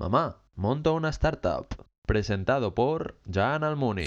Mamá, 0.00 0.38
monto 0.54 0.94
una 0.94 1.10
startup. 1.10 1.66
Presentado 2.06 2.74
por 2.74 3.20
Jan 3.30 3.64
Almuni. 3.64 4.06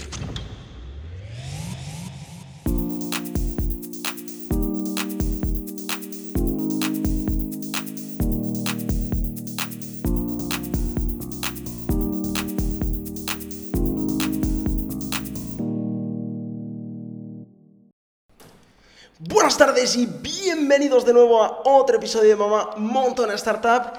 Buenas 19.20 19.56
tardes 19.56 19.94
y 19.94 20.06
bienvenidos 20.06 21.04
de 21.04 21.12
nuevo 21.12 21.42
a 21.42 21.60
otro 21.64 21.96
episodio 21.96 22.30
de 22.30 22.36
Mamá 22.36 22.70
Monta 22.76 23.22
una 23.22 23.34
Startup. 23.34 23.92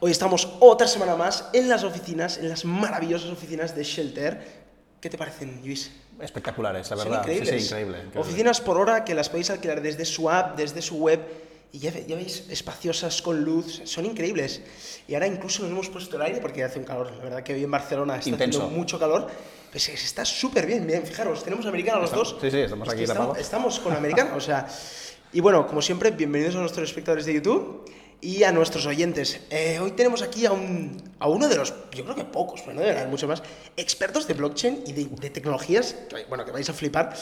Hoy 0.00 0.12
estamos 0.12 0.48
otra 0.60 0.86
semana 0.86 1.16
más 1.16 1.48
en 1.52 1.68
las 1.68 1.82
oficinas, 1.82 2.38
en 2.38 2.48
las 2.48 2.64
maravillosas 2.64 3.30
oficinas 3.30 3.74
de 3.74 3.82
Shelter. 3.82 4.68
¿Qué 5.00 5.10
te 5.10 5.18
parecen, 5.18 5.60
Luis? 5.64 5.90
Espectaculares, 6.20 6.88
la 6.90 6.96
Son 6.96 7.08
verdad. 7.08 7.24
Sí, 7.24 7.30
increíbles. 7.32 7.62
sí, 7.62 7.66
increíble. 7.66 7.98
increíble. 7.98 8.20
Oficinas 8.20 8.60
por 8.60 8.76
hora 8.78 9.04
que 9.04 9.14
las 9.14 9.28
podéis 9.28 9.50
alquilar 9.50 9.80
desde 9.82 10.04
su 10.04 10.30
app, 10.30 10.56
desde 10.56 10.82
su 10.82 10.96
web. 10.98 11.20
Y 11.70 11.80
ya, 11.80 11.90
ya 11.92 12.16
veis, 12.16 12.44
espaciosas, 12.48 13.20
con 13.20 13.44
luz, 13.44 13.82
son 13.84 14.06
increíbles. 14.06 14.62
Y 15.06 15.14
ahora 15.14 15.26
incluso 15.26 15.62
nos 15.62 15.70
hemos 15.72 15.88
puesto 15.90 16.16
el 16.16 16.22
aire 16.22 16.40
porque 16.40 16.64
hace 16.64 16.78
un 16.78 16.84
calor. 16.84 17.12
La 17.18 17.24
verdad 17.24 17.42
que 17.42 17.54
hoy 17.54 17.62
en 17.64 17.70
Barcelona 17.70 18.16
está 18.16 18.30
Intenso. 18.30 18.60
haciendo 18.60 18.78
mucho 18.78 18.98
calor. 18.98 19.28
Pues 19.70 19.88
es- 19.88 20.02
está 20.04 20.24
súper 20.24 20.64
bien, 20.64 20.86
bien. 20.86 21.04
Fijaros, 21.04 21.42
tenemos 21.44 21.66
americano 21.66 22.00
los 22.00 22.10
dos. 22.12 22.36
sí, 22.40 22.50
sí, 22.50 22.58
estamos 22.60 22.86
Es 22.88 22.94
aquí 22.94 22.98
que 23.04 23.10
estamos, 23.10 23.38
estamos 23.38 23.78
con 23.80 23.92
americano, 23.94 24.36
o 24.36 24.40
sea. 24.40 24.66
Y 25.32 25.40
bueno, 25.40 25.66
como 25.66 25.82
siempre, 25.82 26.10
bienvenidos 26.10 26.54
a 26.56 26.60
nuestros 26.60 26.88
espectadores 26.88 27.26
de 27.26 27.34
YouTube 27.34 27.84
y 28.20 28.42
a 28.42 28.52
nuestros 28.52 28.86
oyentes. 28.86 29.40
Eh, 29.50 29.78
hoy 29.80 29.92
tenemos 29.92 30.22
aquí 30.22 30.46
a, 30.46 30.52
un, 30.52 30.96
a 31.18 31.28
uno 31.28 31.48
de 31.48 31.56
los, 31.56 31.72
yo 31.92 32.04
creo 32.04 32.16
que 32.16 32.24
pocos, 32.24 32.60
pero 32.62 32.74
no 32.74 32.80
deben 32.80 32.96
haber 32.96 33.08
mucho 33.08 33.28
más, 33.28 33.42
expertos 33.76 34.26
de 34.26 34.34
blockchain 34.34 34.82
y 34.86 34.92
de, 34.92 35.04
de 35.04 35.30
tecnologías, 35.30 35.94
bueno, 36.28 36.44
que 36.44 36.50
vais 36.50 36.68
a 36.68 36.72
flipar, 36.72 37.14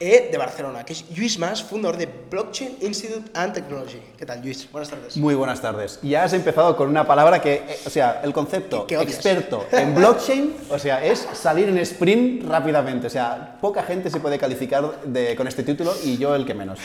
eh, 0.00 0.28
de 0.30 0.38
Barcelona, 0.38 0.84
que 0.84 0.92
es 0.92 1.08
Lluís 1.10 1.38
Mas, 1.38 1.62
fundador 1.62 1.96
de 1.96 2.06
Blockchain 2.30 2.76
Institute 2.80 3.30
and 3.34 3.52
Technology. 3.52 4.00
¿Qué 4.16 4.24
tal, 4.24 4.40
Lluís? 4.42 4.70
Buenas 4.70 4.90
tardes. 4.90 5.16
Muy 5.16 5.34
buenas 5.34 5.60
tardes. 5.60 5.98
Ya 6.02 6.24
has 6.24 6.32
empezado 6.32 6.76
con 6.76 6.88
una 6.88 7.06
palabra 7.06 7.40
que, 7.42 7.54
eh, 7.54 7.78
o 7.84 7.90
sea, 7.90 8.20
el 8.22 8.32
concepto 8.32 8.86
experto 8.88 9.66
en 9.72 9.94
blockchain, 9.94 10.54
o 10.70 10.78
sea, 10.78 11.04
es 11.04 11.26
salir 11.34 11.68
en 11.68 11.78
sprint 11.78 12.44
rápidamente. 12.46 13.08
O 13.08 13.10
sea, 13.10 13.58
poca 13.60 13.82
gente 13.82 14.08
se 14.10 14.20
puede 14.20 14.38
calificar 14.38 15.00
de- 15.02 15.34
con 15.34 15.48
este 15.48 15.62
título 15.64 15.92
y 16.04 16.16
yo 16.16 16.34
el 16.34 16.46
que 16.46 16.54
menos. 16.54 16.78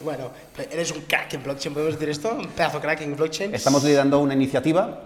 Bueno, 0.00 0.30
eres 0.70 0.92
un 0.92 1.00
crack 1.02 1.34
en 1.34 1.42
blockchain, 1.42 1.74
¿podemos 1.74 1.94
decir 1.94 2.08
esto? 2.10 2.32
Un 2.38 2.48
pedazo 2.48 2.80
crack 2.80 3.00
en 3.00 3.16
blockchain. 3.16 3.54
Estamos 3.54 3.82
liderando 3.82 4.18
una 4.20 4.34
iniciativa 4.34 5.00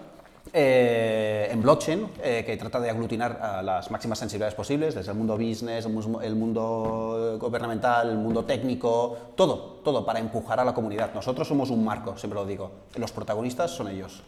eh, 0.52 1.48
en 1.50 1.62
blockchain 1.62 2.08
eh, 2.22 2.42
que 2.44 2.56
trata 2.56 2.80
de 2.80 2.90
aglutinar 2.90 3.38
a 3.40 3.62
las 3.62 3.90
máximas 3.90 4.18
sensibilidades 4.18 4.54
posibles, 4.54 4.94
desde 4.94 5.12
el 5.12 5.16
mundo 5.16 5.36
business, 5.36 5.86
el 5.86 6.34
mundo 6.36 7.38
gubernamental, 7.40 8.10
el 8.10 8.18
mundo 8.18 8.44
técnico, 8.44 9.16
todo, 9.34 9.80
todo 9.84 10.04
para 10.04 10.18
empujar 10.18 10.60
a 10.60 10.64
la 10.64 10.74
comunidad. 10.74 11.14
Nosotros 11.14 11.48
somos 11.48 11.70
un 11.70 11.84
marco, 11.84 12.16
siempre 12.18 12.38
lo 12.38 12.46
digo. 12.46 12.70
Los 12.96 13.12
protagonistas 13.12 13.70
son 13.70 13.88
ellos. 13.88 14.22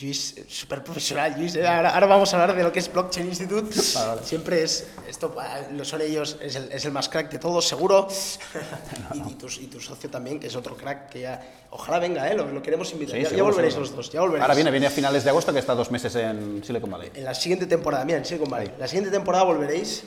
Luis, 0.00 0.34
eh, 0.38 0.44
súper 0.48 0.82
profesional, 0.84 1.34
Luis. 1.36 1.54
eh. 1.56 1.66
Ahora, 1.66 1.90
ahora 1.94 2.06
vamos 2.06 2.32
a 2.32 2.40
hablar 2.40 2.56
de 2.56 2.62
lo 2.62 2.70
que 2.72 2.78
es 2.78 2.90
Blockchain 2.92 3.26
Institute. 3.26 3.74
Vale, 3.94 4.08
vale. 4.14 4.22
Siempre 4.24 4.62
es, 4.62 4.86
esto 5.08 5.34
ah, 5.38 5.60
lo 5.72 5.84
son 5.84 6.00
ellos, 6.00 6.36
es 6.40 6.54
el, 6.54 6.70
es 6.72 6.84
el 6.84 6.92
más 6.92 7.08
crack 7.08 7.30
de 7.30 7.38
todos, 7.38 7.66
seguro. 7.66 8.06
y, 9.14 9.30
y 9.30 9.34
tu, 9.34 9.46
y 9.48 9.66
tu 9.66 9.80
socio 9.80 10.08
también, 10.08 10.38
que 10.38 10.46
es 10.46 10.56
otro 10.56 10.76
crack 10.76 11.10
que 11.10 11.20
ya, 11.22 11.42
ojalá 11.70 11.98
venga, 11.98 12.28
¿eh? 12.30 12.34
lo, 12.34 12.46
lo 12.46 12.62
queremos 12.62 12.90
invitar. 12.92 13.16
Sí, 13.16 13.22
ya, 13.22 13.24
ya 13.24 13.30
seguro, 13.30 13.46
volveréis 13.52 13.74
seguro. 13.74 13.90
los 13.90 13.96
dos, 13.96 14.10
ya 14.12 14.20
volveréis. 14.20 14.42
Ahora 14.42 14.54
viene, 14.54 14.70
viene 14.70 14.86
a 14.86 14.90
finales 14.90 15.24
de 15.24 15.30
agosto, 15.30 15.52
que 15.52 15.58
está 15.58 15.74
dos 15.74 15.90
meses 15.90 16.14
en 16.14 16.62
Silicon 16.64 16.90
Valley. 16.90 17.10
En 17.14 17.24
la 17.24 17.34
siguiente 17.34 17.66
temporada, 17.66 18.04
mira, 18.04 18.18
en 18.18 18.24
Silicon 18.24 18.48
Valley. 18.50 18.72
La 18.78 18.86
siguiente 18.86 19.10
temporada 19.10 19.44
volveréis. 19.44 20.04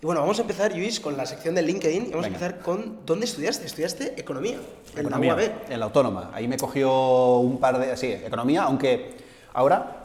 Y 0.00 0.04
bueno, 0.06 0.20
vamos 0.20 0.38
a 0.38 0.42
empezar, 0.42 0.72
Luis, 0.76 0.98
con 1.00 1.16
la 1.16 1.24
sección 1.26 1.54
de 1.54 1.62
LinkedIn. 1.62 2.06
Y 2.06 2.10
vamos 2.10 2.24
Venga. 2.26 2.38
a 2.38 2.46
empezar 2.46 2.58
con, 2.60 3.06
¿dónde 3.06 3.24
estudiaste? 3.24 3.64
Estudiaste 3.66 4.14
Economía, 4.20 4.58
en 4.94 5.00
Economía, 5.00 5.34
la 5.36 5.42
UAB. 5.42 5.52
en 5.70 5.78
la 5.80 5.86
autónoma. 5.86 6.30
Ahí 6.34 6.46
me 6.48 6.56
cogió 6.58 7.36
un 7.38 7.58
par 7.58 7.78
de... 7.78 7.96
Sí, 7.96 8.08
economía, 8.08 8.64
aunque 8.64 9.21
ahora... 9.54 9.98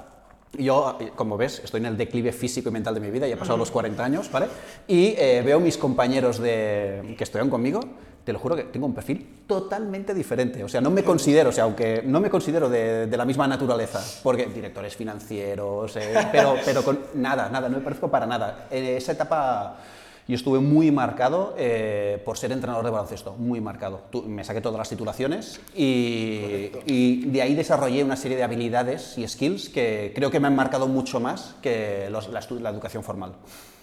Yo, 0.57 0.97
como 1.15 1.37
ves, 1.37 1.61
estoy 1.63 1.81
en 1.81 1.87
el 1.87 1.97
declive 1.97 2.31
físico 2.31 2.69
y 2.69 2.71
mental 2.71 2.93
de 2.95 3.01
mi 3.01 3.11
vida, 3.11 3.27
ya 3.27 3.35
he 3.35 3.37
pasado 3.37 3.57
los 3.57 3.69
40 3.69 4.03
años, 4.03 4.31
¿vale? 4.31 4.47
Y 4.87 5.13
eh, 5.17 5.43
veo 5.45 5.59
mis 5.59 5.77
compañeros 5.77 6.39
de, 6.39 7.13
que 7.17 7.23
estudian 7.25 7.49
conmigo, 7.49 7.81
te 8.23 8.33
lo 8.33 8.39
juro 8.39 8.55
que 8.55 8.63
tengo 8.63 8.85
un 8.85 8.93
perfil 8.93 9.43
totalmente 9.45 10.13
diferente. 10.13 10.63
O 10.63 10.67
sea, 10.67 10.81
no 10.81 10.89
me 10.89 11.03
considero, 11.03 11.49
o 11.49 11.51
sea, 11.53 11.65
aunque 11.65 12.01
no 12.03 12.19
me 12.19 12.29
considero 12.29 12.69
de, 12.69 13.07
de 13.07 13.17
la 13.17 13.23
misma 13.23 13.47
naturaleza, 13.47 14.01
porque 14.23 14.47
directores 14.47 14.95
financieros, 14.95 15.95
eh, 15.97 16.13
pero, 16.31 16.55
pero 16.65 16.83
con 16.83 16.99
nada, 17.15 17.49
nada, 17.49 17.69
no 17.69 17.77
me 17.77 17.83
parezco 17.83 18.09
para 18.09 18.25
nada. 18.25 18.67
En 18.69 18.83
esa 18.83 19.11
etapa 19.11 19.77
yo 20.27 20.35
estuve 20.35 20.59
muy 20.59 20.91
marcado 20.91 21.55
eh, 21.57 22.21
por 22.25 22.38
ser 22.38 22.51
entrenador 22.51 22.83
de 22.85 22.91
baloncesto, 22.91 23.33
muy 23.38 23.61
marcado. 23.61 24.01
Tu- 24.11 24.23
me 24.23 24.43
saqué 24.43 24.59
todas 24.61 24.77
las 24.77 24.89
titulaciones 24.89 25.61
y, 25.73 26.69
y 26.85 27.25
de 27.27 27.41
ahí 27.41 27.55
desarrollé 27.55 28.03
una 28.03 28.17
serie 28.17 28.35
de 28.38 28.43
habilidades 28.43 29.17
y 29.17 29.27
skills 29.27 29.69
que 29.69 30.11
creo 30.15 30.29
que 30.29 30.39
me 30.39 30.47
han 30.47 30.55
marcado 30.55 30.88
mucho 30.88 31.19
más 31.19 31.55
que 31.61 32.09
los- 32.11 32.27
la, 32.29 32.41
la 32.59 32.69
educación 32.69 33.03
formal. 33.03 33.33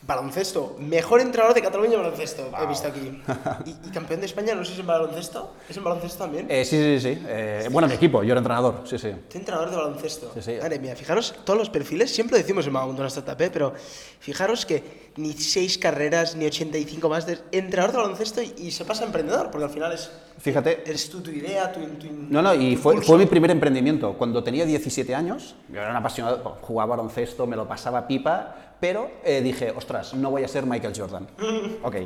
Baloncesto, 0.06 0.77
mejor 0.81 1.22
entrenador 1.22 1.55
de 1.55 1.62
Cataluña 1.62 1.94
en 1.94 2.03
baloncesto, 2.03 2.50
he 2.62 2.66
visto 2.66 2.88
aquí. 2.88 3.22
¿Y, 3.65 3.88
y 3.88 3.91
campeón 3.91 4.21
de 4.21 4.26
España, 4.26 4.55
no 4.55 4.62
sé 4.62 4.66
si 4.69 4.75
es 4.75 4.81
en 4.81 4.87
baloncesto. 4.87 5.55
¿Es 5.66 5.75
en 5.78 5.82
baloncesto 5.84 6.19
también? 6.19 6.47
Eh, 6.50 6.62
sí, 6.66 6.76
sí, 6.76 7.00
sí. 7.00 7.22
eh, 7.26 7.69
bueno, 7.72 7.88
mi 7.88 7.94
equipo, 7.94 8.22
yo 8.22 8.32
era 8.32 8.41
entrenador, 8.41 8.82
sí, 8.84 8.99
sí. 8.99 9.09
Soy 9.31 9.41
entrenador 9.41 9.71
de 9.71 9.76
baloncesto. 9.76 10.31
Sí, 10.34 10.43
sí. 10.43 10.53
Madre 10.61 10.78
mía, 10.78 10.94
fijaros 10.94 11.34
todos 11.47 11.59
los 11.59 11.71
perfiles, 11.71 12.15
siempre 12.15 12.37
lo 12.37 12.43
decimos 12.43 12.66
en 12.66 12.75
Mamá 12.75 12.84
una 12.93 13.06
Startup, 13.06 13.41
¿eh? 13.41 13.49
pero 13.50 13.72
fijaros 14.21 14.66
que 14.66 15.03
ni 15.16 15.32
seis 15.32 15.78
carreras, 15.78 16.36
ni 16.36 16.47
85 16.47 17.08
más 17.08 17.26
de 17.26 17.38
entrenador 17.52 17.92
de 17.92 17.98
baloncesto 18.02 18.42
y, 18.42 18.54
y 18.58 18.70
se 18.70 18.84
pasa 18.84 19.04
a 19.04 19.06
emprendedor, 19.06 19.50
porque 19.50 19.64
al 19.64 19.70
final 19.70 19.92
es, 19.92 20.10
Fíjate, 20.38 20.82
eres 20.84 21.08
tú 21.08 21.20
tu 21.20 21.30
idea, 21.30 21.72
tu, 21.72 21.80
tu 21.80 22.06
No, 22.28 22.42
no, 22.42 22.54
y 22.54 22.75
tu 22.75 22.82
fue, 22.82 23.00
fue 23.00 23.19
mi 23.19 23.26
primer 23.26 23.50
emprendimiento. 23.50 24.14
Cuando 24.14 24.42
tenía 24.42 24.66
17 24.66 25.14
años, 25.14 25.54
yo 25.69 25.80
era 25.80 25.91
un 25.91 25.97
apasionado, 25.97 26.42
bueno, 26.42 26.58
jugaba 26.60 26.97
baloncesto, 26.97 27.47
me 27.47 27.56
lo 27.56 27.69
pasaba 27.69 28.06
pipa, 28.06 28.54
pero 28.80 29.10
eh, 29.25 29.41
dije, 29.41 29.72
ostras, 29.76 30.12
no 30.14 30.30
voy 30.30 30.42
a 30.42 30.48
ser 30.48 30.66
Michael 30.66 30.92
Jordan. 30.97 31.28
ok. 31.82 31.96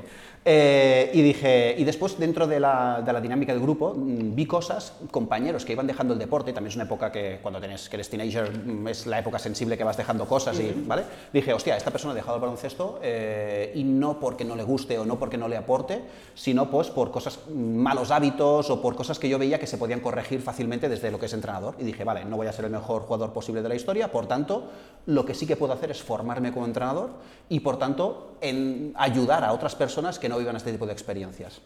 Eh, 0.51 1.11
y 1.13 1.21
dije, 1.21 1.75
y 1.77 1.85
después 1.85 2.19
dentro 2.19 2.47
de 2.47 2.59
la, 2.59 3.03
de 3.05 3.13
la 3.13 3.21
dinámica 3.21 3.53
del 3.53 3.61
grupo, 3.61 3.93
mm, 3.95 4.35
vi 4.35 4.47
cosas, 4.47 4.95
compañeros 5.11 5.67
que 5.67 5.75
iban 5.75 5.87
dejando 5.87 6.15
el 6.15 6.19
deporte, 6.19 6.55
también 6.55 6.71
es 6.71 6.77
una 6.77 6.87
época 6.87 7.13
que 7.13 7.39
cuando 7.43 7.61
tenés, 7.61 7.87
que 7.91 7.97
eres 7.97 8.09
teenager 8.09 8.51
mm, 8.51 8.89
es 8.89 9.07
la 9.07 9.19
época 9.19 9.39
sensible 9.39 9.77
que 9.77 9.85
vas 9.85 9.99
dejando 9.99 10.25
cosas, 10.25 10.59
y, 10.59 10.73
¿vale? 10.87 11.03
Dije, 11.35 11.53
hostia, 11.53 11.77
esta 11.77 11.91
persona 11.91 12.13
ha 12.13 12.15
dejado 12.15 12.37
el 12.37 12.41
baloncesto 12.41 12.99
eh, 13.03 13.73
y 13.75 13.85
no 13.85 14.19
porque 14.19 14.47
no 14.47 14.57
le 14.57 14.63
guste 14.63 14.99
o 14.99 15.05
no 15.05 15.19
porque 15.19 15.37
no 15.37 15.49
le 15.49 15.59
aporte, 15.59 16.01
sino 16.35 16.71
pues 16.71 16.89
por 16.89 17.11
cosas, 17.11 17.41
mm, 17.47 17.77
malos 17.77 18.11
hábitos 18.11 18.71
o 18.71 18.81
por 18.81 18.97
cosas 18.97 19.19
que 19.19 19.29
yo 19.29 19.39
veía 19.39 19.61
que 19.61 19.67
se 19.67 19.77
podían 19.77 20.01
corregir 20.01 20.41
fácilmente 20.41 20.89
desde 20.89 21.11
lo 21.11 21.19
que 21.19 21.27
es 21.27 21.33
entrenador. 21.35 21.75
Y 21.79 21.85
dije, 21.85 22.05
vale, 22.05 22.25
no 22.25 22.39
voy 22.39 22.47
a 22.47 22.55
ser 22.55 22.65
el 22.65 22.71
mejor 22.71 23.03
jugador 23.03 23.35
posible 23.35 23.61
de 23.61 23.69
la 23.69 23.75
historia, 23.75 24.11
por 24.11 24.27
tanto, 24.27 24.71
lo 25.05 25.27
que 25.27 25.35
sí 25.35 25.47
que 25.47 25.57
puedo 25.57 25.75
hacer 25.75 25.91
es 25.91 26.03
formarme 26.03 26.53
como 26.55 26.65
entrenador 26.65 27.11
y 27.51 27.61
por 27.61 27.79
tanto 27.79 28.37
en 28.41 28.95
ayudar 28.97 29.45
a 29.45 29.53
otras 29.53 29.75
personas 29.75 30.19
que 30.19 30.29
no 30.29 30.38
vivan 30.39 30.57
este 30.57 30.73
tipo 30.73 30.87
de 30.87 30.93
experiencias. 30.93 31.61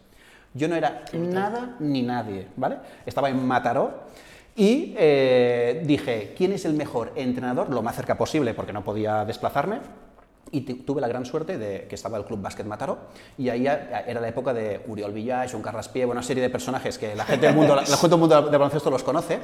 Yo 0.55 0.69
no 0.69 0.75
era 0.77 1.05
nada 1.15 1.77
ni 1.81 2.03
nadie, 2.03 2.49
¿vale? 2.56 2.77
Estaba 3.06 3.31
en 3.31 3.44
Mataró 3.47 4.03
y 4.55 4.94
eh, 4.99 5.83
dije, 5.87 6.34
¿quién 6.37 6.53
es 6.53 6.65
el 6.66 6.75
mejor 6.75 7.12
entrenador? 7.16 7.71
Lo 7.71 7.81
más 7.83 7.97
cerca 7.97 8.19
posible 8.19 8.53
porque 8.53 8.72
no 8.72 8.84
podía 8.84 9.25
desplazarme. 9.25 9.81
Y 10.55 10.60
tu- 10.60 10.77
tuve 10.84 11.00
la 11.00 11.09
gran 11.09 11.25
suerte 11.25 11.56
de 11.56 11.87
que 11.88 11.94
estaba 11.94 12.19
el 12.19 12.27
Club 12.27 12.43
Básquet 12.43 12.66
Mataró 12.66 12.99
y 13.38 13.49
ahí 13.49 13.66
era 13.66 14.21
la 14.21 14.28
época 14.28 14.53
de 14.53 14.83
Uriol 14.87 15.12
Village, 15.12 15.53
Joan 15.53 15.62
Carraspié, 15.62 16.04
una 16.04 16.22
serie 16.22 16.43
de 16.43 16.50
personajes 16.50 16.99
que 16.99 17.16
la 17.16 17.25
gente 17.25 17.47
del 17.47 17.54
mundo, 17.56 17.75
la, 17.75 17.87
gente 17.87 18.09
del 18.10 18.19
mundo 18.19 18.43
del 18.43 18.50
baloncesto 18.50 18.91
los 18.91 19.03
conoce. 19.03 19.39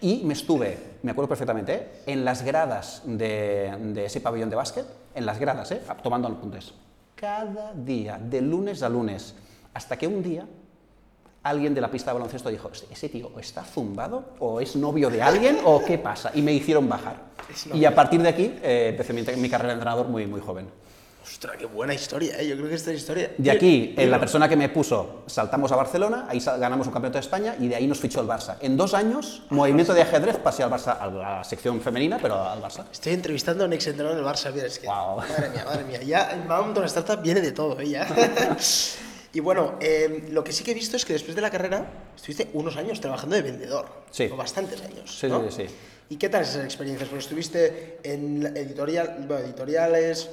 Y 0.00 0.22
me 0.24 0.32
estuve, 0.32 0.76
me 1.04 1.12
acuerdo 1.12 1.28
perfectamente, 1.28 1.74
¿eh? 1.74 1.88
en 2.06 2.24
las 2.24 2.42
gradas 2.42 3.02
de, 3.04 3.72
de 3.92 4.06
ese 4.06 4.20
pabellón 4.20 4.50
de 4.50 4.56
básquet, 4.56 4.84
en 5.14 5.24
las 5.26 5.38
gradas, 5.38 5.70
¿eh? 5.70 5.80
tomando 6.02 6.26
apuntes. 6.26 6.74
Cada 7.18 7.74
día, 7.74 8.16
de 8.16 8.40
lunes 8.40 8.82
a 8.84 8.88
lunes, 8.88 9.34
hasta 9.74 9.98
que 9.98 10.06
un 10.06 10.22
día 10.22 10.46
alguien 11.42 11.74
de 11.74 11.80
la 11.80 11.90
pista 11.90 12.12
de 12.12 12.18
baloncesto 12.18 12.48
dijo, 12.48 12.70
ese 12.90 13.08
tío 13.08 13.32
o 13.34 13.40
está 13.40 13.64
zumbado 13.64 14.34
o 14.38 14.60
es 14.60 14.76
novio 14.76 15.10
de 15.10 15.20
alguien 15.20 15.58
o 15.64 15.82
qué 15.84 15.98
pasa. 15.98 16.30
Y 16.34 16.42
me 16.42 16.52
hicieron 16.52 16.88
bajar. 16.88 17.16
Y 17.74 17.84
a 17.84 17.94
partir 17.94 18.22
de 18.22 18.28
aquí 18.28 18.54
eh, 18.62 18.90
empecé 18.90 19.12
mi, 19.12 19.22
mi 19.40 19.50
carrera 19.50 19.70
de 19.70 19.74
entrenador 19.74 20.06
muy, 20.06 20.26
muy 20.26 20.40
joven. 20.40 20.68
Ostras, 21.30 21.56
qué 21.58 21.66
buena 21.66 21.92
historia, 21.94 22.40
¿eh? 22.40 22.48
yo 22.48 22.56
creo 22.56 22.68
que 22.68 22.74
esta 22.74 22.90
es 22.90 22.98
historia. 22.98 23.30
De 23.36 23.50
aquí, 23.50 23.92
Pero- 23.94 24.08
eh, 24.08 24.10
la 24.10 24.18
persona 24.18 24.48
que 24.48 24.56
me 24.56 24.68
puso, 24.70 25.22
saltamos 25.26 25.70
a 25.70 25.76
Barcelona, 25.76 26.26
ahí 26.28 26.40
ganamos 26.40 26.86
un 26.86 26.92
campeonato 26.92 27.18
de 27.18 27.24
España 27.24 27.54
y 27.60 27.68
de 27.68 27.76
ahí 27.76 27.86
nos 27.86 28.00
fichó 28.00 28.20
el 28.20 28.26
Barça. 28.26 28.56
En 28.60 28.76
dos 28.76 28.94
años, 28.94 29.42
movimiento 29.50 29.92
de 29.94 30.02
ajedrez, 30.02 30.38
pasé 30.38 30.62
al 30.62 30.70
Barça, 30.70 30.96
a 30.98 31.06
la 31.06 31.44
sección 31.44 31.80
femenina, 31.80 32.18
pero 32.20 32.42
al 32.42 32.62
Barça. 32.62 32.84
Estoy 32.90 33.12
entrevistando 33.12 33.64
a 33.64 33.66
un 33.66 33.72
ex 33.74 33.86
entrenador 33.86 34.16
del 34.16 34.26
Barça, 34.26 34.52
mira, 34.52 34.66
es 34.66 34.78
que. 34.78 34.86
Guau. 34.86 35.18
Madre 35.18 35.50
mía, 35.50 35.64
madre 35.64 35.84
mía. 35.84 36.02
Ya, 36.02 36.30
en 36.32 36.48
Montón 36.48 36.84
Startup 36.84 37.20
viene 37.20 37.40
de 37.40 37.52
todo, 37.52 37.78
¿eh? 37.80 37.88
Ya. 37.90 38.08
y 39.32 39.40
bueno, 39.40 39.74
eh, 39.80 40.28
lo 40.30 40.42
que 40.42 40.52
sí 40.52 40.64
que 40.64 40.70
he 40.70 40.74
visto 40.74 40.96
es 40.96 41.04
que 41.04 41.12
después 41.12 41.36
de 41.36 41.42
la 41.42 41.50
carrera 41.50 41.86
estuviste 42.16 42.48
unos 42.54 42.76
años 42.76 43.00
trabajando 43.00 43.36
de 43.36 43.42
vendedor. 43.42 43.86
Sí. 44.10 44.28
O 44.32 44.36
bastantes 44.36 44.80
años. 44.82 45.16
Sí, 45.18 45.28
¿no? 45.28 45.48
sí, 45.50 45.66
sí. 45.66 45.74
¿Y 46.10 46.16
qué 46.16 46.30
tal 46.30 46.42
esas 46.42 46.64
experiencias? 46.64 47.08
Porque 47.10 47.22
estuviste 47.22 47.98
en 48.02 48.56
editorial, 48.56 49.26
bueno, 49.28 49.44
editoriales, 49.44 50.30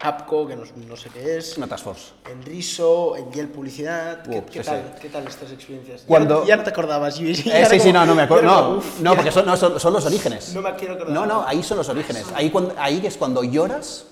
APCO, 0.00 0.46
que 0.46 0.56
no, 0.56 0.64
no 0.88 0.96
sé 0.96 1.08
qué 1.08 1.38
es, 1.38 1.56
Una 1.56 1.66
task 1.66 1.84
force. 1.84 2.12
en 2.30 2.42
Riso, 2.42 3.16
en 3.16 3.32
Yale 3.32 3.48
Publicidad. 3.48 4.22
¿Qué, 4.22 4.38
Uh, 4.38 4.44
qué 4.44 4.60
sí, 4.62 4.66
tal, 4.66 4.92
sí. 4.94 4.98
¿Qué 5.02 5.08
tal 5.08 5.26
estas 5.26 5.50
experiencias? 5.52 6.02
Ya- 6.02 6.06
Cuando- 6.06 6.44
Ya, 6.46 6.56
no 6.56 6.62
te 6.64 6.70
acordabas. 6.70 7.18
y- 7.18 7.24
y 7.28 7.30
Eh, 7.50 7.64
sí, 7.70 7.80
sí, 7.80 7.88
como- 7.88 7.92
no, 7.94 8.06
no 8.06 8.14
me 8.14 8.22
acuerdo. 8.22 8.50
ahora 8.50 8.62
como, 8.62 8.72
No, 8.74 8.78
uf, 8.78 9.00
no 9.00 9.10
ya. 9.12 9.16
porque 9.16 9.32
son, 9.32 9.46
no, 9.46 9.56
son, 9.56 9.80
son 9.80 9.92
los 9.94 10.04
orígenes. 10.04 10.52
No 10.54 10.60
me 10.60 10.74
quiero 10.76 10.94
acordar. 10.94 11.14
No, 11.14 11.24
no, 11.24 11.44
ahí 11.46 11.62
son 11.62 11.78
los 11.78 11.88
orígenes. 11.88 12.26
Ahí, 12.34 12.50
cuando, 12.50 12.74
ahí 12.78 13.04
es 13.06 13.16
cuando 13.16 13.42
lloras 13.42 14.04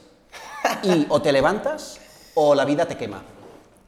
y 0.83 1.07
o 1.11 1.21
te 1.21 1.31
levantas 1.33 2.01
o 2.35 2.55
la 2.55 2.65
vida 2.65 2.87
te 2.87 2.97
quema. 2.97 3.23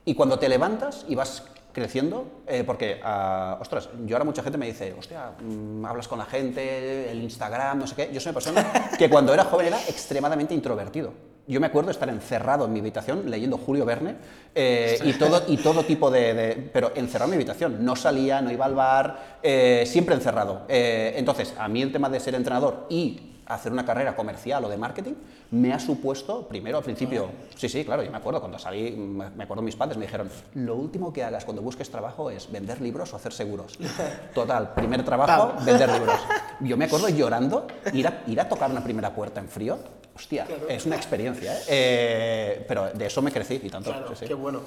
Y 0.05 0.15
cuando 0.15 0.39
te 0.39 0.49
levantas 0.51 1.05
y 1.09 1.15
vas 1.15 1.45
creciendo, 1.73 2.27
eh, 2.47 2.63
porque, 2.65 3.01
ah, 3.03 3.59
ostras, 3.61 3.89
yo 4.05 4.17
ahora 4.17 4.25
mucha 4.25 4.43
gente 4.43 4.57
me 4.59 4.67
dice, 4.67 4.95
hostia, 4.99 5.33
mm, 5.41 5.85
hablas 5.85 6.09
con 6.09 6.19
la 6.19 6.25
gente, 6.27 7.11
el 7.11 7.23
Instagram, 7.23 7.79
no 7.81 7.87
sé 7.87 7.95
qué. 7.95 8.11
Yo 8.13 8.21
soy 8.21 8.31
una 8.31 8.35
persona 8.35 8.91
que 8.99 9.09
cuando 9.11 9.33
era 9.35 9.45
joven 9.45 9.67
era 9.69 9.81
extremadamente 9.89 10.55
introvertido. 10.55 11.13
Yo 11.49 11.61
me 11.61 11.67
acuerdo 11.69 11.91
estar 11.93 12.09
encerrado 12.09 12.65
en 12.65 12.73
mi 12.73 12.81
habitación 12.81 13.31
leyendo 13.31 13.57
Julio 13.57 13.85
Verne 13.85 14.17
eh, 14.55 14.99
y, 15.05 15.13
todo, 15.13 15.43
y 15.47 15.57
todo 15.59 15.85
tipo 15.85 16.11
de, 16.11 16.35
de- 16.35 16.71
Pero 16.73 16.91
encerrado 16.97 17.31
en 17.33 17.39
mi 17.39 17.43
habitación. 17.43 17.85
No 17.85 17.95
salía, 17.95 18.41
no 18.41 18.51
iba 18.51 18.65
al 18.65 18.75
bar, 18.75 19.39
eh, 19.43 19.85
siempre 19.87 20.15
encerrado. 20.17 20.63
Eh, 20.69 21.15
entonces, 21.17 21.55
a 21.57 21.69
mí 21.69 21.83
el 21.83 21.93
tema 21.93 22.09
de 22.09 22.19
ser 22.19 22.35
entrenador 22.35 22.87
y 22.91 23.36
hacer 23.47 23.73
una 23.73 23.85
carrera 23.85 24.15
comercial 24.17 24.65
o 24.65 24.69
de 24.69 24.77
marketing 24.77 25.15
me 25.51 25.73
ha 25.73 25.79
supuesto, 25.79 26.47
primero 26.49 26.79
al 26.79 26.85
principio, 26.85 27.29
sí, 27.55 27.69
sí, 27.69 27.85
claro, 27.85 28.03
yo 28.03 28.11
me 28.11 28.17
acuerdo, 28.17 28.41
cuando 28.41 28.59
salí, 28.59 28.91
me 28.93 29.45
acuerdo 29.45 29.63
mis 29.63 29.77
padres 29.77 29.97
me 29.97 30.07
dijeron, 30.07 30.29
lo 30.55 30.75
último 30.75 31.13
que 31.13 31.23
hagas 31.23 31.45
cuando 31.45 31.63
busques 31.63 31.89
trabajo 31.91 32.31
es 32.31 32.51
vender 32.51 32.81
libros 32.81 33.13
o 33.13 33.17
hacer 33.17 33.33
seguros. 33.33 33.79
Total, 34.35 34.75
primer 34.75 35.05
trabajo, 35.05 35.55
Pam. 35.55 35.65
vender 35.65 35.91
libros. 35.91 36.21
Yo 36.61 36.77
me 36.77 36.87
acuerdo 36.87 37.09
llorando, 37.09 37.67
ir 37.93 38.09
a, 38.09 38.23
ir 38.27 38.41
a 38.41 38.49
tocar 38.49 38.71
una 38.71 38.83
primera 38.83 39.15
puerta 39.15 39.41
en 39.41 39.49
frío, 39.49 39.79
hostia, 40.15 40.47
es 40.69 40.87
una 40.87 40.97
experiencia, 40.97 41.57
¿eh? 41.57 41.63
Eh, 41.69 42.65
pero 42.67 42.91
de 42.91 43.07
eso 43.07 43.23
me 43.23 43.31
crecí 43.31 43.61
y 43.63 43.71
tanto. 43.71 43.91
Claro, 43.91 44.09
sí, 44.09 44.15
sí. 44.21 44.27
qué 44.27 44.35
bueno. 44.35 44.61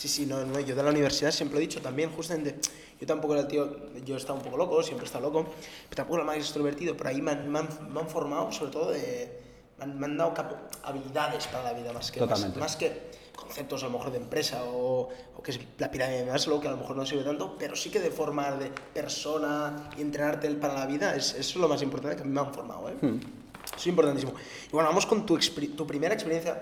Sí, 0.00 0.08
sí, 0.08 0.24
no, 0.24 0.42
no, 0.46 0.58
yo 0.60 0.74
de 0.74 0.82
la 0.82 0.88
universidad 0.88 1.30
siempre 1.30 1.58
he 1.58 1.60
dicho 1.60 1.82
también, 1.82 2.10
justamente, 2.10 2.58
yo 2.98 3.06
tampoco 3.06 3.34
era 3.34 3.42
el 3.42 3.48
tío, 3.48 3.68
yo 4.02 4.16
estaba 4.16 4.38
un 4.38 4.42
poco 4.46 4.56
loco, 4.56 4.82
siempre 4.82 5.04
he 5.04 5.06
estado 5.06 5.26
loco, 5.30 5.44
pero 5.90 5.96
tampoco 5.96 6.16
era 6.16 6.24
más 6.24 6.36
extrovertido, 6.38 6.96
pero 6.96 7.10
ahí 7.10 7.20
me 7.20 7.32
han, 7.32 7.52
me 7.52 7.58
han- 7.58 7.92
me 7.92 8.00
han 8.00 8.08
formado, 8.08 8.50
sobre 8.50 8.70
todo, 8.72 8.92
de, 8.92 9.30
me, 9.76 9.84
han, 9.84 9.98
me 9.98 10.06
han 10.06 10.16
dado 10.16 10.32
habilidades 10.84 11.46
para 11.48 11.64
la 11.64 11.72
vida, 11.74 11.92
más 11.92 12.10
que, 12.10 12.18
más, 12.30 12.40
más 12.60 12.76
que 12.76 13.10
conceptos 13.36 13.82
a 13.82 13.86
lo 13.88 13.92
mejor 13.92 14.10
de 14.10 14.16
empresa 14.16 14.64
o, 14.64 15.10
o 15.36 15.42
que 15.42 15.50
es 15.50 15.60
la 15.76 15.90
pirámide 15.90 16.24
de 16.24 16.30
Maslow, 16.32 16.60
que 16.62 16.68
a 16.68 16.70
lo 16.70 16.78
mejor 16.78 16.96
no 16.96 17.04
sirve 17.04 17.22
tanto, 17.24 17.56
pero 17.58 17.76
sí 17.76 17.90
que 17.90 18.00
de 18.00 18.10
formar 18.10 18.58
de 18.58 18.70
persona 18.70 19.90
y 19.98 20.00
entrenarte 20.00 20.48
para 20.52 20.72
la 20.72 20.86
vida, 20.86 21.14
es, 21.14 21.32
eso 21.34 21.38
es 21.38 21.56
lo 21.56 21.68
más 21.68 21.82
importante 21.82 22.16
que 22.16 22.22
a 22.22 22.24
mí 22.24 22.32
me 22.32 22.40
han 22.40 22.54
formado, 22.54 22.88
¿eh? 22.88 22.94
Hmm. 23.02 23.16
Eso 23.66 23.76
es 23.76 23.86
importantísimo. 23.86 24.32
Y 24.68 24.72
bueno, 24.72 24.88
vamos 24.88 25.04
con 25.04 25.26
tu, 25.26 25.36
tu 25.38 25.86
primera 25.86 26.14
experiencia. 26.14 26.58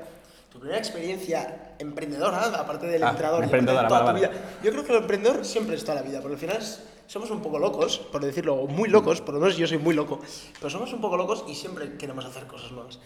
Tu 0.50 0.58
primera 0.58 0.78
experiencia 0.78 1.74
emprendedora, 1.78 2.42
aparte 2.58 2.86
del 2.86 3.02
Ah, 3.02 3.10
entrenador. 3.10 3.44
emprendedora, 3.44 3.86
toda 3.88 4.00
vale, 4.02 4.26
tu 4.26 4.32
vida. 4.32 4.42
Yo 4.62 4.70
creo 4.72 4.84
que 4.84 4.92
el 4.92 4.98
emprendedor 4.98 5.44
siempre 5.44 5.76
es 5.76 5.82
toda 5.84 5.96
la 5.96 6.02
vida, 6.02 6.20
porque 6.20 6.34
al 6.34 6.40
final 6.40 6.56
es- 6.56 6.80
somos 7.06 7.30
un 7.30 7.42
poco 7.42 7.58
locos, 7.58 7.98
por 7.98 8.24
decirlo, 8.24 8.54
o 8.54 8.66
muy 8.66 8.88
locos, 8.88 9.20
por 9.20 9.34
lo 9.34 9.40
menos 9.40 9.56
yo 9.58 9.66
soy 9.66 9.78
muy 9.78 9.94
loco, 9.94 10.20
pero 10.58 10.70
somos 10.70 10.92
un 10.92 11.00
poco 11.02 11.16
locos 11.18 11.44
y 11.48 11.54
siempre 11.54 11.96
queremos 11.98 12.24
hacer 12.24 12.46
cosas 12.46 12.72
nuevas. 12.72 12.98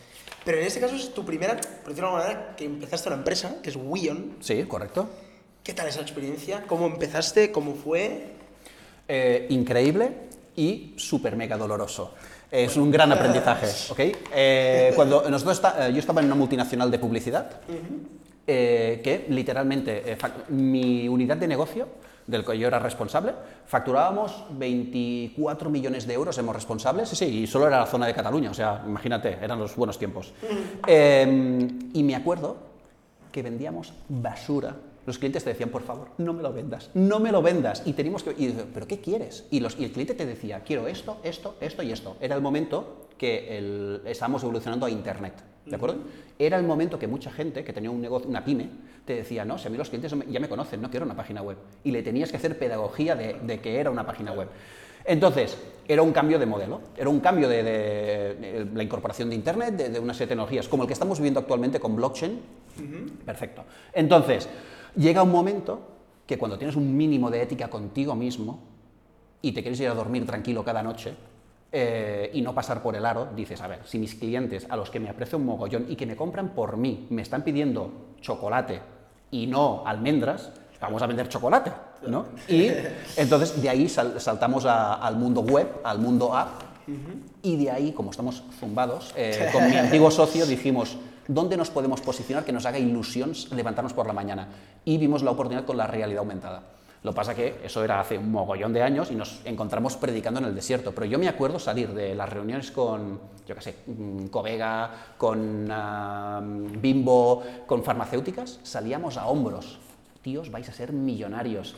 Pero 0.44 0.58
en 0.58 0.64
este 0.66 0.80
caso 0.80 0.94
es 0.94 1.12
tu 1.12 1.24
primera, 1.24 1.56
por 1.56 1.88
decirlo 1.90 2.10
de 2.10 2.14
alguna 2.16 2.22
manera, 2.24 2.56
que 2.56 2.64
empezaste 2.64 3.08
una 3.08 3.18
empresa, 3.18 3.56
que 3.62 3.70
es 3.70 3.76
Wion. 3.76 4.36
Sí, 4.40 4.64
correcto. 4.64 5.08
¿Qué 5.64 5.72
tal 5.74 5.86
esa 5.88 6.00
experiencia? 6.00 6.64
¿Cómo 6.66 6.86
empezaste? 6.86 7.50
¿Cómo 7.52 7.74
fue? 7.74 8.32
Eh, 9.08 9.46
increíble 9.50 10.12
y 10.56 10.94
súper 10.96 11.36
mega 11.36 11.56
doloroso. 11.56 12.14
Es 12.52 12.76
un 12.76 12.90
gran 12.90 13.10
aprendizaje, 13.10 13.66
¿ok? 13.90 14.16
Eh, 14.32 14.92
cuando 14.94 15.28
nosotros 15.30 15.60
eh, 15.78 15.90
yo 15.92 15.98
estaba 15.98 16.20
en 16.20 16.26
una 16.26 16.34
multinacional 16.34 16.90
de 16.90 16.98
publicidad 16.98 17.50
eh, 18.44 19.00
que 19.04 19.26
literalmente 19.28 20.02
eh, 20.12 20.18
mi 20.48 21.08
unidad 21.08 21.36
de 21.36 21.46
negocio 21.46 21.86
del 22.26 22.44
que 22.44 22.58
yo 22.58 22.66
era 22.66 22.80
responsable, 22.80 23.32
facturábamos 23.66 24.44
24 24.50 25.70
millones 25.70 26.08
de 26.08 26.14
euros, 26.14 26.36
éramos 26.36 26.56
responsables, 26.56 27.08
sí, 27.08 27.16
sí, 27.16 27.24
y 27.24 27.46
solo 27.46 27.68
era 27.68 27.78
la 27.78 27.86
zona 27.86 28.06
de 28.06 28.14
Cataluña, 28.14 28.50
o 28.50 28.54
sea, 28.54 28.82
imagínate, 28.84 29.38
eran 29.40 29.60
los 29.60 29.76
buenos 29.76 29.96
tiempos. 29.96 30.32
Eh, 30.86 31.68
y 31.92 32.02
me 32.02 32.16
acuerdo 32.16 32.56
que 33.30 33.42
vendíamos 33.42 33.92
basura. 34.08 34.74
Los 35.06 35.18
clientes 35.18 35.42
te 35.44 35.50
decían, 35.50 35.70
por 35.70 35.82
favor, 35.82 36.08
no 36.18 36.32
me 36.32 36.42
lo 36.42 36.52
vendas, 36.52 36.90
no 36.94 37.18
me 37.18 37.32
lo 37.32 37.42
vendas. 37.42 37.82
Y 37.86 37.92
teníamos 37.92 38.22
que. 38.22 38.30
Y 38.38 38.46
dices, 38.48 38.64
¿pero 38.72 38.86
qué 38.86 39.00
quieres? 39.00 39.46
Y, 39.50 39.60
los, 39.60 39.76
y 39.78 39.84
el 39.84 39.90
cliente 39.92 40.14
te 40.14 40.26
decía, 40.26 40.60
quiero 40.64 40.86
esto, 40.86 41.18
esto, 41.24 41.56
esto 41.60 41.82
y 41.82 41.90
esto. 41.92 42.16
Era 42.20 42.36
el 42.36 42.42
momento 42.42 43.08
que 43.18 43.58
el- 43.58 44.00
estábamos 44.06 44.42
evolucionando 44.42 44.86
a 44.86 44.90
Internet. 44.90 45.34
¿De 45.66 45.76
acuerdo? 45.76 45.96
Era 46.38 46.56
el 46.58 46.64
momento 46.64 46.98
que 46.98 47.06
mucha 47.06 47.30
gente 47.30 47.62
que 47.62 47.72
tenía 47.72 47.88
un 47.90 48.00
negocio, 48.00 48.28
una 48.28 48.44
pyme, 48.44 48.68
te 49.04 49.14
decía, 49.14 49.44
no, 49.44 49.58
si 49.58 49.68
a 49.68 49.70
mí 49.70 49.76
los 49.76 49.88
clientes 49.90 50.12
ya 50.28 50.40
me 50.40 50.48
conocen, 50.48 50.80
no 50.82 50.90
quiero 50.90 51.06
una 51.06 51.14
página 51.16 51.40
web. 51.40 51.56
Y 51.84 51.92
le 51.92 52.02
tenías 52.02 52.30
que 52.32 52.36
hacer 52.36 52.58
pedagogía 52.58 53.14
de, 53.14 53.34
de 53.44 53.60
que 53.60 53.78
era 53.78 53.88
una 53.90 54.04
página 54.04 54.32
web. 54.32 54.48
Entonces, 55.04 55.56
era 55.86 56.02
un 56.02 56.12
cambio 56.12 56.38
de 56.38 56.46
modelo, 56.46 56.80
era 56.96 57.08
un 57.08 57.20
cambio 57.20 57.48
de, 57.48 57.62
de- 57.62 58.34
de 58.34 58.68
la 58.74 58.82
incorporación 58.82 59.28
de 59.30 59.34
Internet, 59.36 59.74
de, 59.74 59.88
de 59.90 59.98
una 60.00 60.14
serie 60.14 60.26
de 60.26 60.30
tecnologías, 60.30 60.68
como 60.68 60.82
el 60.84 60.86
que 60.88 60.92
estamos 60.92 61.18
viviendo 61.18 61.38
actualmente 61.40 61.78
con 61.80 61.94
blockchain. 61.96 62.40
Perfecto. 63.24 63.64
Entonces, 63.92 64.48
llega 64.96 65.22
un 65.22 65.30
momento 65.30 65.80
que 66.26 66.38
cuando 66.38 66.56
tienes 66.58 66.76
un 66.76 66.96
mínimo 66.96 67.30
de 67.30 67.42
ética 67.42 67.68
contigo 67.68 68.14
mismo 68.14 68.60
y 69.40 69.52
te 69.52 69.62
quieres 69.62 69.80
ir 69.80 69.88
a 69.88 69.94
dormir 69.94 70.24
tranquilo 70.26 70.64
cada 70.64 70.82
noche 70.82 71.14
eh, 71.72 72.30
y 72.34 72.42
no 72.42 72.54
pasar 72.54 72.82
por 72.82 72.94
el 72.96 73.04
aro, 73.06 73.28
dices, 73.34 73.60
a 73.62 73.66
ver, 73.66 73.80
si 73.84 73.98
mis 73.98 74.14
clientes, 74.14 74.66
a 74.68 74.76
los 74.76 74.90
que 74.90 75.00
me 75.00 75.08
aprecio 75.08 75.38
un 75.38 75.46
mogollón 75.46 75.86
y 75.88 75.96
que 75.96 76.06
me 76.06 76.16
compran 76.16 76.50
por 76.50 76.76
mí, 76.76 77.06
me 77.10 77.22
están 77.22 77.42
pidiendo 77.42 77.90
chocolate 78.20 78.80
y 79.30 79.46
no 79.46 79.82
almendras, 79.86 80.50
vamos 80.80 81.00
a 81.02 81.06
vender 81.06 81.28
chocolate, 81.28 81.72
¿no? 82.08 82.26
Y 82.48 82.70
entonces 83.16 83.60
de 83.62 83.68
ahí 83.68 83.88
sal- 83.88 84.20
saltamos 84.20 84.64
a- 84.66 84.94
al 84.94 85.16
mundo 85.16 85.40
web, 85.40 85.68
al 85.82 85.98
mundo 85.98 86.36
app, 86.36 86.60
y 87.42 87.56
de 87.56 87.70
ahí, 87.70 87.92
como 87.92 88.10
estamos 88.10 88.42
zumbados, 88.58 89.12
eh, 89.16 89.48
con 89.52 89.70
mi 89.70 89.76
antiguo 89.76 90.10
socio 90.10 90.44
dijimos, 90.44 90.96
¿dónde 91.28 91.56
nos 91.56 91.70
podemos 91.70 92.00
posicionar 92.00 92.44
que 92.44 92.52
nos 92.52 92.66
haga 92.66 92.78
ilusión 92.78 93.32
levantarnos 93.54 93.92
por 93.92 94.06
la 94.06 94.12
mañana? 94.12 94.48
Y 94.84 94.98
vimos 94.98 95.22
la 95.22 95.30
oportunidad 95.30 95.64
con 95.64 95.76
la 95.76 95.86
realidad 95.86 96.20
aumentada. 96.20 96.62
Lo 97.02 97.12
pasa 97.12 97.34
que 97.34 97.60
eso 97.64 97.82
era 97.82 98.00
hace 98.00 98.16
un 98.16 98.30
mogollón 98.30 98.72
de 98.72 98.82
años 98.82 99.10
y 99.10 99.16
nos 99.16 99.40
encontramos 99.44 99.96
predicando 99.96 100.38
en 100.38 100.46
el 100.46 100.54
desierto. 100.54 100.92
Pero 100.92 101.06
yo 101.06 101.18
me 101.18 101.28
acuerdo 101.28 101.58
salir 101.58 101.92
de 101.92 102.14
las 102.14 102.28
reuniones 102.28 102.70
con, 102.70 103.20
yo 103.46 103.56
qué 103.56 103.60
sé, 103.60 103.76
mm, 103.86 104.26
Covega, 104.26 105.14
con 105.18 105.68
ah, 105.70 106.40
Bimbo, 106.42 107.42
con 107.66 107.82
farmacéuticas, 107.82 108.60
salíamos 108.62 109.16
a 109.16 109.26
hombros. 109.26 109.80
Tíos, 110.22 110.52
vais 110.52 110.68
a 110.68 110.72
ser 110.72 110.92
millonarios. 110.92 111.74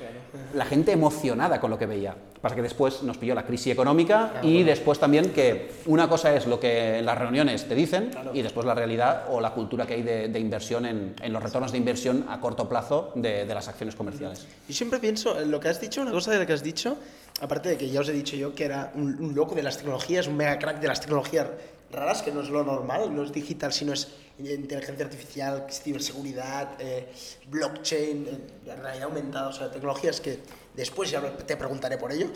La 0.53 0.67
gente 0.67 0.93
emocionada 0.93 1.59
con 1.61 1.71
lo 1.71 1.79
que 1.79 1.87
veía. 1.87 2.15
Pasa 2.43 2.55
que 2.55 2.61
después 2.61 3.03
nos 3.03 3.17
pilló 3.17 3.35
la 3.35 3.47
crisis 3.47 3.73
económica 3.73 4.35
y 4.43 4.63
después 4.65 4.99
también 4.99 5.31
que 5.33 5.71
una 5.87 6.11
cosa 6.11 6.37
es 6.37 6.47
lo 6.47 6.61
que 6.61 6.99
en 6.99 7.07
las 7.07 7.17
reuniones 7.17 7.67
te 7.67 7.75
dicen 7.75 8.11
y 8.35 8.43
después 8.43 8.67
la 8.67 8.75
realidad 8.75 9.25
o 9.31 9.41
la 9.41 9.53
cultura 9.55 9.87
que 9.87 9.95
hay 9.95 10.03
de, 10.03 10.29
de 10.29 10.39
inversión 10.39 10.85
en, 10.85 11.15
en 11.23 11.33
los 11.33 11.43
retornos 11.43 11.73
de 11.73 11.79
inversión 11.79 12.27
a 12.29 12.39
corto 12.39 12.69
plazo 12.69 13.13
de, 13.15 13.47
de 13.47 13.55
las 13.55 13.67
acciones 13.69 13.95
comerciales. 13.95 14.47
Yo 14.69 14.75
siempre 14.75 14.99
pienso, 14.99 15.41
en 15.41 15.51
lo 15.51 15.59
que 15.59 15.69
has 15.71 15.81
dicho, 15.81 16.03
una 16.03 16.11
cosa 16.13 16.31
de 16.33 16.41
lo 16.41 16.47
que 16.47 16.53
has 16.53 16.63
dicho, 16.63 16.99
aparte 17.41 17.69
de 17.71 17.77
que 17.77 17.89
ya 17.89 18.01
os 18.01 18.09
he 18.09 18.13
dicho 18.13 18.37
yo 18.37 18.55
que 18.55 18.65
era 18.65 18.93
un, 18.95 19.35
loco 19.35 19.55
de 19.55 19.63
las 19.63 19.77
tecnologías, 19.77 20.27
un 20.27 20.37
mega 20.37 20.59
crack 20.59 20.81
de 20.81 20.89
las 20.89 21.01
tecnologías 21.01 21.49
raras, 21.91 22.23
que 22.23 22.33
no 22.33 22.41
es 22.41 22.49
lo 22.49 22.65
normal, 22.65 23.15
no 23.15 23.23
es 23.23 23.33
digital, 23.33 23.73
sino 23.73 23.93
es 23.93 24.09
inteligencia 24.39 25.05
artificial, 25.05 25.67
ciberseguridad, 25.71 26.71
eh, 26.81 27.09
blockchain, 27.49 28.27
eh, 28.27 28.75
realidad 28.75 29.05
aumentada, 29.05 29.49
o 29.49 29.53
sea, 29.53 29.71
tecnologías 29.71 30.21
que 30.21 30.41
después 30.75 31.11
ya 31.11 31.21
te 31.37 31.57
preguntaré 31.57 31.99
por 31.99 32.11
ello. 32.11 32.29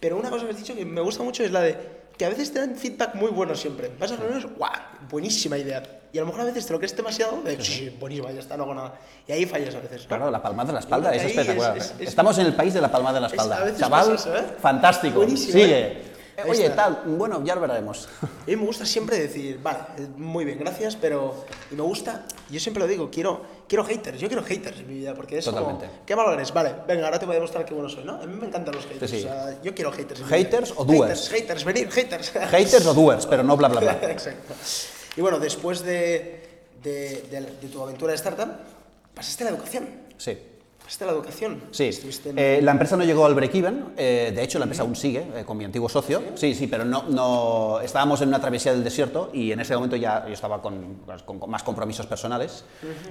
Pero 0.00 0.16
una 0.16 0.30
cosa 0.30 0.44
que 0.44 0.52
has 0.52 0.58
dicho 0.58 0.74
que 0.74 0.84
me 0.84 1.00
gusta 1.00 1.22
mucho 1.22 1.44
es 1.44 1.52
la 1.52 1.60
de 1.60 1.76
que 2.16 2.24
a 2.24 2.28
veces 2.28 2.52
te 2.52 2.58
dan 2.58 2.76
feedback 2.76 3.14
muy 3.14 3.30
bueno 3.30 3.54
siempre. 3.54 3.90
Vas 3.98 4.10
a 4.12 4.16
reuniones, 4.16 4.46
¡guau! 4.56 4.72
Buenísima 5.08 5.58
idea. 5.58 5.82
Y 6.16 6.18
a 6.18 6.22
lo 6.22 6.28
mejor 6.28 6.40
a 6.40 6.44
veces 6.46 6.64
te 6.66 6.72
lo 6.72 6.78
crees 6.78 6.96
demasiado, 6.96 7.42
de, 7.42 7.62
sí, 7.62 7.72
sí, 7.72 7.96
buenísima, 8.00 8.32
ya 8.32 8.40
está, 8.40 8.56
no 8.56 8.62
hago 8.62 8.72
nada. 8.74 8.94
Y 9.28 9.32
ahí 9.32 9.44
fallas 9.44 9.74
a 9.74 9.80
veces. 9.80 10.00
¿no? 10.04 10.08
Claro, 10.08 10.30
la 10.30 10.40
palmada 10.42 10.70
en 10.70 10.74
la 10.76 10.80
espalda 10.80 11.14
es 11.14 11.22
espectacular. 11.24 11.76
es- 11.76 11.84
es- 11.84 11.94
es- 12.00 12.08
Estamos 12.08 12.38
en 12.38 12.46
el 12.46 12.54
país 12.54 12.72
de 12.72 12.80
la 12.80 12.90
palmada 12.90 13.18
en 13.18 13.22
la 13.24 13.26
Es- 13.26 13.34
espalda. 13.34 13.60
veces 13.64 13.78
Chaval, 13.80 14.14
eso, 14.14 14.34
¿eh? 14.34 14.42
fantástico. 14.58 15.16
Buenísimo, 15.16 15.52
Sigue. 15.52 15.78
¿eh? 15.78 16.02
Eh, 16.38 16.42
Oye, 16.48 16.70
tal, 16.70 17.02
bueno, 17.06 17.42
ya 17.44 17.54
lo 17.54 17.60
veremos. 17.62 18.08
A 18.22 18.26
mí 18.46 18.56
me 18.56 18.64
gusta 18.64 18.86
siempre 18.86 19.18
decir, 19.18 19.58
vale, 19.62 19.78
muy 20.16 20.46
bien, 20.46 20.58
gracias, 20.58 20.96
pero. 20.96 21.44
Y 21.70 21.74
me 21.74 21.82
gusta, 21.82 22.24
yo 22.50 22.60
siempre 22.60 22.82
lo 22.82 22.86
digo, 22.86 23.10
quiero, 23.10 23.42
quiero 23.68 23.84
haters, 23.84 24.18
yo 24.20 24.28
quiero 24.28 24.42
haters 24.42 24.80
en 24.80 24.86
mi 24.88 24.94
vida, 25.00 25.12
porque 25.14 25.36
es 25.38 25.44
Totalmente. 25.44 25.86
como, 25.86 25.98
¿qué 26.06 26.14
valores? 26.14 26.52
Vale, 26.54 26.74
venga, 26.88 27.04
ahora 27.06 27.18
te 27.18 27.26
voy 27.26 27.32
a 27.34 27.36
demostrar 27.40 27.64
qué 27.66 27.74
bueno 27.74 27.90
soy, 27.90 28.04
¿no? 28.04 28.14
A 28.16 28.26
mí 28.26 28.34
me 28.38 28.46
encantan 28.46 28.74
los 28.74 28.84
haters, 28.86 29.10
Sí, 29.10 29.20
sí. 29.20 29.24
o 29.26 29.28
sea, 29.28 29.62
yo 29.62 29.74
quiero 29.74 29.92
haters. 29.92 30.22
¿Haters 30.24 30.72
o 30.76 30.84
doers? 30.84 31.28
Haters, 31.28 31.30
haters, 31.30 31.64
venir, 31.64 31.90
haters. 31.90 32.30
Haters 32.32 32.86
o 32.86 32.94
doers, 32.94 33.26
pero 33.26 33.42
no 33.42 33.56
bla 33.58 33.68
bla 33.68 33.80
bla. 33.80 33.92
Exacto. 34.10 34.54
Y 35.16 35.20
bueno, 35.20 35.38
después 35.38 35.82
de, 35.84 36.40
de, 36.82 37.22
de- 37.30 37.40
de 37.60 37.68
tu 37.68 37.82
aventura 37.82 38.12
de 38.12 38.16
startup, 38.16 38.48
pasaste 39.14 39.44
a 39.44 39.50
la 39.50 39.56
educación. 39.56 39.88
Sí. 40.18 40.36
¿Pasaste 40.78 41.02
a 41.02 41.06
la 41.08 41.12
educación? 41.14 41.62
Sí, 41.72 41.90
en- 42.26 42.38
Eh, 42.38 42.60
la 42.62 42.70
empresa 42.70 42.96
no 42.96 43.02
llegó 43.02 43.26
al 43.26 43.34
break-even, 43.34 43.94
eh, 43.96 44.30
de 44.32 44.42
hecho 44.44 44.60
la 44.60 44.66
empresa 44.66 44.82
aún 44.82 44.94
sigue 44.94 45.26
eh, 45.34 45.44
con 45.44 45.56
mi 45.56 45.64
antiguo 45.64 45.88
socio, 45.88 46.22
sí, 46.36 46.54
sí, 46.54 46.68
pero 46.68 46.84
no, 46.84 47.02
no, 47.08 47.80
estábamos 47.80 48.22
en 48.22 48.28
una 48.28 48.40
travesía 48.40 48.72
del 48.72 48.84
desierto 48.84 49.30
y 49.32 49.50
en 49.50 49.58
ese 49.58 49.74
momento 49.74 49.96
ya 49.96 50.24
yo 50.28 50.32
estaba 50.34 50.62
con, 50.62 51.00
con- 51.26 51.40
con 51.40 51.50
más 51.50 51.64
compromisos 51.64 52.06
personales 52.06 52.64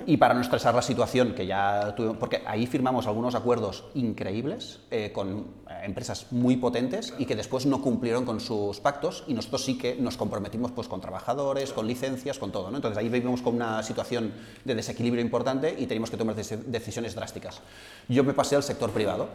y 0.06 0.16
para 0.16 0.34
no 0.34 0.40
estresar 0.40 0.74
la 0.74 0.82
situación 0.82 1.34
que 1.36 1.46
ya 1.48 1.94
tuvimos, 1.98 2.16
porque 2.16 2.44
ahí 2.46 2.66
firmamos 2.66 3.08
algunos 3.08 3.36
acuerdos 3.36 3.84
increíbles 3.96 4.80
con 5.12 5.48
empresas 5.86 6.28
muy 6.32 6.58
potentes 6.58 7.14
y 7.20 7.26
que 7.26 7.36
después 7.36 7.66
no 7.66 7.82
cumplieron 7.82 8.26
con 8.26 8.40
sus 8.40 8.80
pactos 8.80 9.24
y 9.28 9.34
nosotros 9.34 9.64
sí 9.64 9.78
que 9.78 9.96
nos 9.96 10.18
comprometimos 10.18 10.72
pues 10.72 10.88
con 10.88 11.00
trabajadores, 11.00 11.72
con 11.72 11.88
licencias, 11.88 12.40
con 12.40 12.52
todo, 12.52 12.70
¿no? 12.72 12.78
Entonces 12.78 12.98
ahí 12.98 13.08
vivimos 13.10 13.42
con 13.42 13.56
una 13.56 13.82
situación 13.84 14.34
de 14.64 14.76
desequilibrio 14.76 15.22
importante 15.24 15.74
y 15.78 15.86
teníamos 15.86 16.10
que 16.10 16.18
tomar 16.18 16.36
deci- 16.36 16.58
decisiones 16.66 17.16
drásticas. 17.16 17.62
Yo 18.10 18.24
me 18.24 18.34
pasé 18.34 18.56
al 18.56 18.64
sector 18.64 18.90
privado 18.92 19.30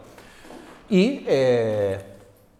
y, 0.89 1.23
eh, 1.27 1.99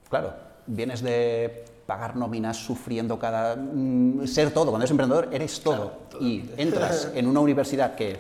claro, 0.09 0.33
vienes 0.67 1.01
de 1.01 1.65
pagar 1.85 2.15
nóminas 2.15 2.55
sufriendo 2.57 3.19
cada... 3.19 3.55
mm, 3.57 4.25
ser 4.25 4.51
todo, 4.51 4.65
cuando 4.67 4.83
eres 4.83 4.91
emprendedor 4.91 5.27
eres 5.33 5.59
todo. 5.61 5.91
y 6.21 6.43
entras 6.57 7.11
en 7.15 7.27
una 7.27 7.39
universidad 7.41 7.95
que 7.95 8.17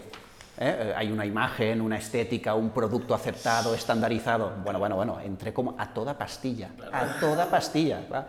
eh, 0.63 0.93
hay 0.95 1.11
una 1.11 1.25
imagen, 1.25 1.81
una 1.81 1.97
estética, 1.97 2.53
un 2.53 2.69
producto 2.69 3.15
aceptado, 3.15 3.73
estandarizado. 3.73 4.53
Bueno, 4.63 4.77
bueno, 4.79 4.95
bueno, 4.95 5.19
entré 5.19 5.51
como 5.53 5.75
a 5.77 5.91
toda 5.93 6.17
pastilla, 6.17 6.69
a 6.93 7.19
toda 7.19 7.47
pastilla. 7.49 7.99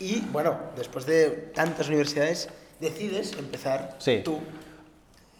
Y 0.00 0.20
bueno, 0.20 0.56
después 0.76 1.06
de 1.06 1.50
tantas 1.52 1.88
universidades, 1.88 2.48
decides 2.78 3.32
empezar 3.36 3.96
Sí. 3.98 4.20
tú. 4.24 4.38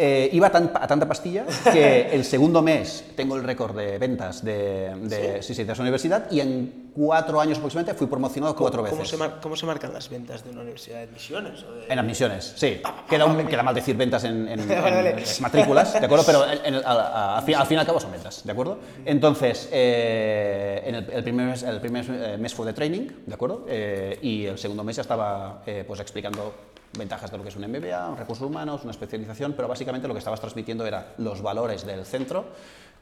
Eh, 0.00 0.30
iba 0.32 0.48
tan- 0.48 0.70
a 0.74 0.86
tanta 0.86 1.08
pastilla 1.08 1.44
que 1.72 2.10
el 2.14 2.24
segundo 2.24 2.62
mes 2.62 3.02
tengo 3.16 3.34
el 3.34 3.42
récord 3.42 3.76
de 3.76 3.98
ventas 3.98 4.44
de, 4.44 4.94
de, 4.94 5.42
sí, 5.42 5.56
sí, 5.56 5.64
de 5.64 5.72
esa 5.72 5.82
universidad 5.82 6.30
y 6.30 6.38
en 6.38 6.90
cuatro 6.94 7.40
años 7.40 7.58
aproximadamente 7.58 7.98
fui 7.98 8.06
promocionado 8.06 8.54
cuatro 8.54 8.84
¿Cómo 8.84 9.02
veces. 9.02 9.18
se, 9.18 9.30
¿Cómo 9.42 9.56
se 9.56 9.66
marcan 9.66 9.92
las 9.92 10.08
ventas 10.08 10.44
de 10.44 10.50
una 10.50 10.60
universidad 10.60 10.98
de 10.98 11.02
admisiones? 11.02 11.64
o 11.64 11.72
de- 11.72 11.86
En 11.92 11.98
admisiones, 11.98 12.52
sí. 12.54 12.80
Queda, 13.10 13.24
un- 13.24 13.44
queda 13.48 13.64
mal 13.64 13.74
decir 13.74 13.96
ventas 13.96 14.22
en, 14.22 14.46
en- 14.46 14.60
en- 14.60 14.68
Vale, 14.68 15.10
en 15.10 15.24
matrículas, 15.42 15.92
¿de 15.92 16.06
acuerdo? 16.06 16.24
Pero 16.24 16.44
en- 16.48 16.74
en 16.76 16.82
al, 16.86 17.42
fin, 17.42 17.56
al 17.56 17.66
fin 17.66 17.76
y 17.78 17.80
al 17.80 17.86
cabo 17.86 17.98
son 17.98 18.12
ventas, 18.12 18.44
¿de 18.44 18.52
acuerdo? 18.52 18.78
Entonces, 19.04 19.68
eh, 19.72 20.80
en 20.86 20.94
el, 20.94 21.10
el 21.10 21.24
primer 21.24 21.46
mes, 21.46 21.62
el 21.64 21.80
primer 21.80 22.04
eh, 22.08 22.36
mes 22.38 22.54
fue 22.54 22.66
de 22.66 22.72
training, 22.72 23.08
¿de 23.26 23.34
acuerdo? 23.34 23.66
Eh, 23.68 24.16
y 24.22 24.44
el 24.46 24.58
segundo 24.58 24.84
mes 24.84 24.94
ya 24.94 25.02
estaba 25.02 25.60
pues 25.88 25.98
explicando 25.98 26.54
ventajas 26.98 27.30
de 27.30 27.36
lo 27.38 27.42
que 27.42 27.48
es 27.50 27.56
un 27.56 27.62
MBA, 27.66 28.10
un 28.10 28.16
recursos 28.16 28.46
humanos, 28.46 28.82
una 28.82 28.90
especialización, 28.90 29.54
pero 29.54 29.68
básicamente 29.68 30.06
lo 30.08 30.14
que 30.14 30.18
estabas 30.18 30.40
transmitiendo 30.40 30.86
era 30.86 31.14
los 31.18 31.40
valores 31.40 31.86
del 31.86 32.04
centro 32.04 32.44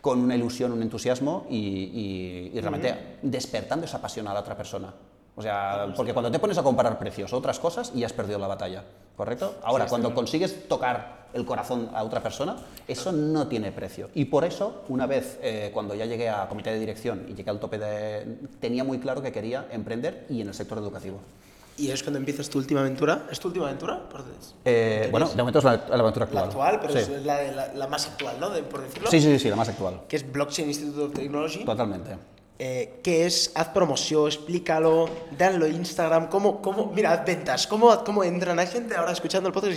con 0.00 0.20
una 0.20 0.36
ilusión, 0.36 0.70
un 0.72 0.82
entusiasmo 0.82 1.46
y, 1.50 1.56
y- 1.56 2.50
y 2.54 2.60
realmente 2.60 3.16
despertando 3.22 3.86
esa 3.86 4.00
pasión 4.00 4.28
a 4.28 4.34
la 4.34 4.40
otra 4.40 4.56
persona. 4.56 4.92
O 5.38 5.42
sea, 5.42 5.88
porque 5.96 6.12
cuando 6.14 6.30
te 6.30 6.38
pones 6.38 6.56
a 6.56 6.62
comparar 6.62 6.98
precios 6.98 7.30
o 7.32 7.36
otras 7.38 7.58
cosas, 7.58 7.92
ya 7.92 8.06
has 8.06 8.12
perdido 8.14 8.38
la 8.38 8.46
batalla, 8.46 8.84
¿correcto? 9.16 9.56
Ahora, 9.64 9.86
cuando 9.86 10.14
consigues 10.14 10.66
tocar 10.66 11.26
el 11.34 11.44
corazón 11.44 11.90
a 11.92 12.04
otra 12.04 12.22
persona, 12.22 12.56
eso 12.88 13.12
no 13.12 13.46
tiene 13.46 13.70
precio. 13.70 14.08
Y 14.14 14.26
por 14.26 14.44
eso, 14.44 14.84
una 14.88 15.04
vez 15.06 15.38
eh, 15.42 15.70
cuando 15.74 15.94
ya 15.94 16.06
llegué 16.06 16.30
a 16.30 16.48
comité 16.48 16.70
de 16.72 16.78
dirección 16.80 17.26
y 17.28 17.34
llegué 17.34 17.50
al 17.50 17.58
tope 17.60 17.78
de... 17.78 18.38
tenía 18.60 18.82
muy 18.84 18.98
claro 18.98 19.20
que 19.20 19.30
quería 19.32 19.66
emprender 19.70 20.24
y 20.30 20.40
en 20.40 20.48
el 20.48 20.54
sector 20.54 20.78
educativo. 20.78 21.18
Y 21.78 21.90
es 21.90 22.02
cuando 22.02 22.18
empiezas 22.18 22.48
tu 22.48 22.58
última 22.58 22.80
aventura. 22.80 23.26
¿Es 23.30 23.38
tu 23.38 23.48
última 23.48 23.66
aventura? 23.66 24.08
Por 24.08 24.24
Eh, 24.64 25.08
bueno, 25.10 25.28
de 25.28 25.36
momento 25.36 25.58
es 25.58 25.64
la, 25.64 25.72
la 25.88 25.96
aventura 25.96 26.26
la 26.32 26.40
actual. 26.42 26.44
actual, 26.44 26.80
pero 26.80 26.92
sí. 26.94 27.12
es 27.12 27.22
la, 27.24 27.42
la- 27.52 27.74
la 27.74 27.86
más 27.86 28.06
actual, 28.06 28.36
¿no? 28.40 28.50
De- 28.50 28.62
por 28.62 28.82
decirlo. 28.82 29.10
sí, 29.10 29.20
sí, 29.20 29.38
sí, 29.38 29.50
la 29.50 29.56
más 29.56 29.68
actual. 29.68 30.00
Que 30.08 30.16
es 30.16 30.32
Blockchain 30.32 30.68
Institute 30.68 31.02
of 31.02 31.12
Technology. 31.12 31.64
Totalmente. 31.64 32.16
Eh, 32.58 33.00
¿Qué 33.02 33.26
es? 33.26 33.52
Haz 33.54 33.68
promoción, 33.68 34.26
explícalo, 34.28 35.10
danlo 35.36 35.66
Instagram, 35.66 36.28
¿cómo, 36.28 36.62
cómo, 36.62 36.90
mira, 36.94 37.12
haz 37.12 37.26
ventas, 37.26 37.66
¿cómo, 37.66 38.02
cómo 38.02 38.24
entran? 38.24 38.58
Hay 38.58 38.66
gente 38.68 38.96
ahora 38.96 39.12
escuchando 39.12 39.48
el 39.48 39.52
podcast 39.52 39.76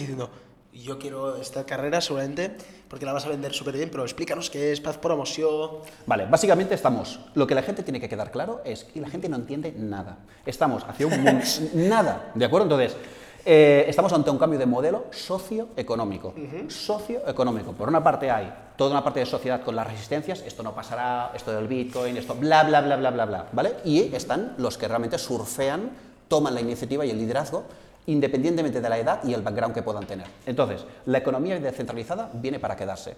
y 0.79 0.83
yo 0.83 0.97
quiero 0.97 1.35
esta 1.35 1.65
carrera 1.65 1.99
seguramente 1.99 2.55
porque 2.87 3.05
la 3.05 3.11
vas 3.11 3.25
a 3.25 3.29
vender 3.29 3.53
súper 3.53 3.75
bien, 3.75 3.89
pero 3.91 4.03
explícanos 4.03 4.49
qué 4.49 4.71
es, 4.71 4.85
haz 4.85 4.97
promoción. 4.97 5.71
Vale, 6.05 6.25
básicamente 6.25 6.73
estamos. 6.73 7.19
Lo 7.35 7.45
que 7.45 7.53
la 7.53 7.61
gente 7.61 7.83
tiene 7.83 7.99
que 7.99 8.07
quedar 8.07 8.31
claro 8.31 8.61
es 8.63 8.85
que 8.85 9.01
la 9.01 9.09
gente 9.09 9.27
no 9.27 9.35
entiende 9.35 9.73
nada. 9.77 10.19
Estamos 10.45 10.83
hacia 10.87 11.05
un 11.05 11.21
mundo. 11.21 11.43
nada, 11.73 12.31
¿de 12.33 12.45
acuerdo? 12.45 12.63
Entonces, 12.63 12.97
eh, 13.45 13.85
estamos 13.87 14.13
ante 14.13 14.29
un 14.29 14.37
cambio 14.37 14.57
de 14.57 14.65
modelo 14.65 15.07
socioeconómico. 15.11 16.33
Socioeconómico. 16.69 17.73
Por 17.73 17.89
una 17.89 18.01
parte 18.01 18.31
hay 18.31 18.51
toda 18.77 18.91
una 18.91 19.03
parte 19.03 19.19
de 19.19 19.25
sociedad 19.25 19.61
con 19.61 19.75
las 19.75 19.85
resistencias, 19.85 20.41
esto 20.47 20.63
no 20.63 20.73
pasará, 20.73 21.31
esto 21.35 21.51
del 21.51 21.67
Bitcoin, 21.67 22.15
esto 22.15 22.35
bla, 22.35 22.63
bla, 22.63 22.79
bla, 22.79 22.95
bla, 22.95 23.11
bla, 23.11 23.25
bla, 23.25 23.47
¿vale? 23.51 23.75
Y 23.83 24.15
están 24.15 24.55
los 24.57 24.77
que 24.77 24.87
realmente 24.87 25.17
surfean, 25.17 25.89
toman 26.29 26.53
la 26.53 26.61
iniciativa 26.61 27.05
y 27.05 27.11
el 27.11 27.17
liderazgo 27.17 27.65
independientemente 28.09 28.81
de 28.81 28.89
la 28.89 28.97
edad 28.97 29.23
y 29.23 29.33
el 29.33 29.41
background 29.41 29.73
que 29.73 29.83
puedan 29.83 30.05
tener. 30.05 30.25
Entonces, 30.45 30.83
la 31.05 31.19
economía 31.19 31.59
descentralizada 31.59 32.29
viene 32.33 32.59
para 32.59 32.75
quedarse. 32.75 33.15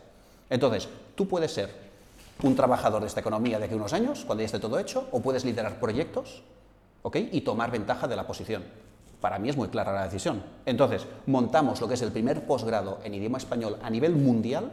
Entonces, 0.49 0.89
tú 1.15 1.27
puedes 1.27 1.53
ser 1.53 1.69
un 2.43 2.55
trabajador 2.55 3.01
de 3.01 3.07
esta 3.07 3.21
economía 3.21 3.57
de 3.57 3.65
aquí 3.65 3.73
a 3.73 3.77
unos 3.77 3.93
años, 3.93 4.25
cuando 4.25 4.41
ya 4.41 4.47
esté 4.47 4.59
todo 4.59 4.77
hecho, 4.79 5.07
o 5.11 5.21
puedes 5.21 5.45
liderar 5.45 5.79
proyectos 5.79 6.43
¿ok? 7.03 7.17
y 7.31 7.41
tomar 7.41 7.71
ventaja 7.71 8.07
de 8.07 8.15
la 8.17 8.27
posición. 8.27 8.63
Para 9.21 9.39
mí 9.39 9.49
es 9.49 9.55
muy 9.55 9.69
clara 9.69 9.93
la 9.93 10.03
decisión. 10.03 10.43
Entonces, 10.65 11.05
montamos 11.25 11.79
lo 11.79 11.87
que 11.87 11.93
es 11.93 12.01
el 12.01 12.11
primer 12.11 12.45
posgrado 12.45 12.99
en 13.03 13.13
idioma 13.13 13.37
español 13.37 13.77
a 13.81 13.89
nivel 13.89 14.15
mundial 14.15 14.71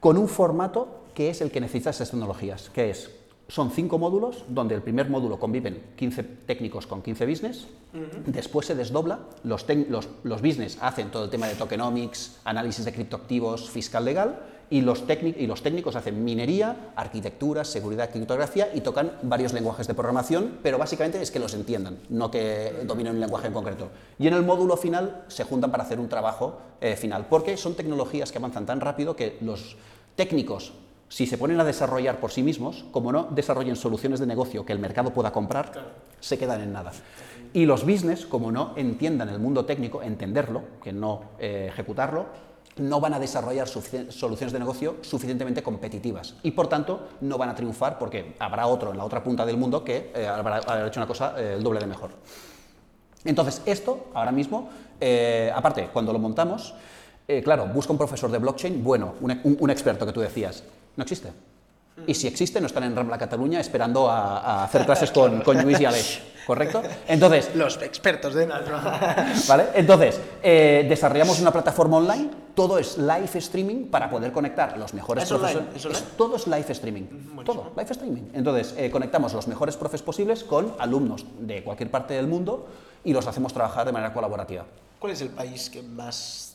con 0.00 0.16
un 0.16 0.28
formato 0.28 1.04
que 1.14 1.30
es 1.30 1.40
el 1.40 1.50
que 1.52 1.60
necesita 1.60 1.90
esas 1.90 2.10
tecnologías, 2.10 2.70
que 2.70 2.90
es, 2.90 3.10
son 3.50 3.70
cinco 3.70 3.98
módulos, 3.98 4.44
donde 4.48 4.74
el 4.74 4.82
primer 4.82 5.10
módulo 5.10 5.38
conviven 5.38 5.82
15 5.96 6.22
técnicos 6.46 6.86
con 6.86 7.02
15 7.02 7.26
business, 7.26 7.66
después 8.26 8.66
se 8.66 8.74
desdobla, 8.74 9.20
los, 9.42 9.66
los, 9.88 10.08
los 10.22 10.42
business 10.42 10.78
hacen 10.80 11.10
todo 11.10 11.24
el 11.24 11.30
tema 11.30 11.48
de 11.48 11.54
tokenomics, 11.54 12.38
análisis 12.44 12.84
de 12.84 12.92
criptoactivos, 12.92 13.68
fiscal 13.68 14.04
legal, 14.04 14.38
y 14.70 14.82
los, 14.82 15.02
y 15.20 15.46
los 15.48 15.62
técnicos 15.62 15.96
hacen 15.96 16.24
minería, 16.24 16.92
arquitectura, 16.94 17.64
seguridad, 17.64 18.10
criptografía 18.10 18.70
y 18.72 18.80
tocan 18.80 19.12
varios 19.22 19.52
lenguajes 19.52 19.88
de 19.88 19.94
programación, 19.94 20.58
pero 20.62 20.78
básicamente 20.78 21.20
es 21.20 21.32
que 21.32 21.40
los 21.40 21.54
entiendan, 21.54 21.98
no 22.08 22.30
que 22.30 22.72
dominen 22.84 23.14
un 23.14 23.20
lenguaje 23.20 23.48
en 23.48 23.52
concreto. 23.52 23.88
Y 24.18 24.28
en 24.28 24.34
el 24.34 24.44
módulo 24.44 24.76
final 24.76 25.24
se 25.26 25.42
juntan 25.42 25.72
para 25.72 25.82
hacer 25.82 25.98
un 25.98 26.08
trabajo 26.08 26.60
eh, 26.80 26.94
final, 26.94 27.26
porque 27.28 27.56
son 27.56 27.74
tecnologías 27.74 28.30
que 28.30 28.38
avanzan 28.38 28.64
tan 28.64 28.80
rápido 28.80 29.16
que 29.16 29.38
los 29.40 29.76
técnicos, 30.14 30.72
si 31.10 31.26
se 31.26 31.36
ponen 31.36 31.58
a 31.60 31.64
desarrollar 31.64 32.20
por 32.20 32.30
sí 32.30 32.40
mismos, 32.42 32.84
como 32.92 33.10
no 33.10 33.24
desarrollen 33.32 33.74
soluciones 33.74 34.20
de 34.20 34.26
negocio 34.26 34.64
que 34.64 34.72
el 34.72 34.78
mercado 34.78 35.10
pueda 35.12 35.32
comprar, 35.32 35.72
se 36.20 36.38
quedan 36.38 36.60
en 36.60 36.72
nada. 36.72 36.92
Y 37.52 37.66
los 37.66 37.84
business, 37.84 38.24
como 38.26 38.52
no 38.52 38.74
entiendan 38.76 39.28
el 39.28 39.40
mundo 39.40 39.64
técnico, 39.64 40.02
entenderlo, 40.02 40.62
que 40.82 40.92
no 40.92 41.22
eh, 41.40 41.66
ejecutarlo, 41.68 42.26
no 42.76 43.00
van 43.00 43.12
a 43.14 43.18
desarrollar 43.18 43.66
soluciones 43.68 44.52
de 44.52 44.58
negocio 44.60 44.98
suficientemente 45.00 45.62
competitivas 45.64 46.36
y 46.44 46.52
por 46.52 46.68
tanto 46.68 47.08
no 47.22 47.36
van 47.36 47.48
a 47.48 47.54
triunfar 47.56 47.98
porque 47.98 48.36
habrá 48.38 48.68
otro 48.68 48.92
en 48.92 48.96
la 48.96 49.04
otra 49.04 49.22
punta 49.24 49.44
del 49.44 49.56
mundo 49.56 49.82
que 49.82 50.12
eh, 50.14 50.28
habrá, 50.28 50.58
habrá 50.58 50.86
hecho 50.86 51.00
una 51.00 51.08
cosa 51.08 51.34
eh, 51.36 51.54
el 51.56 51.62
doble 51.64 51.80
de 51.80 51.86
mejor. 51.88 52.10
Entonces, 53.24 53.60
esto 53.66 54.06
ahora 54.14 54.30
mismo, 54.32 54.70
eh, 55.00 55.50
aparte, 55.54 55.88
cuando 55.92 56.12
lo 56.12 56.18
montamos, 56.20 56.72
claro, 57.44 57.66
busca 57.66 57.92
un 57.92 57.98
profesor 57.98 58.30
de 58.30 58.38
blockchain, 58.38 58.82
bueno, 58.82 59.14
un, 59.20 59.30
un- 59.44 59.56
un 59.60 59.70
experto 59.70 60.04
que 60.06 60.12
tú 60.12 60.20
decías, 60.20 60.64
no 61.00 61.04
existe. 61.04 61.32
Y 62.06 62.14
si 62.14 62.26
existe, 62.26 62.60
no 62.60 62.66
están 62.66 62.84
en 62.84 62.94
Rambla 62.94 63.16
Cataluña 63.16 63.58
esperando 63.58 64.08
a, 64.10 64.38
a 64.38 64.64
hacer 64.64 64.84
clases 64.84 65.10
con, 65.10 65.40
con 65.40 65.60
Luis 65.62 65.80
y 65.80 65.86
Aleix, 65.86 66.20
¿correcto? 66.46 66.82
Entonces, 67.08 67.54
Los 67.54 67.80
expertos 67.82 68.34
de 68.34 68.46
nada. 68.46 69.32
¿Vale? 69.48 69.64
Entonces, 69.74 70.20
eh, 70.42 70.84
desarrollamos 70.88 71.40
una 71.40 71.52
plataforma 71.52 71.96
online, 71.96 72.30
todo 72.54 72.78
es 72.78 72.98
live 72.98 73.30
streaming 73.34 73.86
para 73.86 74.10
poder 74.10 74.30
conectar 74.30 74.76
los 74.76 74.92
mejores 74.94 75.24
¿Es 75.24 75.32
online? 75.32 75.60
profesores. 75.60 75.76
¿Es 75.98 76.00
online? 76.02 76.16
todo 76.18 76.36
es 76.36 76.46
live 76.46 76.66
streaming. 76.72 77.04
todo, 77.44 77.72
live 77.76 77.90
streaming. 77.90 78.22
Entonces, 78.34 78.74
eh, 78.76 78.90
conectamos 78.90 79.32
los 79.32 79.48
mejores 79.48 79.76
profes 79.76 80.02
posibles 80.02 80.44
con 80.44 80.74
alumnos 80.78 81.24
de 81.38 81.62
cualquier 81.64 81.90
parte 81.90 82.14
del 82.14 82.26
mundo 82.26 82.66
y 83.04 83.12
los 83.14 83.26
hacemos 83.26 83.52
trabajar 83.54 83.86
de 83.86 83.92
manera 83.92 84.12
colaborativa. 84.12 84.64
¿Cuál 84.98 85.12
es 85.12 85.20
el 85.22 85.30
país 85.30 85.70
que 85.70 85.82
más 85.82 86.49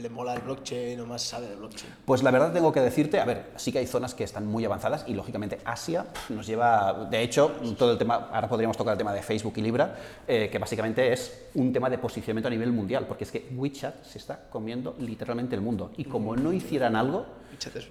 le, 0.00 0.08
mola 0.10 0.34
el 0.34 0.42
blockchain 0.42 1.00
o 1.00 1.06
más 1.06 1.22
sabe 1.22 1.48
de 1.48 1.56
blockchain? 1.56 1.92
Pues 2.04 2.22
la 2.22 2.30
verdad 2.30 2.52
tengo 2.52 2.70
que 2.72 2.80
decirte, 2.80 3.18
a 3.20 3.24
ver, 3.24 3.46
sí 3.56 3.72
que 3.72 3.78
hay 3.78 3.86
zonas 3.86 4.14
que 4.14 4.24
están 4.24 4.46
muy 4.46 4.64
avanzadas 4.64 5.04
y 5.06 5.14
lógicamente 5.14 5.58
Asia 5.64 6.06
nos 6.28 6.46
lleva, 6.46 7.08
de 7.10 7.22
hecho, 7.22 7.52
todo 7.78 7.92
el 7.92 7.98
tema, 7.98 8.28
ahora 8.32 8.48
podríamos 8.48 8.76
tocar 8.76 8.92
el 8.92 8.98
tema 8.98 9.12
de 9.12 9.22
Facebook 9.22 9.54
y 9.56 9.62
Libra, 9.62 9.96
eh, 10.28 10.48
que 10.50 10.58
básicamente 10.58 11.12
es 11.12 11.46
un 11.54 11.72
tema 11.72 11.88
de 11.90 11.98
posicionamiento 11.98 12.48
a 12.48 12.50
nivel 12.50 12.70
mundial, 12.72 13.06
porque 13.06 13.24
es 13.24 13.30
que 13.30 13.48
WeChat 13.56 14.04
se 14.04 14.18
está 14.18 14.38
comiendo 14.50 14.94
literalmente 15.00 15.54
el 15.54 15.62
mundo 15.62 15.90
y 15.96 16.04
como 16.04 16.36
no 16.36 16.52
hicieran 16.52 16.94
algo, 16.94 17.26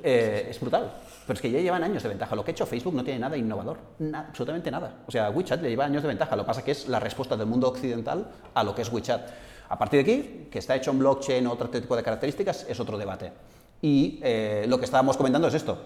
eh, 0.03 0.47
es 0.49 0.59
brutal. 0.59 0.93
Pero 1.25 1.33
es 1.35 1.41
que 1.41 1.49
ya 1.49 1.59
llevan 1.59 1.83
años 1.83 2.03
de 2.03 2.09
ventaja. 2.09 2.35
Lo 2.35 2.43
que 2.45 2.51
ha 2.51 2.53
hecho 2.53 2.67
Facebook 2.67 2.93
no 2.93 3.03
tiene 3.03 3.19
nada 3.19 3.35
innovador, 3.35 3.77
na- 3.97 4.27
absolutamente 4.29 4.69
nada. 4.69 4.97
O 5.07 5.11
sea, 5.11 5.31
WeChat 5.31 5.59
le 5.61 5.69
lleva 5.69 5.85
años 5.85 6.03
de 6.03 6.07
ventaja. 6.09 6.35
Lo 6.35 6.43
que 6.43 6.47
pasa 6.47 6.63
que 6.63 6.71
es 6.71 6.87
la 6.87 6.99
respuesta 6.99 7.35
del 7.35 7.47
mundo 7.47 7.67
occidental 7.69 8.27
a 8.53 8.63
lo 8.63 8.75
que 8.75 8.83
es 8.83 8.91
WeChat. 8.91 9.21
A 9.69 9.77
partir 9.77 10.03
de 10.03 10.11
aquí, 10.11 10.47
que 10.51 10.59
está 10.59 10.75
hecho 10.75 10.91
en 10.91 10.99
blockchain 10.99 11.45
o 11.47 11.51
otro 11.51 11.69
tipo 11.69 11.95
de 11.95 12.03
características, 12.03 12.65
es 12.69 12.79
otro 12.79 12.97
debate. 12.97 13.31
Y 13.81 14.19
eh, 14.21 14.65
lo 14.67 14.77
que 14.77 14.85
estábamos 14.85 15.17
comentando 15.17 15.47
es 15.47 15.53
esto. 15.53 15.77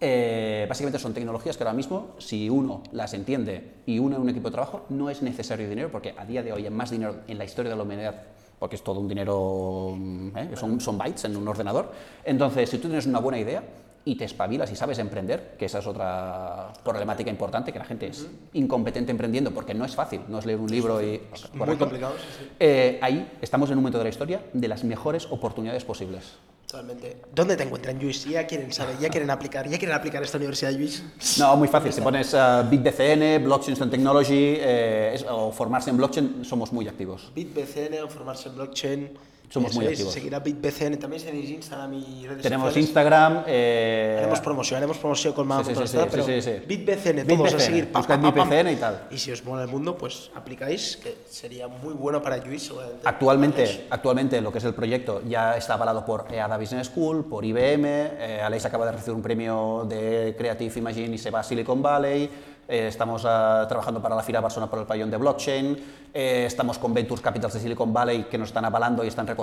Eh, 0.00 0.64
básicamente 0.68 0.98
son 0.98 1.12
tecnologías 1.12 1.56
que 1.56 1.62
ahora 1.62 1.74
mismo, 1.74 2.14
si 2.18 2.48
uno 2.48 2.82
las 2.92 3.12
entiende 3.12 3.74
y 3.84 3.98
une 3.98 4.16
un 4.16 4.28
equipo 4.30 4.48
de 4.48 4.52
trabajo, 4.52 4.86
no 4.88 5.10
es 5.10 5.20
necesario 5.20 5.68
dinero, 5.68 5.90
porque 5.90 6.14
a 6.16 6.24
día 6.24 6.42
de 6.42 6.52
hoy 6.52 6.64
hay 6.64 6.70
más 6.70 6.90
dinero 6.90 7.16
en 7.28 7.36
la 7.36 7.44
historia 7.44 7.70
de 7.70 7.76
la 7.76 7.82
humanidad, 7.82 8.22
porque 8.58 8.76
es 8.76 8.82
todo 8.82 9.00
un 9.00 9.08
dinero, 9.08 9.94
mm, 9.96 10.38
¿eh? 10.38 10.50
son, 10.54 10.80
son 10.80 10.96
bytes 10.96 11.24
en 11.26 11.36
un 11.36 11.46
ordenador. 11.46 11.92
Entonces, 12.24 12.70
si 12.70 12.78
tú 12.78 12.88
tienes 12.88 13.06
una 13.06 13.18
buena 13.18 13.38
idea 13.38 13.62
y 14.04 14.16
te 14.16 14.24
espabilas 14.24 14.70
y 14.72 14.76
sabes 14.76 14.98
emprender, 14.98 15.56
que 15.58 15.66
esa 15.66 15.78
es 15.80 15.86
otra 15.86 16.72
problemática 16.82 17.30
importante, 17.30 17.72
que 17.72 17.78
la 17.78 17.84
gente 17.84 18.06
es 18.06 18.26
incompetente 18.54 19.10
emprendiendo, 19.10 19.50
porque 19.52 19.74
no 19.74 19.84
es 19.84 19.94
fácil, 19.94 20.22
no 20.28 20.38
es 20.38 20.46
leer 20.46 20.58
un 20.58 20.70
libro 20.70 21.02
y... 21.02 21.20
Muy 21.52 21.58
¿correcto? 21.58 21.84
complicado, 21.84 22.14
sí, 22.18 22.26
sí. 22.44 22.48
Eh, 22.58 22.98
ahí 23.02 23.30
estamos 23.42 23.70
en 23.70 23.76
un 23.76 23.82
momento 23.82 23.98
de 23.98 24.04
la 24.04 24.10
historia 24.10 24.42
de 24.52 24.68
las 24.68 24.84
mejores 24.84 25.26
oportunidades 25.30 25.84
posibles. 25.84 26.32
Totalmente. 26.66 27.16
¿Dónde 27.34 27.56
te 27.56 27.64
encuentran, 27.64 27.98
Luis? 27.98 28.24
Ya 28.24 28.46
quieren 28.46 28.72
saber, 28.72 28.96
ya 29.00 29.08
quieren 29.08 29.28
aplicar, 29.28 29.68
ya 29.68 29.76
quieren 29.76 29.96
aplicar 29.96 30.22
esta 30.22 30.38
universidad, 30.38 30.70
Luis. 30.72 31.02
No, 31.38 31.56
muy 31.56 31.66
fácil. 31.66 31.92
Si 31.92 32.00
pones 32.00 32.32
uh, 32.32 32.62
BitBCN, 32.70 33.42
Blockchain 33.42 33.82
and 33.82 33.90
Technology 33.90 34.54
eh, 34.60 35.10
es- 35.14 35.26
o 35.28 35.50
formarse 35.50 35.90
en 35.90 35.96
blockchain, 35.96 36.44
somos 36.44 36.72
muy 36.72 36.86
activos. 36.86 37.32
BitBCN 37.34 38.02
o 38.04 38.08
formarse 38.08 38.48
en 38.50 38.54
blockchain. 38.54 39.10
Somos 39.50 39.74
muy 39.74 39.86
activos. 39.86 40.12
Seguir 40.12 40.32
a 40.34 40.38
BitBCN. 40.38 40.96
También 40.98 41.22
tenéis 41.24 41.50
Instagram 41.50 41.92
y 41.94 42.26
redes 42.26 42.42
Tenemos 42.42 42.68
sociales. 42.68 42.86
Instagram. 42.88 43.42
eh, 43.48 44.16
Haremos 44.20 44.40
promoción, 44.40 44.78
haremos 44.78 44.96
promoción 44.98 45.32
con 45.34 45.46
más 45.48 45.66
Sí, 45.66 45.74
sí, 45.74 45.86
sí, 45.88 45.98
pero. 46.08 46.24
BitBCN, 46.68 47.26
todos 47.26 47.40
a 47.52 47.56
BitBCN, 47.56 47.60
seguir. 47.60 47.92
pam, 47.92 48.00
buscad 48.02 48.20
pam, 48.20 48.22
pam, 48.22 48.34
pam. 48.34 48.48
BitBCN 48.50 48.72
y 48.72 48.76
tal. 48.76 49.02
Y 49.10 49.18
si 49.18 49.32
os 49.32 49.44
mola 49.44 49.62
el 49.62 49.68
mundo, 49.68 49.98
pues 49.98 50.30
aplicáis, 50.36 50.96
que 50.96 51.16
sería 51.28 51.66
muy 51.66 51.94
bueno 51.94 52.22
para 52.22 52.36
Luis, 52.36 52.62
seguramente. 52.62 53.00
Actualmente, 53.08 53.86
actualmente 53.90 54.40
lo 54.40 54.52
que 54.52 54.58
es 54.58 54.64
el 54.64 54.74
proyecto 54.74 55.20
ya 55.28 55.56
está 55.56 55.74
avalado 55.74 56.04
por 56.04 56.26
EADA 56.32 56.56
Business 56.56 56.86
School, 56.86 57.24
por 57.24 57.44
IBM, 57.44 57.84
eh, 57.86 58.40
Aleix 58.44 58.64
acaba 58.66 58.86
de 58.86 58.92
recibir 58.92 59.14
un 59.16 59.22
premio 59.22 59.84
de 59.88 60.34
Creative 60.38 60.72
Imagine 60.78 61.14
y 61.14 61.18
se 61.18 61.30
va 61.30 61.40
a 61.40 61.42
Silicon 61.42 61.82
Valley, 61.82 62.30
eh, 62.70 62.86
estamos 62.88 63.24
ah, 63.26 63.66
trabajando 63.68 64.00
para 64.00 64.14
la 64.14 64.22
Fira 64.22 64.40
Barcelona 64.40 64.70
por 64.70 64.78
el 64.78 64.86
pabellón 64.86 65.10
de 65.10 65.16
blockchain, 65.16 65.84
eh, 66.14 66.44
estamos 66.46 66.78
con 66.78 66.94
Ventures 66.94 67.20
Capitals 67.20 67.54
de 67.54 67.60
Silicon 67.60 67.92
Valley 67.92 68.24
que 68.24 68.38
nos 68.38 68.48
están 68.48 68.64
avalando 68.64 69.04
y 69.04 69.08
están 69.08 69.26
re- 69.26 69.34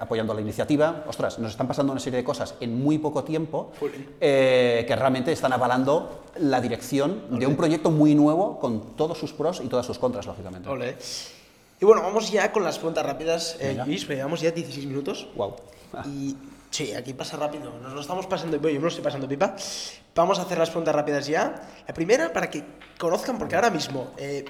apoyando 0.00 0.34
la 0.34 0.40
iniciativa. 0.40 1.04
Ostras, 1.08 1.38
nos 1.38 1.52
están 1.52 1.66
pasando 1.68 1.92
una 1.92 2.00
serie 2.00 2.18
de 2.18 2.24
cosas 2.24 2.54
en 2.60 2.82
muy 2.82 2.98
poco 2.98 3.24
tiempo 3.24 3.70
eh, 4.20 4.84
que 4.86 4.96
realmente 4.96 5.32
están 5.32 5.52
avalando 5.52 6.22
la 6.38 6.60
dirección 6.60 7.38
de 7.38 7.46
un 7.46 7.56
proyecto 7.56 7.90
muy 7.90 8.14
nuevo 8.14 8.58
con 8.58 8.96
todos 8.96 9.16
sus 9.18 9.32
pros 9.32 9.60
y 9.64 9.68
todas 9.68 9.86
sus 9.86 9.98
contras, 9.98 10.26
lógicamente. 10.26 10.68
Y 11.80 11.84
bueno, 11.84 12.02
vamos 12.02 12.30
ya 12.30 12.50
con 12.52 12.64
las 12.64 12.78
preguntas 12.78 13.04
rápidas, 13.04 13.56
eh. 13.60 13.80
Luis, 13.84 14.06
llevamos 14.08 14.40
ya 14.40 14.50
16 14.50 14.86
minutos. 14.86 15.28
Wow. 15.36 15.54
Y 16.06 16.36
sí, 16.74 16.92
aquí 16.92 17.14
pasa 17.14 17.36
rápido. 17.36 17.72
Nos 17.80 17.92
lo 17.92 18.00
estamos 18.00 18.26
pasando, 18.26 18.58
bueno, 18.58 18.74
yo 18.74 18.80
me 18.80 18.84
lo 18.84 18.88
estoy 18.88 19.04
pasando 19.04 19.28
pipa. 19.28 19.54
Vamos 20.14 20.40
a 20.40 20.42
hacer 20.42 20.58
las 20.58 20.70
preguntas 20.70 20.94
rápidas 20.94 21.26
ya. 21.26 21.54
La 21.86 21.94
primera, 21.94 22.32
para 22.32 22.50
que 22.50 22.64
conozcan, 22.98 23.38
porque 23.38 23.54
ahora 23.54 23.70
mismo 23.70 24.10
eh, 24.16 24.44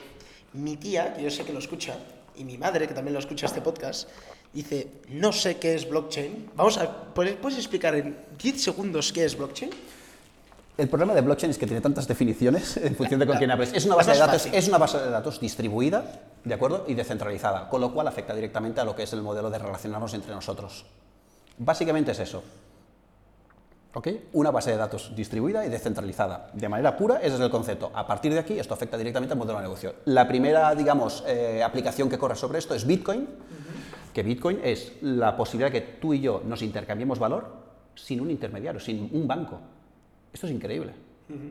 mi 0.55 0.79
tía, 0.79 1.13
que 1.13 1.23
yo 1.23 1.31
sé 1.31 1.45
que 1.45 1.53
lo 1.53 1.59
escucha, 1.59 1.99
y 2.37 2.45
mi 2.45 2.57
madre, 2.57 2.89
que 2.89 2.95
también 2.95 3.13
lo 3.13 3.21
escucha 3.21 3.45
este 3.45 3.61
podcast, 3.61 4.09
dice, 4.55 4.89
no 5.11 5.33
sé 5.33 5.59
qué 5.59 5.75
es 5.75 5.87
blockchain. 5.87 6.51
Vamos 6.57 6.79
a, 6.79 6.91
¿puedes, 7.13 7.59
explicar 7.59 7.95
en 7.95 8.17
10 8.39 8.63
segundos 8.63 9.13
qué 9.13 9.27
es 9.27 9.37
blockchain? 9.37 9.71
El 10.79 10.89
problema 10.89 11.13
de 11.13 11.21
blockchain 11.21 11.51
es 11.51 11.59
que 11.59 11.67
tiene 11.67 11.83
tantas 11.83 12.09
definiciones 12.09 12.77
en 12.79 12.97
función 12.97 13.21
de 13.21 13.27
con 13.27 13.37
quién 13.37 13.51
hables. 13.51 13.71
Es 13.75 13.85
una 13.85 13.97
base 13.97 14.13
de 14.13 14.19
datos, 14.19 14.47
es 14.51 14.69
una 14.69 14.79
base 14.79 14.99
de 14.99 15.11
datos 15.11 15.39
distribuida, 15.41 16.23
¿de 16.43 16.55
acuerdo? 16.55 16.87
Y 16.89 16.95
descentralizada, 16.95 17.69
con 17.69 17.83
lo 17.83 17.93
cual 17.93 18.09
afecta 18.09 18.35
directamente 18.35 18.81
a 18.81 18.85
lo 18.85 18.97
que 18.97 19.03
es 19.03 19.13
el 19.13 19.21
modelo 19.21 19.51
de 19.51 19.59
relacionarnos 19.59 20.15
entre 20.15 20.33
nosotros. 20.35 20.87
Básicamente 21.59 22.13
es 22.13 22.19
eso. 22.19 22.43
¿Ok? 23.95 24.09
Una 24.33 24.51
base 24.51 24.73
de 24.73 24.77
datos 24.77 25.13
distribuida 25.15 25.65
y 25.65 25.69
descentralizada. 25.69 26.51
De 26.53 26.69
manera 26.69 26.97
pura, 26.97 27.19
ese 27.19 27.37
es 27.37 27.41
el 27.41 27.51
concepto. 27.51 27.93
A 27.95 28.07
partir 28.07 28.33
de 28.33 28.41
aquí, 28.41 28.59
esto 28.59 28.75
afecta 28.75 28.97
directamente 28.99 29.35
al 29.35 29.39
modelo 29.39 29.59
de 29.59 29.63
negocio. 29.63 29.95
La 30.07 30.27
primera, 30.27 30.75
digamos, 30.75 31.23
eh, 31.29 31.63
aplicación 31.63 32.09
que 32.09 32.19
corre 32.19 32.35
sobre 32.35 32.59
esto 32.59 32.75
es 32.75 32.85
Bitcoin, 32.85 33.29
que 34.13 34.23
Bitcoin 34.25 34.61
es 34.65 34.95
la 35.03 35.37
posibilidad 35.37 35.71
que 35.71 35.81
tú 35.81 36.13
y 36.13 36.21
yo 36.21 36.43
nos 36.45 36.63
intercambiemos 36.63 37.21
valor 37.21 37.47
sin 37.95 38.21
un 38.21 38.33
intermediario, 38.33 38.81
sin 38.81 39.09
un 39.13 39.29
banco. 39.29 39.61
Esto 40.33 40.49
es 40.49 40.53
increíble. 40.53 40.93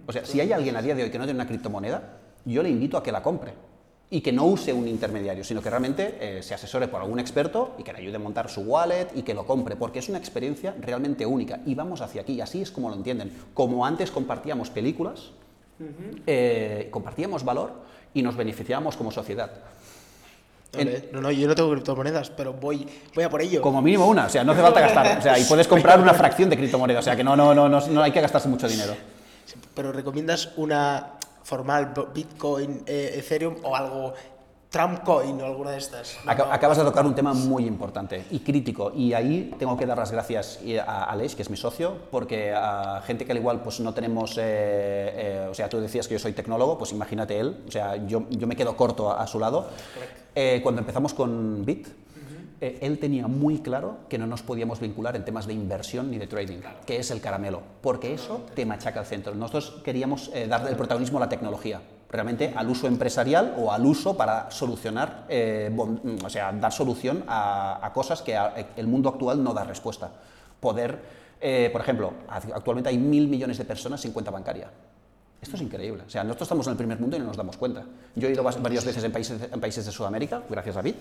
O 0.05 0.11
sea, 0.11 0.25
si 0.25 0.41
hay 0.41 0.51
alguien 0.51 0.75
a 0.75 0.81
día 0.81 0.95
de 0.95 1.03
hoy 1.03 1.09
que 1.09 1.17
no 1.17 1.23
tiene 1.23 1.39
una 1.39 1.47
criptomoneda, 1.47 2.17
yo 2.45 2.61
le 2.61 2.69
invito 2.69 2.97
a 2.97 3.03
que 3.03 3.11
la 3.11 3.23
compre 3.23 3.53
y 4.13 4.21
que 4.21 4.31
no 4.31 4.45
use 4.45 4.71
un 4.71 4.87
intermediario, 4.87 5.43
sino 5.43 5.59
que 5.59 5.71
realmente 5.71 6.17
eh, 6.21 6.43
se 6.43 6.53
asesore 6.53 6.87
por 6.87 7.01
algún 7.01 7.19
experto 7.19 7.73
y 7.79 7.83
que 7.83 7.91
le 7.91 7.97
ayude 7.97 8.17
a 8.17 8.19
montar 8.19 8.47
su 8.47 8.61
wallet 8.61 9.07
y 9.15 9.23
que 9.23 9.33
lo 9.33 9.43
compre, 9.43 9.75
porque 9.75 9.97
es 9.97 10.07
una 10.07 10.19
experiencia 10.19 10.75
realmente 10.79 11.25
única 11.25 11.61
y 11.65 11.73
vamos 11.73 11.99
hacia 11.99 12.21
aquí, 12.21 12.39
así 12.39 12.61
es 12.61 12.69
como 12.69 12.89
lo 12.89 12.95
entienden. 12.95 13.35
Como 13.55 13.83
antes 13.83 14.11
compartíamos 14.11 14.69
películas, 14.69 15.31
eh, 16.27 16.89
compartíamos 16.91 17.43
valor 17.43 17.71
y 18.13 18.21
nos 18.21 18.35
beneficiábamos 18.35 18.95
como 18.97 19.09
sociedad. 19.09 19.49
En-. 20.73 21.09
No, 21.11 21.19
no, 21.19 21.31
yo 21.31 21.47
no 21.47 21.55
tengo 21.55 21.71
criptomonedas, 21.71 22.29
pero 22.29 22.53
voy, 22.53 22.87
voy 23.15 23.23
a 23.23 23.31
por 23.31 23.41
ello. 23.41 23.63
Como 23.63 23.81
mínimo 23.81 24.05
una, 24.05 24.27
o 24.27 24.29
sea, 24.29 24.43
no 24.43 24.51
hace 24.51 24.61
falta 24.61 24.79
gastar, 24.79 25.17
o 25.17 25.21
sea, 25.23 25.39
y 25.39 25.43
puedes 25.45 25.67
comprar 25.67 25.99
una 25.99 26.13
fracción 26.13 26.51
de 26.51 26.57
criptomoneda, 26.57 26.99
o 26.99 27.03
sea, 27.03 27.15
que 27.15 27.23
no, 27.23 27.35
no, 27.35 27.55
no, 27.55 27.67
no, 27.67 27.87
no 27.87 28.03
hay 28.03 28.11
que 28.11 28.21
gastarse 28.21 28.47
mucho 28.47 28.67
dinero. 28.67 28.95
Pero 29.73 29.91
recomiendas 29.91 30.51
una 30.55 31.13
formal 31.43 31.93
Bitcoin, 32.13 32.83
eh, 32.85 33.15
Ethereum 33.17 33.55
o 33.63 33.75
algo 33.75 34.13
Trump 34.69 35.03
Coin 35.03 35.39
o 35.39 35.45
alguna 35.45 35.69
de 35.71 35.77
estas. 35.77 36.17
No, 36.25 36.31
Aca- 36.31 36.45
no. 36.45 36.51
Acabas 36.53 36.77
de 36.79 36.83
tocar 36.83 37.05
un 37.05 37.13
tema 37.13 37.33
muy 37.35 37.65
importante 37.67 38.25
y 38.31 38.39
crítico 38.39 38.91
y 38.95 39.13
ahí 39.13 39.53
tengo 39.59 39.77
que 39.77 39.85
dar 39.85 39.99
las 39.99 40.11
gracias 40.11 40.59
y 40.63 40.77
a 40.77 41.03
Aleix, 41.03 41.35
que 41.35 41.43
es 41.43 41.49
mi 41.51 41.57
socio, 41.57 41.95
porque 42.09 42.51
a 42.55 43.03
gente 43.05 43.23
que 43.25 43.33
al 43.33 43.37
igual 43.37 43.61
pues 43.61 43.79
no 43.81 43.93
tenemos, 43.93 44.31
eh, 44.39 44.41
eh, 44.43 45.47
o 45.51 45.53
sea, 45.53 45.69
tú 45.69 45.79
decías 45.79 46.07
que 46.07 46.15
yo 46.15 46.19
soy 46.19 46.33
tecnólogo, 46.33 46.77
pues 46.79 46.91
imagínate 46.91 47.39
él, 47.39 47.63
o 47.67 47.71
sea, 47.71 47.97
yo, 48.07 48.23
yo 48.31 48.47
me 48.47 48.55
quedo 48.55 48.75
corto 48.75 49.11
a, 49.11 49.21
a 49.21 49.27
su 49.27 49.39
lado. 49.39 49.67
Eh, 50.33 50.59
cuando 50.63 50.81
empezamos 50.81 51.13
con 51.13 51.63
Bit, 51.63 51.87
eh, 52.63 52.77
él 52.79 52.97
tenía 52.97 53.27
muy 53.27 53.59
claro 53.59 53.97
que 54.07 54.17
no 54.17 54.25
nos 54.25 54.41
podíamos 54.41 54.79
vincular 54.79 55.17
en 55.17 55.25
temas 55.25 55.47
de 55.47 55.53
inversión 55.53 56.09
ni 56.09 56.17
de 56.17 56.27
trading, 56.27 56.59
que 56.85 56.95
es 56.95 57.11
el 57.11 57.19
caramelo, 57.19 57.61
porque 57.81 58.13
eso 58.13 58.45
te 58.55 58.65
machaca 58.65 59.01
al 59.01 59.05
centro. 59.05 59.35
Nosotros 59.35 59.81
queríamos 59.83 60.31
eh, 60.33 60.47
darle 60.47 60.69
el 60.69 60.77
protagonismo 60.77 61.17
a 61.17 61.21
la 61.21 61.27
tecnología, 61.27 61.81
realmente 62.09 62.53
al 62.55 62.69
uso 62.69 62.87
empresarial 62.87 63.55
o 63.57 63.73
al 63.73 63.85
uso 63.85 64.15
para 64.15 64.49
solucionar, 64.49 65.25
eh, 65.27 65.75
o 66.23 66.29
sea, 66.29 66.53
dar 66.53 66.71
solución 66.71 67.25
a, 67.27 67.91
cosas 67.93 68.21
que 68.21 68.39
el 68.77 68.87
mundo 68.87 69.09
actual 69.09 69.43
no 69.43 69.53
da 69.53 69.65
respuesta. 69.65 70.09
Poder, 70.61 71.01
eh, 71.41 71.69
por 71.69 71.81
ejemplo, 71.81 72.13
actualmente 72.29 72.89
hay 72.89 72.97
mil 72.97 73.27
millones 73.27 73.57
de 73.57 73.65
personas 73.65 73.99
sin 73.99 74.13
cuenta 74.13 74.31
bancaria. 74.31 74.69
Esto 75.43 75.57
es 75.57 75.61
increíble. 75.61 76.03
O 76.07 76.09
sea, 76.09 76.23
nosotros 76.23 76.45
estamos 76.45 76.65
en 76.67 76.71
el 76.71 76.77
primer 76.77 76.97
mundo 76.99 77.17
y 77.17 77.19
no 77.19 77.25
nos 77.25 77.35
damos 77.35 77.57
cuenta. 77.57 77.83
Yo 78.15 78.29
he 78.29 78.31
ido 78.31 78.41
varias 78.43 78.85
veces 78.85 79.03
en 79.03 79.11
países, 79.11 79.41
en 79.51 79.59
países 79.59 79.85
de 79.85 79.91
Sudamérica, 79.91 80.41
gracias 80.49 80.77
a 80.77 80.81
Bit, 80.81 80.95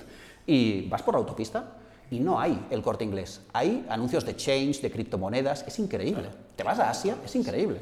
y 0.46 0.88
vas 0.88 1.00
por 1.02 1.14
la 1.14 1.20
autopista 1.20 1.76
y 2.10 2.18
no 2.18 2.40
hay 2.40 2.66
el 2.70 2.82
corte 2.82 3.04
inglés. 3.04 3.40
Hay 3.52 3.86
anuncios 3.88 4.26
de 4.26 4.34
change, 4.34 4.80
de 4.80 4.90
criptomonedas. 4.90 5.64
Es 5.66 5.78
increíble. 5.78 6.28
Te 6.56 6.64
vas 6.64 6.80
a 6.80 6.90
Asia, 6.90 7.16
es 7.24 7.36
increíble. 7.36 7.80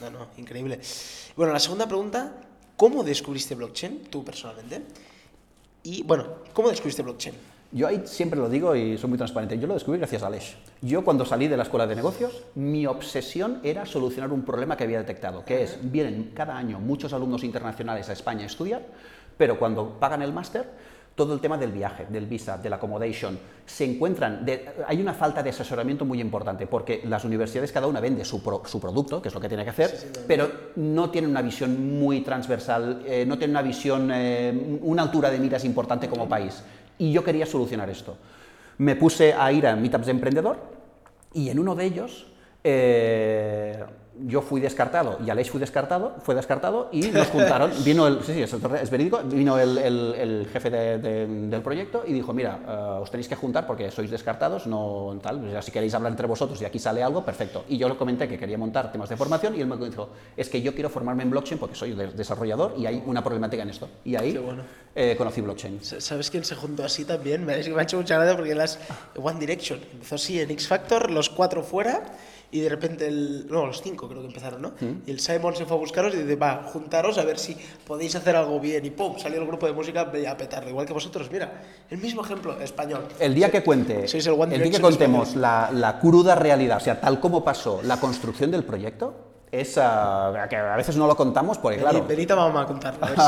No, 0.00 0.10
no, 0.10 0.26
increíble. 0.36 0.80
Bueno, 1.36 1.52
la 1.52 1.60
segunda 1.60 1.86
pregunta, 1.86 2.32
¿cómo 2.76 3.04
descubriste 3.04 3.54
blockchain, 3.54 4.08
tú 4.10 4.24
personalmente? 4.24 4.82
Y 5.84 6.02
bueno, 6.02 6.26
¿cómo 6.52 6.70
descubriste 6.70 7.02
blockchain? 7.02 7.36
Yo 7.70 7.86
ahí 7.86 8.02
siempre 8.06 8.38
lo 8.38 8.48
digo 8.48 8.74
y 8.74 8.96
soy 8.96 9.10
muy 9.10 9.18
transparente. 9.18 9.58
Yo 9.58 9.66
lo 9.66 9.74
descubrí 9.74 9.98
gracias 9.98 10.22
a 10.22 10.28
Aleix. 10.28 10.56
Yo 10.80 11.04
cuando 11.04 11.26
salí 11.26 11.48
de 11.48 11.56
la 11.56 11.64
escuela 11.64 11.86
de 11.86 11.96
negocios, 11.96 12.44
mi 12.54 12.86
obsesión 12.86 13.60
era 13.62 13.84
solucionar 13.84 14.32
un 14.32 14.42
problema 14.42 14.76
que 14.76 14.84
había 14.84 14.98
detectado, 14.98 15.44
que 15.44 15.62
es, 15.64 15.78
vienen 15.82 16.32
cada 16.34 16.56
año 16.56 16.78
muchos 16.80 17.12
alumnos 17.12 17.44
internacionales 17.44 18.08
a 18.08 18.14
España 18.14 18.44
a 18.44 18.46
estudiar, 18.46 18.82
pero 19.36 19.58
cuando 19.58 19.98
pagan 20.00 20.22
el 20.22 20.32
máster, 20.32 20.66
todo 21.14 21.34
el 21.34 21.40
tema 21.40 21.58
del 21.58 21.72
viaje, 21.72 22.06
del 22.08 22.26
visa, 22.26 22.56
del 22.56 22.72
accommodation, 22.72 23.38
se 23.66 23.84
encuentran, 23.84 24.46
de- 24.46 24.66
hay 24.86 25.00
una 25.02 25.12
falta 25.12 25.42
de 25.42 25.50
asesoramiento 25.50 26.04
muy 26.06 26.20
importante, 26.22 26.66
porque 26.66 27.02
las 27.04 27.24
universidades 27.24 27.70
cada 27.72 27.86
una 27.88 28.00
vende 28.00 28.24
su, 28.24 28.42
pro- 28.42 28.62
su 28.64 28.80
producto, 28.80 29.20
que 29.20 29.28
es 29.28 29.34
lo 29.34 29.40
que 29.40 29.48
tiene 29.48 29.64
que 29.64 29.70
hacer, 29.70 29.90
pero 30.26 30.48
no 30.76 31.10
tienen 31.10 31.30
una 31.32 31.42
visión 31.42 31.98
muy 31.98 32.20
transversal, 32.22 33.02
eh, 33.04 33.24
no 33.26 33.36
tienen 33.36 33.50
una 33.56 33.62
visión, 33.62 34.10
eh, 34.14 34.78
una 34.80 35.02
altura 35.02 35.28
de 35.28 35.38
miras 35.38 35.64
importante 35.66 36.08
como 36.08 36.26
país. 36.28 36.62
Y 36.98 37.12
yo 37.12 37.22
quería 37.24 37.46
solucionar 37.46 37.88
esto. 37.90 38.16
Me 38.78 38.96
puse 38.96 39.32
a 39.32 39.50
ir 39.52 39.66
a 39.66 39.76
meetups 39.76 40.06
de 40.06 40.12
emprendedor 40.12 40.58
y 41.34 41.48
en 41.48 41.58
uno 41.58 41.74
de 41.74 41.84
ellos 41.84 42.26
eh, 42.70 43.84
yo 44.20 44.42
fui 44.42 44.60
descartado 44.60 45.16
y 45.24 45.30
Aleix 45.30 45.48
fui 45.48 45.60
descartado, 45.60 46.16
fue 46.24 46.34
descartado 46.34 46.88
y 46.90 47.02
nos 47.02 47.28
juntaron, 47.28 47.70
vino 47.84 48.04
el, 48.08 48.20
sí, 48.24 48.34
sí, 48.34 48.42
es, 48.42 48.52
es 48.52 48.90
verídico, 48.90 49.20
vino 49.22 49.56
el, 49.60 49.78
el- 49.78 50.14
el 50.16 50.48
jefe 50.52 50.70
de- 50.70 50.98
de- 50.98 51.26
del 51.46 51.62
proyecto 51.62 52.02
y 52.04 52.12
dijo, 52.12 52.32
mira, 52.32 52.58
eh, 52.66 53.00
os 53.00 53.08
tenéis 53.12 53.28
que 53.28 53.36
juntar 53.36 53.64
porque 53.64 53.92
sois 53.92 54.10
descartados, 54.10 54.66
no 54.66 55.16
tal, 55.22 55.46
o 55.46 55.50
sea, 55.52 55.62
si 55.62 55.70
queréis 55.70 55.94
hablar 55.94 56.10
entre 56.10 56.26
vosotros 56.26 56.60
y 56.60 56.64
aquí 56.64 56.80
sale 56.80 57.00
algo, 57.00 57.24
perfecto. 57.24 57.64
Y 57.68 57.78
yo 57.78 57.88
le 57.88 57.94
comenté 57.96 58.26
que 58.26 58.36
quería 58.36 58.58
montar 58.58 58.90
temas 58.90 59.08
de 59.08 59.16
formación 59.16 59.54
y 59.54 59.60
él 59.60 59.68
me 59.68 59.76
dijo, 59.76 60.10
es 60.36 60.48
que 60.48 60.60
yo 60.62 60.74
quiero 60.74 60.90
formarme 60.90 61.22
en 61.22 61.30
blockchain 61.30 61.60
porque 61.60 61.76
soy 61.76 61.92
de- 61.92 62.08
desarrollador 62.10 62.74
y 62.76 62.86
hay 62.86 63.00
una 63.06 63.22
problemática 63.22 63.62
en 63.62 63.70
esto. 63.70 63.88
Y 64.04 64.16
ahí 64.16 64.36
bueno. 64.36 64.64
eh, 64.96 65.14
conocí 65.16 65.40
blockchain. 65.42 65.78
Sa- 65.84 66.00
¿Sabes 66.00 66.28
quién 66.28 66.44
se 66.44 66.56
juntó 66.56 66.82
así 66.84 67.04
también? 67.04 67.46
Me 67.46 67.52
ha 67.54 67.58
hecho 67.82 67.96
mucha 67.98 68.16
gracia 68.16 68.34
porque 68.36 68.56
las 68.56 68.80
One 69.16 69.38
Direction 69.38 69.78
empezó 69.92 70.16
así 70.16 70.40
en 70.40 70.50
X 70.50 70.66
Factor, 70.66 71.08
los 71.12 71.30
cuatro 71.30 71.62
fuera 71.62 72.02
y 72.50 72.60
de 72.60 72.68
repente 72.68 73.06
el. 73.06 73.46
No, 73.50 73.66
los 73.66 73.82
cinco 73.82 74.08
creo 74.08 74.20
que 74.22 74.28
empezaron, 74.28 74.62
¿no? 74.62 74.72
Y 75.06 75.10
el 75.10 75.20
Simon 75.20 75.54
se 75.54 75.66
fue 75.66 75.76
a 75.76 75.80
buscaros 75.80 76.14
y 76.14 76.18
dice, 76.18 76.36
va, 76.36 76.62
juntaros 76.64 77.18
a 77.18 77.24
ver 77.24 77.38
si 77.38 77.56
podéis 77.86 78.14
hacer 78.16 78.36
algo 78.36 78.58
bien. 78.58 78.84
Y 78.86 78.90
pum, 78.90 79.18
salió 79.18 79.40
el 79.40 79.46
grupo 79.46 79.66
de 79.66 79.72
música 79.72 80.00
a 80.02 80.36
petarlo. 80.36 80.70
Igual 80.70 80.86
que 80.86 80.92
vosotros, 80.94 81.30
mira, 81.30 81.62
el 81.90 81.98
mismo 81.98 82.24
ejemplo, 82.24 82.58
español. 82.60 83.06
El 83.18 83.34
día 83.34 83.50
que 83.50 83.62
cuente, 83.62 84.08
Sois 84.08 84.26
el 84.26 84.32
One 84.32 84.54
el 84.54 84.62
día 84.62 84.72
que 84.72 84.80
contemos 84.80 85.36
la, 85.36 85.70
la 85.72 85.98
cruda 85.98 86.34
realidad, 86.34 86.78
o 86.78 86.80
sea, 86.80 87.00
tal 87.00 87.20
como 87.20 87.44
pasó 87.44 87.80
la 87.82 87.98
construcción 88.00 88.50
del 88.50 88.64
proyecto, 88.64 89.14
es 89.50 89.78
ah, 89.78 90.46
que 90.50 90.56
a 90.56 90.76
veces 90.76 90.96
no 90.96 91.06
lo 91.06 91.16
contamos 91.16 91.56
porque, 91.58 91.78
claro, 91.78 92.04
Venid 92.06 92.30
a 92.30 92.36
mamá 92.36 92.62
a 92.62 92.66
contarlo. 92.66 93.04
A 93.06 93.08
ver 93.08 93.18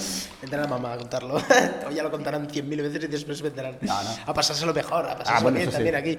si 0.00 0.28
vendrán 0.40 0.64
a 0.64 0.68
mamá 0.68 0.92
a 0.94 0.96
contarlo. 0.96 1.36
o 1.88 1.90
ya 1.90 2.02
lo 2.02 2.10
contarán 2.10 2.48
cien 2.48 2.68
mil 2.68 2.80
veces 2.80 3.04
y 3.04 3.06
después 3.08 3.40
vendrán 3.42 3.76
No, 3.82 4.02
no. 4.02 4.10
a 4.26 4.32
pasárselo 4.34 4.72
mejor, 4.72 5.04
a 5.06 5.16
pasárselo 5.18 5.36
Ah, 5.38 5.42
bueno, 5.42 5.56
bien 5.56 5.68
eso 5.68 5.78
sí. 5.78 5.84
también 5.84 5.94
aquí. 5.96 6.18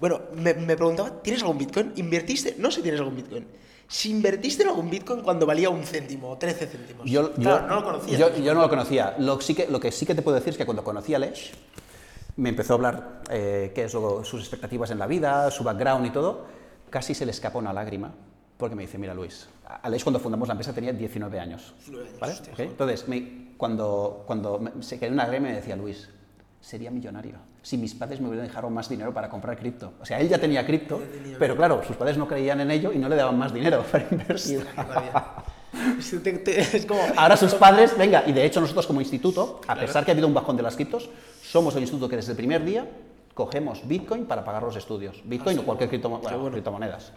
Bueno, 0.00 0.20
me, 0.34 0.54
me 0.54 0.76
preguntaba, 0.76 1.22
¿tienes 1.22 1.42
algún 1.42 1.58
Bitcoin? 1.58 1.92
¿Invertiste? 1.96 2.56
No 2.58 2.70
sé 2.70 2.76
si 2.76 2.82
tienes 2.82 3.00
algún 3.00 3.16
Bitcoin. 3.16 3.46
Si 3.86 4.10
invertiste 4.10 4.62
en 4.62 4.70
algún 4.70 4.88
Bitcoin 4.88 5.20
cuando 5.22 5.44
valía 5.46 5.68
un 5.68 5.82
céntimo 5.84 6.30
o 6.30 6.38
13 6.38 6.66
céntimos. 6.66 7.10
Yo, 7.10 7.32
Claro, 7.34 7.60
yo- 7.62 7.66
no 7.68 7.74
lo 7.76 7.84
conocía. 7.84 8.18
Yo, 8.18 8.36
yo 8.38 8.54
no 8.54 8.60
lo 8.62 8.68
conocía. 8.68 9.16
Lo, 9.18 9.40
sí 9.40 9.54
que, 9.54 9.66
lo 9.68 9.78
que 9.80 9.92
sí 9.92 10.06
que 10.06 10.14
te 10.14 10.22
puedo 10.22 10.36
decir 10.36 10.50
es 10.52 10.56
que 10.56 10.64
cuando 10.64 10.82
conocí 10.84 11.14
a 11.14 11.18
Lesh, 11.18 11.52
me 12.36 12.48
empezó 12.48 12.72
a 12.74 12.76
hablar 12.76 13.22
eh, 13.30 13.72
qué 13.74 13.84
es 13.84 13.94
lo- 13.94 14.24
sus 14.24 14.40
expectativas 14.40 14.90
en 14.90 14.98
la 14.98 15.06
vida, 15.06 15.50
su 15.50 15.64
background 15.64 16.06
y 16.06 16.10
todo. 16.10 16.46
Casi 16.88 17.14
se 17.14 17.26
le 17.26 17.32
escapa 17.32 17.58
una 17.58 17.72
lágrima 17.72 18.12
porque 18.56 18.74
me 18.76 18.82
dice, 18.82 18.96
mira 18.98 19.12
Luis, 19.14 19.48
a 19.66 19.88
Lesh 19.90 20.02
cuando 20.04 20.20
fundamos 20.20 20.46
la 20.48 20.52
empresa 20.52 20.72
tenía 20.72 20.92
19 20.92 21.38
años. 21.40 21.74
19 21.78 22.06
años, 22.08 22.20
¿vale? 22.20 22.32
hostia, 22.32 22.52
Entonces, 22.58 23.08
me- 23.08 23.54
cuando, 23.56 24.22
cuando 24.26 24.58
me- 24.58 24.82
se 24.82 24.98
quedó 24.98 25.12
una 25.12 25.24
lágrima 25.24 25.48
me 25.48 25.56
decía, 25.56 25.76
Luis, 25.76 26.08
sería 26.60 26.90
millonario 26.90 27.36
si 27.62 27.76
mis 27.76 27.94
padres 27.94 28.20
me 28.20 28.28
hubieran 28.28 28.46
dejado 28.46 28.70
más 28.70 28.88
dinero 28.88 29.12
para 29.12 29.28
comprar 29.28 29.56
cripto. 29.58 29.92
O 30.00 30.06
sea, 30.06 30.18
él 30.20 30.28
ya 30.28 30.38
tenía 30.38 30.64
cripto, 30.66 31.00
pero 31.38 31.56
claro, 31.56 31.82
sus 31.86 31.96
padres 31.96 32.16
no 32.16 32.26
creían 32.26 32.60
en 32.60 32.70
ello 32.70 32.92
y 32.92 32.98
no 32.98 33.08
le 33.08 33.16
daban 33.16 33.38
más 33.38 33.52
dinero 33.52 33.84
para. 33.92 34.06
Es, 36.58 36.86
como... 36.86 37.00
Ahora 37.16 37.36
sus 37.36 37.54
padres, 37.56 37.96
venga, 37.96 38.24
y 38.26 38.32
de 38.32 38.44
hecho 38.44 38.60
nosotros 38.60 38.86
como 38.86 39.00
instituto, 39.00 39.60
a 39.68 39.76
pesar 39.76 40.04
que 40.04 40.10
ha 40.10 40.12
habido 40.14 40.26
un 40.26 40.34
bajón 40.34 40.56
de 40.56 40.62
las 40.62 40.74
criptos, 40.74 41.08
somos 41.42 41.74
el 41.76 41.82
instituto 41.82 42.08
que 42.08 42.16
desde 42.16 42.32
el 42.32 42.36
primer 42.36 42.64
día 42.64 42.88
cogemos 43.34 43.86
Bitcoin 43.86 44.24
para 44.26 44.44
pagar 44.44 44.62
los 44.62 44.76
estudios. 44.76 45.20
Bitcoin 45.24 45.58
o 45.58 45.62
cualquier 45.62 45.90
criptomo- 45.90 46.20
bueno, 46.20 46.50
criptomonedas. 46.50 47.12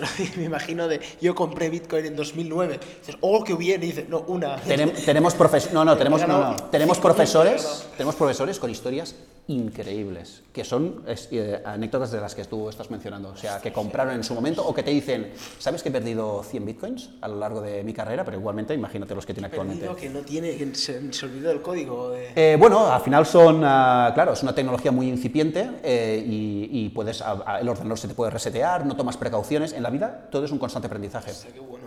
Me 0.36 0.44
imagino 0.44 0.88
de, 0.88 1.00
yo 1.20 1.34
compré 1.34 1.70
Bitcoin 1.70 2.06
en 2.06 2.16
2009. 2.16 2.80
Dices, 3.00 3.16
oh, 3.20 3.42
qué 3.44 3.54
bien. 3.54 3.82
Y 3.82 3.86
dices, 3.86 4.08
no, 4.08 4.20
una. 4.26 4.56
Tenem- 4.64 4.92
tenemos 5.04 5.36
profes- 5.36 5.70
no, 5.72 5.84
no, 5.84 5.96
tenemos, 5.96 6.26
no, 6.26 6.56
tenemos 6.70 6.98
profesores, 6.98 7.86
tenemos 7.96 8.14
profesores 8.16 8.58
con 8.58 8.70
historias 8.70 9.14
increíbles, 9.46 10.42
que 10.52 10.64
son 10.64 11.02
es- 11.06 11.28
eh, 11.30 11.60
anécdotas 11.64 12.10
de 12.10 12.20
las 12.20 12.34
que 12.34 12.44
tú 12.44 12.68
estás 12.68 12.90
mencionando, 12.90 13.28
o 13.30 13.36
sea, 13.36 13.60
que 13.60 13.72
compraron 13.72 14.14
en 14.14 14.24
su 14.24 14.34
momento 14.34 14.66
o 14.66 14.74
que 14.74 14.82
te 14.82 14.90
dicen, 14.90 15.32
¿sabes 15.58 15.82
que 15.82 15.90
he 15.90 15.92
perdido 15.92 16.42
100 16.42 16.64
bitcoins 16.64 17.10
a 17.20 17.28
lo 17.28 17.36
largo 17.36 17.60
de 17.60 17.84
mi 17.84 17.92
carrera? 17.92 18.24
Pero 18.24 18.38
igualmente, 18.38 18.74
imagínate 18.74 19.14
los 19.14 19.26
que 19.26 19.34
tiene 19.34 19.46
actualmente. 19.48 19.86
Que 20.00 20.08
no 20.08 20.20
tiene, 20.20 20.56
que 20.56 20.74
se, 20.74 21.12
se 21.12 21.26
olvidó 21.26 21.48
del 21.50 21.62
código. 21.62 22.10
de- 22.10 22.32
Eh, 22.34 22.56
bueno, 22.56 22.86
al 22.92 23.00
final 23.00 23.26
son, 23.26 23.62
ah, 23.64 24.10
claro, 24.14 24.32
es 24.32 24.42
una 24.42 24.54
tecnología 24.54 24.90
muy 24.92 25.08
incipiente 25.08 25.70
eh, 25.82 26.22
y, 26.26 26.68
y 26.72 26.88
puedes, 26.90 27.20
a- 27.22 27.42
a- 27.46 27.60
el 27.60 27.68
ordenador 27.68 27.98
se 27.98 28.08
te 28.08 28.14
puede 28.14 28.30
resetear, 28.30 28.84
no 28.86 28.96
tomas 28.96 29.16
precauciones. 29.16 29.72
En 29.72 29.82
la 29.84 29.90
vida 29.90 30.28
todo 30.30 30.44
es 30.44 30.50
un 30.50 30.58
constante 30.58 30.86
aprendizaje. 30.86 31.30
O 31.30 31.34
sea, 31.34 31.52
qué 31.52 31.60
bueno. 31.60 31.84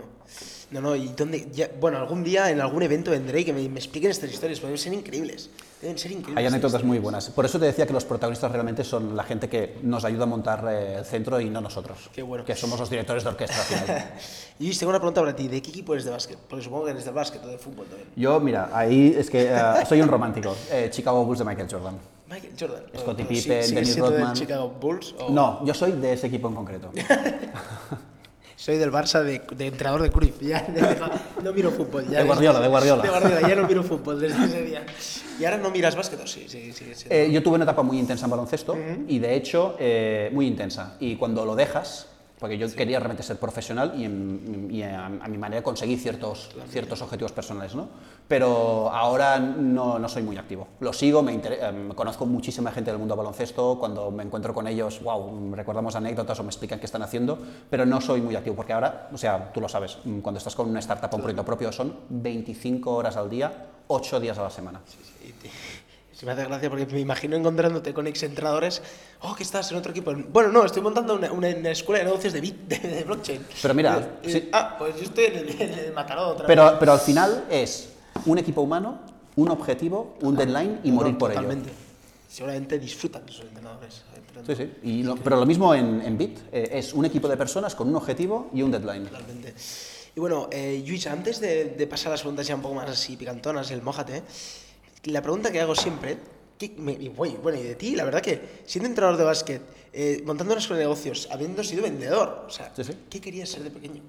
No, 0.70 0.80
no, 0.82 0.94
y 0.96 1.08
dónde. 1.08 1.48
ya- 1.50 1.70
bueno, 1.80 1.98
algún 1.98 2.22
día 2.22 2.50
en 2.50 2.60
algún 2.60 2.82
evento 2.82 3.10
vendré 3.10 3.40
y 3.40 3.44
que 3.44 3.52
me, 3.52 3.66
me 3.68 3.78
expliquen 3.78 4.10
estas 4.10 4.30
historias, 4.30 4.60
porque 4.60 4.68
deben 4.72 4.78
ser 4.82 4.92
increíbles. 4.92 5.50
Deben 5.80 5.96
ser 5.96 6.10
increíbles. 6.12 6.36
Hay 6.38 6.46
anécdotas 6.46 6.82
muy 6.84 6.98
buenas. 6.98 7.30
Por 7.30 7.44
eso 7.46 7.58
te 7.58 7.64
decía 7.66 7.86
que 7.86 7.92
los 7.94 8.04
protagonistas 8.04 8.50
realmente 8.52 8.84
son 8.84 9.16
la 9.16 9.22
gente 9.22 9.48
que 9.48 9.78
nos 9.82 10.04
ayuda 10.04 10.24
a 10.24 10.26
montar 10.26 10.64
eh, 10.70 10.96
el 10.98 11.04
centro 11.04 11.40
y 11.40 11.48
no 11.48 11.60
nosotros. 11.60 12.10
Qué 12.12 12.22
bueno. 12.22 12.44
Que 12.44 12.54
somos 12.54 12.78
los 12.78 12.90
directores 12.90 13.22
de 13.24 13.30
orquesta 13.30 13.56
al 13.60 13.64
final. 13.64 14.10
Y 14.60 14.76
tengo 14.76 14.90
una 14.90 14.98
pregunta 14.98 15.20
para 15.20 15.34
ti. 15.36 15.46
¿De 15.48 15.62
qué 15.62 15.70
equipo 15.70 15.92
eres 15.94 16.04
de 16.04 16.10
básquet? 16.10 16.36
Porque 16.36 16.64
supongo 16.64 16.84
que 16.86 16.90
eres 16.90 17.04
del 17.04 17.14
básquet 17.14 17.42
o 17.44 17.48
de 17.48 17.58
fútbol 17.58 17.86
también. 17.86 18.08
Yo, 18.16 18.38
mira, 18.40 18.70
ahí 18.72 19.14
es 19.16 19.30
que 19.30 19.44
eh, 19.50 19.58
soy 19.88 20.00
un 20.02 20.08
romántico. 20.08 20.54
Eh, 20.70 20.88
Chicago 20.90 21.24
Bulls 21.24 21.38
de 21.38 21.44
Michael 21.44 21.68
Jordan. 21.70 21.96
Michael 22.28 22.52
Jordan. 22.58 22.82
Scottie 22.98 23.24
sí- 23.24 23.28
Pippen, 23.28 23.62
¿sigues 23.64 23.74
Dennis 23.74 23.94
del 23.96 24.04
Rodman. 24.04 24.32
Chicago 24.34 24.68
Bulls? 24.80 25.14
o- 25.18 25.30
No, 25.30 25.64
yo 25.64 25.72
soy 25.74 25.92
de 25.92 26.12
ese 26.12 26.26
equipo 26.26 26.48
en 26.48 26.54
concreto. 26.54 26.90
Soy 28.56 28.76
del 28.76 28.90
Barça 28.90 29.22
de, 29.22 29.40
de 29.56 29.66
entrenador 29.68 30.02
de 30.02 30.10
Cruyff. 30.10 30.40
Ya, 30.42 30.62
de- 30.62 30.96
no 31.44 31.52
miro 31.52 31.70
fútbol. 31.70 32.08
Ya 32.08 32.18
De 32.18 32.24
Guardiola, 32.24 32.58
de 32.60 32.66
Guardiola. 32.66 33.02
De 33.04 33.08
Guardiola, 33.08 33.48
ya 33.48 33.54
no 33.54 33.68
miro 33.68 33.84
fútbol 33.84 34.18
desde 34.20 34.44
ese 34.44 34.62
día. 34.64 34.84
¿Y 35.38 35.44
ahora 35.44 35.58
no 35.58 35.70
miras 35.70 35.94
básquet 35.94 36.18
sí? 36.26 36.46
Sí, 36.48 36.72
sí, 36.72 36.86
sí. 36.92 37.06
Eh, 37.08 37.30
yo 37.30 37.40
tuve 37.40 37.54
una 37.54 37.62
etapa 37.64 37.84
muy 37.84 38.00
intensa 38.00 38.24
en 38.26 38.30
baloncesto 38.32 38.76
y 39.06 39.20
de 39.20 39.36
hecho 39.36 39.76
eh, 39.78 40.28
muy 40.32 40.48
intensa. 40.48 40.96
Y 40.98 41.14
cuando 41.14 41.44
lo 41.44 41.54
dejas, 41.54 42.08
porque 42.38 42.56
yo 42.58 42.72
quería 42.74 42.98
realmente 42.98 43.22
ser 43.22 43.38
profesional 43.38 43.94
y, 43.96 44.04
en- 44.04 44.68
y 44.70 44.82
a, 44.82 45.06
a 45.06 45.28
mi 45.28 45.38
manera 45.38 45.62
conseguir 45.62 45.98
ciertos, 45.98 46.50
ciertos 46.70 47.02
objetivos 47.02 47.32
personales, 47.32 47.74
¿no? 47.74 47.88
Pero 48.28 48.90
ahora 48.92 49.38
no, 49.38 49.98
no 49.98 50.08
soy 50.08 50.22
muy 50.22 50.36
activo. 50.36 50.68
Lo 50.80 50.92
sigo, 50.92 51.22
me 51.22 51.32
em, 51.34 51.88
conozco 51.94 52.26
muchísima 52.26 52.70
gente 52.70 52.90
del 52.90 52.98
mundo 52.98 53.16
baloncesto, 53.16 53.78
cuando 53.78 54.10
me 54.10 54.22
encuentro 54.22 54.52
con 54.54 54.66
ellos, 54.68 55.02
wow, 55.02 55.54
recordamos 55.54 55.96
anécdotas 55.96 56.38
o 56.38 56.42
me 56.42 56.50
explican 56.50 56.78
qué 56.78 56.86
están 56.86 57.02
haciendo, 57.02 57.38
pero 57.70 57.86
no 57.86 58.00
soy 58.00 58.20
muy 58.20 58.36
activo 58.36 58.54
porque 58.56 58.72
ahora, 58.74 59.08
o 59.12 59.18
sea, 59.18 59.50
tú 59.52 59.60
lo 59.60 59.68
sabes, 59.68 59.98
mm, 60.04 60.18
cuando 60.20 60.38
estás 60.38 60.54
con 60.54 60.68
una 60.68 60.78
startup 60.80 61.12
o 61.12 61.16
un 61.16 61.22
proyecto 61.22 61.44
propio 61.44 61.72
son 61.72 61.94
25 62.10 62.94
horas 62.94 63.16
al 63.16 63.30
día, 63.30 63.66
8 63.88 64.20
días 64.20 64.36
a 64.38 64.42
la 64.42 64.50
semana. 64.50 64.80
Y 65.26 65.32
te- 65.32 65.50
Se 66.18 66.26
me 66.26 66.32
hace 66.32 66.44
gracia 66.46 66.68
porque 66.68 66.84
me 66.86 66.98
imagino 66.98 67.36
encontrándote 67.36 67.94
con 67.94 68.08
exentrenadores. 68.08 68.82
Oh, 69.20 69.36
que 69.36 69.44
estás 69.44 69.70
en 69.70 69.76
otro 69.78 69.92
equipo. 69.92 70.12
Bueno, 70.32 70.50
no, 70.50 70.64
estoy 70.64 70.82
montando 70.82 71.14
una, 71.14 71.30
una- 71.30 71.48
una 71.48 71.70
escuela 71.70 72.00
de 72.00 72.06
negocios 72.06 72.32
de, 72.32 72.40
bit, 72.40 72.56
de, 72.66 72.76
de 72.88 73.04
blockchain. 73.04 73.46
Pero 73.62 73.72
mira, 73.72 74.18
Y- 74.24 74.28
y- 74.28 74.32
sí. 74.32 74.48
Ah, 74.52 74.74
pues 74.76 74.96
yo 74.96 75.02
estoy 75.04 75.26
en 75.26 75.36
el, 75.36 75.60
en 75.62 75.72
el 75.78 75.92
Mataró 75.92 76.30
otra 76.30 76.46
vez. 76.46 76.46
Pero, 76.48 76.76
pero 76.80 76.92
al 76.94 76.98
final 76.98 77.44
es 77.48 77.90
un 78.26 78.36
equipo 78.36 78.62
humano, 78.62 78.98
un 79.36 79.48
objetivo, 79.50 80.16
un 80.22 80.34
deadline 80.36 80.80
y 80.82 80.88
No, 80.90 80.96
morir 80.96 81.16
por 81.16 81.30
ello. 81.30 81.40
totalmente. 81.42 81.70
Seguramente 82.28 82.80
disfrutan 82.80 83.22
esos 83.28 83.44
entrenadores. 83.46 84.02
Sí, 84.44 84.56
sí. 84.56 84.72
Y 84.82 85.02
lo- 85.04 85.14
pero 85.16 85.36
lo 85.36 85.46
mismo 85.46 85.72
en, 85.72 86.02
en 86.02 86.18
Bit. 86.18 86.38
eh, 86.50 86.68
es 86.72 86.94
un 86.94 87.04
equipo 87.04 87.28
de 87.28 87.36
personas 87.36 87.76
con 87.76 87.88
un 87.88 87.94
objetivo 87.94 88.50
y 88.52 88.62
un 88.62 88.72
deadline. 88.72 89.04
Totalmente. 89.06 89.54
Y 90.16 90.20
bueno, 90.20 90.48
eh, 90.50 90.82
Luis, 90.84 91.06
antes 91.06 91.38
de, 91.40 91.66
de 91.66 91.86
pasar 91.86 92.08
a 92.08 92.10
las 92.14 92.22
preguntas 92.22 92.44
ya 92.44 92.56
un 92.56 92.62
poco 92.62 92.74
más 92.74 92.90
así 92.90 93.16
picantonas, 93.16 93.70
el 93.70 93.82
mójate, 93.82 94.24
la 95.04 95.22
pregunta 95.22 95.50
que 95.50 95.60
hago 95.60 95.74
siempre, 95.74 96.18
que 96.58 96.74
me- 96.78 96.92
y, 96.92 97.08
bueno, 97.08 97.58
y 97.58 97.62
de 97.62 97.74
ti, 97.76 97.94
la 97.96 98.04
verdad 98.04 98.20
que 98.20 98.62
siendo 98.66 98.88
entrenador 98.88 99.16
de 99.18 99.24
básquet, 99.24 99.62
eh, 99.92 100.22
montando 100.26 100.52
una 100.52 100.60
escuela 100.60 100.78
de 100.80 100.84
negocios, 100.84 101.28
habiendo 101.30 101.62
sido 101.64 101.82
vendedor, 101.82 102.44
o 102.46 102.50
sea, 102.50 102.72
Sí, 102.74 102.84
sí. 102.84 102.92
¿qué 103.08 103.20
querías 103.20 103.48
ser 103.48 103.62
de 103.62 103.70
pequeño? 103.70 104.02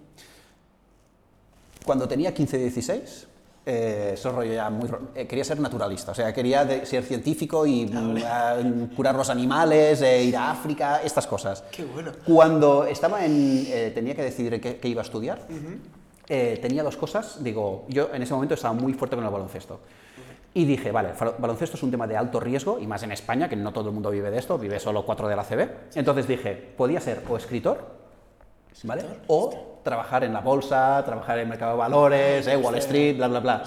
Cuando 1.86 2.08
tenía 2.08 2.34
15, 2.34 2.58
16, 2.58 3.28
eh, 3.66 4.12
eso 4.14 4.32
rollo 4.32 4.54
ya 4.54 4.70
muy... 4.70 4.90
eh, 5.16 5.26
quería 5.28 5.44
ser 5.44 5.60
naturalista, 5.60 6.12
o 6.12 6.16
sea, 6.16 6.34
quería 6.34 6.66
de- 6.66 6.86
ser 6.86 7.04
científico 7.04 7.66
y 7.66 7.86
mm, 7.86 8.18
ah, 8.26 8.58
curar 8.96 9.16
los 9.16 9.30
animales, 9.30 10.02
eh, 10.02 10.24
ir 10.24 10.36
a 10.36 10.52
África, 10.52 11.02
estas 11.04 11.26
cosas. 11.28 11.64
Qué 11.72 11.86
bueno. 11.86 12.12
Cuando 12.26 12.86
estaba 12.86 13.26
en... 13.26 13.66
eh, 13.68 13.92
tenía 13.94 14.16
que 14.16 14.24
decidir 14.24 14.60
qué, 14.60 14.78
qué 14.78 14.88
iba 14.88 15.02
a 15.02 15.06
estudiar, 15.06 15.48
eh, 16.28 16.60
tenía 16.62 16.84
dos 16.84 16.98
cosas. 16.98 17.44
Digo, 17.44 17.86
yo 17.90 18.10
en 18.14 18.22
ese 18.22 18.34
momento 18.34 18.56
estaba 18.56 18.74
muy 18.74 18.94
fuerte 18.94 19.16
con 19.16 19.26
el 19.26 19.32
baloncesto. 19.32 19.80
Y 20.54 20.66
dije, 20.66 20.92
vale, 20.92 21.10
baloncesto 21.38 21.78
es 21.78 21.84
un 21.84 21.92
tema 21.92 22.08
de 22.08 22.18
alto 22.18 22.40
riesgo, 22.40 22.80
y 22.80 22.88
más 22.88 23.04
en 23.04 23.12
España, 23.12 23.48
que 23.48 23.56
no 23.56 23.72
todo 23.72 23.90
el 23.90 23.94
mundo 23.94 24.10
vive 24.10 24.32
de 24.32 24.40
esto, 24.40 24.58
vive 24.58 24.80
solo 24.80 25.06
cuatro 25.06 25.28
de 25.28 25.36
la 25.36 25.44
CB. 25.44 25.70
Entonces 25.96 26.28
dije, 26.28 26.74
podía 26.76 27.00
ser 27.00 27.24
o 27.30 27.38
escritor, 27.38 27.99
¿vale? 28.84 29.04
O 29.28 29.80
trabajar 29.84 30.24
en 30.24 30.34
la 30.34 30.42
bolsa, 30.42 31.02
trabajar 31.06 31.38
en 31.38 31.44
el 31.44 31.50
mercado 31.50 31.72
de 31.72 31.78
valores, 31.78 32.48
eh, 32.48 32.58
Wall 32.58 32.76
Street, 32.76 33.16
bla, 33.18 33.28
bla, 33.28 33.40
bla. 33.40 33.64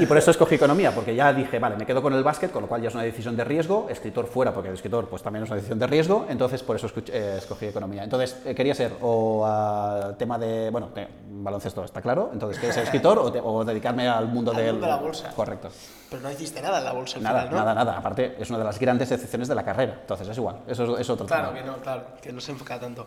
Y 0.00 0.06
por 0.06 0.18
eso 0.18 0.30
escogí 0.32 0.56
economía, 0.56 0.92
porque 0.92 1.14
ya 1.14 1.32
dije, 1.32 1.58
vale, 1.60 1.76
me 1.76 1.86
quedo 1.86 2.02
con 2.02 2.12
el 2.12 2.22
básquet, 2.24 2.50
con 2.50 2.62
lo 2.62 2.68
cual 2.68 2.82
ya 2.82 2.88
es 2.88 2.94
una 2.94 3.04
decisión 3.04 3.36
de 3.36 3.44
riesgo, 3.44 3.86
escritor 3.88 4.26
fuera, 4.26 4.52
porque 4.52 4.68
el 4.68 4.74
escritor 4.74 5.08
pues 5.08 5.22
también 5.22 5.44
es 5.44 5.48
una 5.50 5.56
decisión 5.56 5.78
de 5.78 5.86
riesgo, 5.86 6.26
entonces 6.28 6.62
por 6.62 6.76
eso 6.76 6.88
eh, 7.08 7.36
escogí 7.38 7.66
economía. 7.66 8.02
Entonces 8.04 8.36
eh, 8.44 8.54
quería 8.54 8.74
ser 8.74 8.92
o 9.00 9.44
ah, 9.46 10.12
tema 10.18 10.38
de, 10.38 10.70
bueno, 10.70 10.88
de 10.94 11.06
baloncesto 11.30 11.84
está 11.84 12.02
claro, 12.02 12.30
entonces 12.32 12.58
quería 12.58 12.74
ser 12.74 12.84
escritor 12.84 13.18
o, 13.18 13.30
te- 13.32 13.40
o 13.42 13.64
dedicarme 13.64 14.08
al 14.08 14.26
mundo 14.26 14.50
Al 14.50 14.56
del... 14.56 14.72
mundo 14.72 14.86
de 14.86 14.92
la 14.92 14.98
bolsa. 14.98 15.30
Correcto. 15.34 15.68
Pero 16.10 16.22
no 16.22 16.30
hiciste 16.32 16.60
nada 16.60 16.78
en 16.78 16.84
la 16.84 16.92
bolsa 16.92 17.16
al 17.18 17.22
Nada, 17.22 17.40
final, 17.42 17.52
¿no? 17.54 17.58
nada, 17.60 17.74
nada. 17.74 17.98
Aparte, 17.98 18.36
es 18.38 18.50
una 18.50 18.58
de 18.58 18.64
las 18.64 18.78
grandes 18.80 19.10
excepciones 19.12 19.46
de 19.48 19.54
la 19.54 19.64
carrera, 19.64 19.98
entonces 20.00 20.28
es 20.28 20.36
igual, 20.36 20.56
eso 20.66 20.94
es, 20.96 21.00
es 21.00 21.10
otro 21.10 21.26
Claro 21.26 21.50
tema. 21.50 21.60
que 21.60 21.64
no, 21.66 21.76
claro, 21.78 22.02
que 22.20 22.32
no 22.32 22.40
se 22.40 22.50
enfoca 22.52 22.78
tanto. 22.78 23.06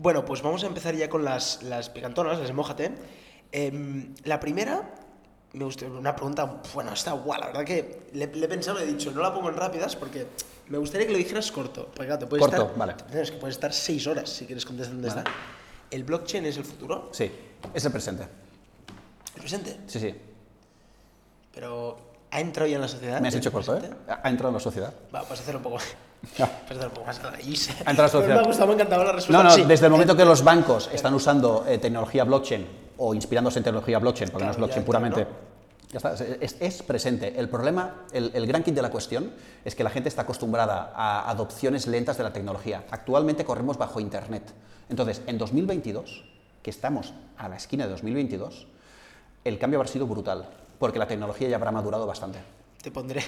Bueno, 0.00 0.24
pues 0.24 0.40
vamos 0.40 0.64
a 0.64 0.66
empezar 0.66 0.94
ya 0.94 1.10
con 1.10 1.22
las, 1.26 1.62
las 1.62 1.90
picantonas, 1.90 2.38
las 2.38 2.54
mojate. 2.54 2.90
Em, 3.52 4.14
la 4.24 4.40
primera, 4.40 4.94
me 5.52 5.62
gusta, 5.66 5.84
una 5.84 6.16
pregunta, 6.16 6.62
bueno, 6.72 6.94
está 6.94 7.12
guay, 7.12 7.38
la 7.38 7.46
verdad 7.48 7.64
que 7.66 8.04
le, 8.14 8.26
le 8.28 8.46
he 8.46 8.48
pensado, 8.48 8.78
le 8.78 8.84
he 8.84 8.86
dicho, 8.86 9.10
no 9.10 9.20
la 9.20 9.34
pongo 9.34 9.50
en 9.50 9.56
rápidas 9.56 9.96
porque 9.96 10.26
me 10.68 10.78
gustaría 10.78 11.06
que 11.06 11.12
lo 11.12 11.18
dijeras 11.18 11.52
corto. 11.52 11.84
Porque 11.94 12.06
claro, 12.06 12.18
te 12.20 12.26
puedes 12.26 12.46
Corto, 12.46 12.62
estar, 12.62 12.78
vale. 12.78 12.94
es 13.12 13.30
que 13.30 13.36
puedes 13.36 13.56
estar 13.56 13.74
seis 13.74 14.06
horas 14.06 14.30
si 14.30 14.46
quieres 14.46 14.64
contestando 14.64 15.06
Vale. 15.06 15.20
esta. 15.20 15.30
¿El 15.90 16.04
blockchain 16.04 16.46
es 16.46 16.56
el 16.56 16.64
futuro? 16.64 17.10
Sí, 17.12 17.30
es 17.74 17.84
el 17.84 17.92
presente. 17.92 18.22
¿El 19.34 19.40
presente? 19.42 19.80
Sí, 19.86 20.00
sí. 20.00 20.14
Pero 21.52 21.98
¿Ha 22.30 22.40
entrado 22.40 22.70
ya 22.70 22.76
en 22.76 22.80
la 22.82 22.88
sociedad? 22.88 23.20
Me 23.20 23.28
has 23.28 23.34
hecho 23.34 23.50
¿El 23.50 23.52
corto, 23.52 23.76
¿eh? 23.76 23.90
Ha 24.08 24.30
entrado 24.30 24.48
en 24.48 24.54
la 24.54 24.60
sociedad. 24.60 24.94
Va, 25.14 25.24
pues 25.24 25.40
hacerlo 25.40 25.58
un 25.58 25.64
poco. 25.64 25.78
Ya. 26.36 26.46
Pues 26.66 26.78
a 26.80 28.02
la 28.02 28.08
sociedad. 28.08 28.34
Me 28.36 28.40
ha 28.42 28.44
gustado, 28.44 28.66
me 28.66 28.72
ha 28.72 28.74
encantado 28.76 29.04
la 29.04 29.12
respuesta. 29.12 29.42
No, 29.42 29.48
no, 29.48 29.54
Sí. 29.54 29.64
desde 29.64 29.86
el 29.86 29.92
momento 29.92 30.16
que 30.16 30.24
los 30.24 30.44
bancos 30.44 30.90
están 30.92 31.14
usando 31.14 31.64
eh, 31.66 31.78
tecnología 31.78 32.24
blockchain 32.24 32.66
o 32.98 33.14
inspirándose 33.14 33.58
en 33.58 33.64
tecnología 33.64 33.98
blockchain, 33.98 34.30
porque 34.30 34.44
no 34.44 34.50
es 34.50 34.56
Claro, 34.56 34.66
blockchain 34.66 34.82
ya 34.82 34.86
puramente. 34.86 35.20
entra, 35.22 35.36
Ya 35.90 35.96
está, 35.96 36.24
es, 36.40 36.56
es 36.60 36.82
presente. 36.82 37.34
El 37.40 37.48
problema, 37.48 38.02
el, 38.12 38.30
el 38.34 38.46
gran 38.46 38.62
kit 38.62 38.74
de 38.74 38.82
la 38.82 38.90
cuestión, 38.90 39.32
es 39.64 39.74
que 39.74 39.82
la 39.82 39.90
gente 39.90 40.08
está 40.10 40.22
acostumbrada 40.22 40.92
a 40.94 41.28
adopciones 41.30 41.86
lentas 41.86 42.16
de 42.18 42.22
la 42.24 42.32
tecnología. 42.32 42.84
Actualmente 42.90 43.44
corremos 43.44 43.78
bajo 43.78 43.98
Internet. 43.98 44.52
Entonces, 44.90 45.22
en 45.26 45.38
2022, 45.38 46.24
que 46.62 46.70
estamos 46.70 47.14
a 47.38 47.48
la 47.48 47.56
esquina 47.56 47.84
de 47.84 47.90
2022, 47.92 48.66
el 49.44 49.58
cambio 49.58 49.78
habrá 49.80 49.90
sido 49.90 50.06
brutal, 50.06 50.48
porque 50.78 50.98
la 50.98 51.06
tecnología 51.08 51.48
ya 51.48 51.56
habrá 51.56 51.70
madurado 51.72 52.06
bastante. 52.06 52.38
Te 52.82 52.90
pondré, 52.90 53.22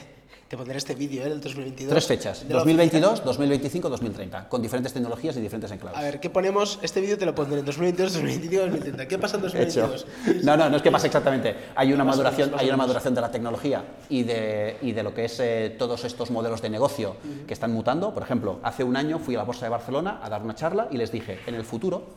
te 0.53 0.59
pondré 0.59 0.77
este 0.77 0.95
vídeo, 0.95 1.25
¿eh? 1.25 1.31
Del 1.31 1.41
2022. 1.41 1.91
Tres 1.91 2.07
fechas, 2.07 2.47
de 2.47 2.53
la 2.53 2.59
2022, 2.59 3.25
2025, 3.25 3.89
2030, 3.89 4.49
con 4.51 4.61
diferentes 4.61 4.93
tecnologías 4.93 5.35
y 5.39 5.41
diferentes 5.41 5.73
enclaves. 5.73 5.99
A 5.99 6.03
ver, 6.03 6.21
¿qué 6.21 6.29
ponemos? 6.29 6.79
Este 6.83 7.01
vídeo 7.01 7.17
te 7.17 7.25
lo 7.25 7.35
pondré 7.35 7.61
en 7.61 7.65
2022, 7.65 8.13
2025, 8.13 8.63
2030. 8.65 9.09
¿Qué 9.09 9.19
pasa 9.19 9.39
en 9.39 9.45
Hecho. 9.47 9.81
2022? 9.89 10.45
No, 10.45 10.55
no, 10.59 10.69
no 10.69 10.77
es 10.77 10.83
que 10.83 10.91
pase 10.91 11.07
exactamente. 11.07 11.57
Hay 11.75 11.95
una 11.95 12.05
maduración, 12.05 12.53
hay 12.59 12.69
una 12.69 12.77
maduración 12.77 13.15
de 13.15 13.23
la 13.23 13.31
tecnología 13.31 13.83
y 14.11 14.25
de, 14.25 14.77
y 14.83 14.93
de 14.93 15.03
lo 15.03 15.15
que 15.15 15.25
es 15.25 15.41
eh, 15.41 15.75
todos 15.79 16.05
estos 16.05 16.31
modelos 16.31 16.61
de 16.61 16.69
negocio 16.69 17.17
que 17.47 17.55
están 17.55 17.73
mutando. 17.73 18.13
Por 18.13 18.23
ejemplo, 18.23 18.61
hace 18.63 18.85
un 18.85 18.95
año 18.95 19.19
fui 19.21 19.35
a 19.37 19.39
la 19.39 19.45
Bolsa 19.45 19.65
de 19.65 19.71
Barcelona 19.71 20.21
a 20.23 20.29
dar 20.29 20.43
una 20.43 20.55
charla 20.55 20.87
y 20.91 20.99
les 20.99 21.11
dije, 21.11 21.39
en 21.47 21.55
el 21.55 21.65
futuro 21.65 22.09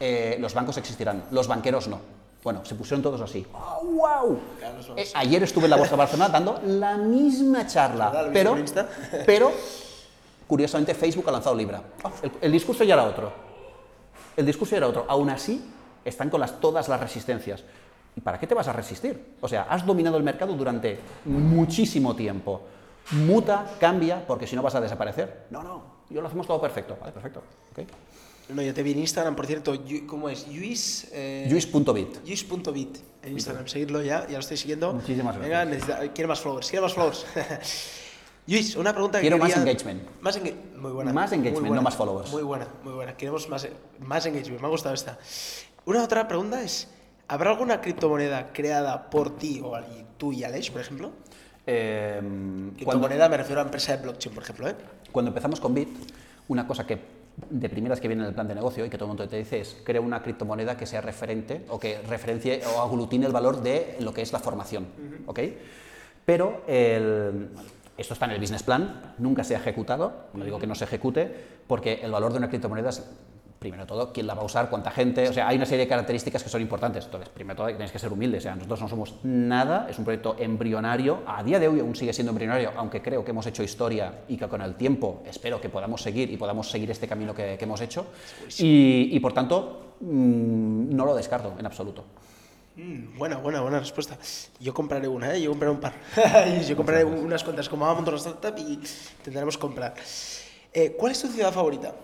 eh, 0.00 0.36
los 0.38 0.52
bancos 0.52 0.76
existirán, 0.76 1.24
los 1.30 1.48
banqueros 1.48 1.88
no. 1.88 2.23
Bueno, 2.44 2.62
se 2.64 2.74
pusieron 2.74 3.02
todos 3.02 3.20
así. 3.22 3.46
¡Oh, 3.54 3.82
wow! 3.84 4.38
Claro, 4.58 4.76
los 4.76 4.88
Eh, 4.98 5.08
ayer 5.14 5.42
estuve 5.42 5.64
en 5.64 5.70
la 5.70 5.76
Bolsa 5.76 5.92
de 5.92 5.96
Barcelona 5.96 6.28
dando 6.28 6.60
la 6.66 6.98
misma 6.98 7.66
charla, 7.66 8.10
¿Verdad? 8.10 8.44
¿Lo 8.44 8.54
viste 8.54 8.84
pero, 9.10 9.24
pero 9.26 9.52
curiosamente 10.46 10.94
Facebook 10.94 11.26
ha 11.28 11.32
lanzado 11.32 11.56
Libra. 11.56 11.82
El, 12.22 12.30
el 12.42 12.52
discurso 12.52 12.84
ya 12.84 12.94
era 12.94 13.04
otro. 13.04 13.32
El 14.36 14.44
discurso 14.44 14.76
era 14.76 14.86
otro. 14.86 15.06
Aún 15.08 15.30
así, 15.30 15.64
están 16.04 16.28
con 16.28 16.38
las, 16.38 16.60
todas 16.60 16.86
las 16.88 17.00
resistencias. 17.00 17.64
¿Y 18.14 18.20
para 18.20 18.38
qué 18.38 18.46
te 18.46 18.54
vas 18.54 18.68
a 18.68 18.72
resistir? 18.74 19.36
O 19.40 19.48
sea, 19.48 19.62
has 19.62 19.84
dominado 19.86 20.18
el 20.18 20.22
mercado 20.22 20.52
durante 20.52 21.00
muchísimo 21.24 22.14
tiempo. 22.14 22.60
Muta, 23.12 23.72
cambia, 23.80 24.24
porque 24.26 24.46
si 24.46 24.54
no 24.54 24.60
vas 24.62 24.74
a 24.74 24.82
desaparecer. 24.82 25.46
No, 25.50 25.62
no, 25.62 25.82
yo 26.10 26.20
lo 26.20 26.28
hacemos 26.28 26.46
todo 26.46 26.60
perfecto. 26.60 26.96
Vale, 27.00 27.12
perfecto. 27.12 27.42
ok. 27.72 27.88
No, 28.48 28.60
yo 28.62 28.74
te 28.74 28.82
vi 28.82 28.92
en 28.92 28.98
Instagram, 28.98 29.34
por 29.36 29.46
cierto. 29.46 29.74
¿Cómo 30.06 30.28
es? 30.28 30.46
Luis. 30.48 31.08
Eh, 31.12 31.46
Juice.bit. 31.50 32.26
Luis.bit 32.26 32.98
en 33.22 33.32
Instagram. 33.32 33.66
Seguidlo 33.66 34.02
ya, 34.02 34.26
ya 34.26 34.34
lo 34.34 34.38
estoy 34.40 34.56
siguiendo. 34.56 34.92
Muchísimas 34.92 35.38
Venga, 35.38 35.64
necesita- 35.64 36.12
quiere 36.12 36.28
más 36.28 36.40
followers, 36.40 36.68
quiere 36.68 36.82
más 36.82 36.92
followers. 36.92 37.24
Luis, 38.46 38.76
una 38.76 38.92
pregunta 38.92 39.18
que 39.18 39.22
Quiero 39.22 39.38
más 39.38 39.56
engagement. 39.56 40.02
Más 40.20 40.36
engagement. 40.36 40.76
Muy 40.76 40.92
buena. 40.92 41.12
Más 41.14 41.32
engagement, 41.32 41.60
buena, 41.60 41.76
no 41.76 41.82
más 41.82 41.96
followers. 41.96 42.30
Muy 42.30 42.42
buena, 42.42 42.68
muy 42.82 42.92
buena. 42.92 43.16
Queremos 43.16 43.48
más, 43.48 43.66
más 44.00 44.26
engagement. 44.26 44.60
Me 44.60 44.66
ha 44.66 44.70
gustado 44.70 44.94
esta. 44.94 45.18
Una 45.86 46.02
otra 46.04 46.28
pregunta 46.28 46.62
es: 46.62 46.88
¿habrá 47.26 47.50
alguna 47.50 47.80
criptomoneda 47.80 48.52
creada 48.52 49.08
por 49.08 49.36
ti 49.38 49.62
o 49.64 49.74
alguien- 49.74 50.04
tú 50.18 50.32
y 50.34 50.44
Alex, 50.44 50.70
por 50.70 50.82
ejemplo? 50.82 51.12
Eh, 51.66 52.18
cuando, 52.20 52.74
Criptomoneda 52.76 53.28
me 53.30 53.38
refiero 53.38 53.62
a 53.62 53.64
empresa 53.64 53.96
de 53.96 54.02
blockchain, 54.02 54.34
por 54.34 54.44
ejemplo, 54.44 54.68
¿eh? 54.68 54.74
cuando 55.10 55.30
empezamos 55.30 55.58
con 55.60 55.72
Bit, 55.72 55.88
una 56.48 56.66
cosa 56.66 56.86
que 56.86 56.98
de 57.50 57.68
primeras 57.68 58.00
que 58.00 58.08
viene 58.08 58.22
en 58.22 58.28
el 58.28 58.34
plan 58.34 58.46
de 58.48 58.54
negocio 58.54 58.84
y 58.86 58.90
que 58.90 58.96
todo 58.96 59.06
el 59.06 59.16
mundo 59.16 59.28
te 59.28 59.36
dice 59.36 59.60
es 59.60 59.76
crea 59.84 60.00
una 60.00 60.22
criptomoneda 60.22 60.76
que 60.76 60.86
sea 60.86 61.00
referente 61.00 61.64
o 61.68 61.78
que 61.80 62.00
referencie 62.08 62.62
o 62.76 62.80
aglutine 62.82 63.26
el 63.26 63.32
valor 63.32 63.62
de 63.62 63.96
lo 64.00 64.14
que 64.14 64.22
es 64.22 64.32
la 64.32 64.38
formación. 64.38 64.86
¿ok? 65.26 65.40
Pero 66.24 66.62
el- 66.66 67.48
esto 67.96 68.14
está 68.14 68.26
en 68.26 68.32
el 68.32 68.40
business 68.40 68.62
plan, 68.62 69.14
nunca 69.18 69.44
se 69.44 69.54
ha 69.54 69.58
ejecutado, 69.58 70.12
no 70.34 70.44
digo 70.44 70.58
que 70.58 70.66
no 70.66 70.74
se 70.74 70.84
ejecute, 70.84 71.32
porque 71.66 72.00
el 72.02 72.10
valor 72.10 72.32
de 72.32 72.38
una 72.38 72.48
criptomoneda 72.48 72.90
es, 72.90 73.04
primero 73.64 73.86
todo, 73.86 74.12
quién 74.12 74.26
la 74.26 74.34
va 74.34 74.42
a 74.42 74.44
usar, 74.44 74.68
cuánta 74.68 74.90
gente, 74.90 75.26
o 75.26 75.32
sea, 75.32 75.48
hay 75.48 75.56
una 75.56 75.64
serie 75.64 75.86
de 75.86 75.88
características 75.88 76.42
que 76.42 76.50
son 76.50 76.60
importantes. 76.60 77.06
Entonces, 77.06 77.30
primero 77.30 77.56
todo, 77.56 77.66
tenéis 77.68 77.90
que 77.90 77.98
ser 77.98 78.12
humildes, 78.12 78.40
o 78.40 78.42
sea, 78.42 78.54
nosotros 78.56 78.80
no 78.82 78.88
somos 78.88 79.14
nada, 79.22 79.86
es 79.88 79.98
un 79.98 80.04
proyecto 80.04 80.36
embrionario, 80.38 81.22
a 81.26 81.42
día 81.42 81.58
de 81.58 81.66
hoy 81.68 81.80
aún 81.80 81.96
sigue 81.96 82.12
siendo 82.12 82.30
embrionario, 82.30 82.72
aunque 82.76 83.00
creo 83.00 83.24
que 83.24 83.30
hemos 83.30 83.46
hecho 83.46 83.62
historia 83.62 84.20
y 84.28 84.36
que 84.36 84.46
con 84.48 84.60
el 84.60 84.74
tiempo 84.74 85.22
espero 85.26 85.60
que 85.62 85.70
podamos 85.70 86.02
seguir 86.02 86.30
y 86.30 86.36
podamos 86.36 86.70
seguir 86.70 86.90
este 86.90 87.08
camino 87.08 87.34
que, 87.34 87.56
que 87.58 87.64
hemos 87.64 87.80
hecho. 87.80 88.06
Y, 88.58 89.08
y, 89.16 89.20
por 89.20 89.32
tanto, 89.32 89.94
mm, 90.00 90.94
no 90.94 91.06
lo 91.06 91.14
descarto 91.14 91.54
en 91.58 91.64
absoluto. 91.64 92.04
Mm, 92.76 93.16
buena, 93.16 93.38
buena, 93.38 93.60
buena 93.62 93.78
respuesta. 93.78 94.18
Yo 94.60 94.74
compraré 94.74 95.08
una, 95.08 95.34
¿eh? 95.34 95.40
Yo 95.40 95.50
compraré 95.50 95.72
un 95.72 95.80
par. 95.80 95.94
Yo 96.68 96.76
compraré 96.76 97.04
un- 97.04 97.18
unas 97.24 97.42
cuantas 97.42 97.68
como 97.68 97.86
vamos 97.86 97.98
a 97.98 98.10
montar 98.10 98.32
startup 98.32 98.58
y 98.68 98.74
intentaremos 99.18 99.56
comprar. 99.56 99.94
Eh, 100.72 100.94
¿Cuál 100.98 101.12
es 101.12 101.22
tu 101.22 101.28
ciudad 101.28 101.52
favorita? 101.52 101.94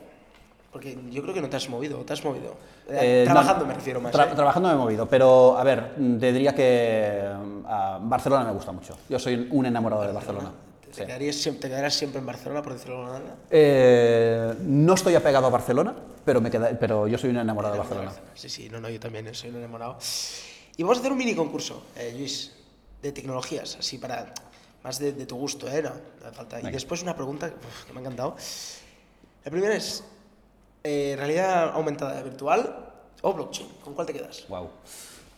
Porque 0.73 0.97
yo 1.11 1.23
creo 1.23 1.35
que 1.35 1.41
no 1.41 1.49
te 1.51 1.57
has 1.57 1.69
movido, 1.69 1.99
¿o 2.01 2.05
¿te 2.05 2.13
has 2.13 2.25
movido? 2.25 2.55
Eh, 2.89 3.23
Eh, 3.23 3.25
trabajando 3.25 3.63
no, 3.63 3.69
me 3.69 3.75
refiero 3.75 4.01
más. 4.01 4.15
tra- 4.15 4.31
¿eh? 4.31 4.35
Trabajando 4.35 4.69
me 4.69 4.75
he 4.75 4.79
movido, 4.79 5.07
pero 5.09 5.59
a 5.59 5.65
ver, 5.65 5.95
te 5.97 6.33
diría 6.33 6.55
que 6.55 7.29
mm, 7.37 7.67
a 7.67 7.99
Barcelona 8.01 8.45
me 8.45 8.53
gusta 8.53 8.71
mucho. 8.71 8.97
Yo 9.09 9.19
soy 9.19 9.49
un 9.51 9.67
enamorado 9.67 10.03
de 10.03 10.13
Barcelona. 10.13 10.53
¿Te, 10.87 10.95
sí. 10.95 11.05
quedarías, 11.07 11.43
te 11.43 11.69
quedarás 11.69 11.95
siempre 11.95 12.21
en 12.21 12.27
Barcelona, 12.27 12.63
por 12.63 12.73
decirlo 12.75 13.05
de 13.07 13.13
manera? 13.13 13.35
Eh, 13.51 14.55
no 14.63 14.95
estoy 14.95 15.15
apegado 15.17 15.47
a 15.47 15.51
Barcelona, 15.51 15.95
pero, 16.25 16.41
me 16.41 16.51
queda, 16.51 16.71
pero 16.79 17.09
yo 17.09 17.19
soy 17.19 17.31
un 17.31 17.39
enamorado 17.39 17.75
de 17.75 17.79
Barcelona. 17.81 18.13
Sí, 18.35 18.49
sí, 18.49 18.69
no, 18.71 18.81
no, 18.81 18.89
yo 18.89 19.01
también 19.01 19.33
soy 19.35 19.51
un 19.51 19.57
enamorado. 19.57 19.99
Y 20.77 20.83
vamos 20.85 20.99
a 20.99 21.01
hacer 21.01 21.11
un 21.13 21.19
mini 21.19 21.35
concurso, 21.35 21.83
eh, 21.97 22.15
Luis, 22.17 22.53
de 23.03 23.11
tecnologías, 23.13 23.77
así 23.81 23.99
para 23.99 24.33
más 24.85 24.99
de, 25.01 25.13
de 25.13 25.27
tu 25.27 25.37
gusto, 25.37 25.69
¿eh? 25.69 25.83
No. 25.83 25.91
Y 26.69 26.71
después 26.73 27.03
una 27.03 27.15
pregunta 27.15 27.47
uf, 27.47 27.85
que 27.87 27.93
me 27.93 27.99
ha 27.99 28.03
encantado. 28.03 28.37
La 29.45 29.51
primera 29.51 29.75
es, 29.75 30.03
eh, 30.85 31.15
¿realidad 31.19 31.71
aumentada 31.75 32.23
virtual 32.23 32.87
o 33.23 33.33
blockchain? 33.33 33.69
¿Con 33.83 33.95
cuál 33.95 34.07
te 34.07 34.13
quedas? 34.13 34.45
Wow. 34.49 34.69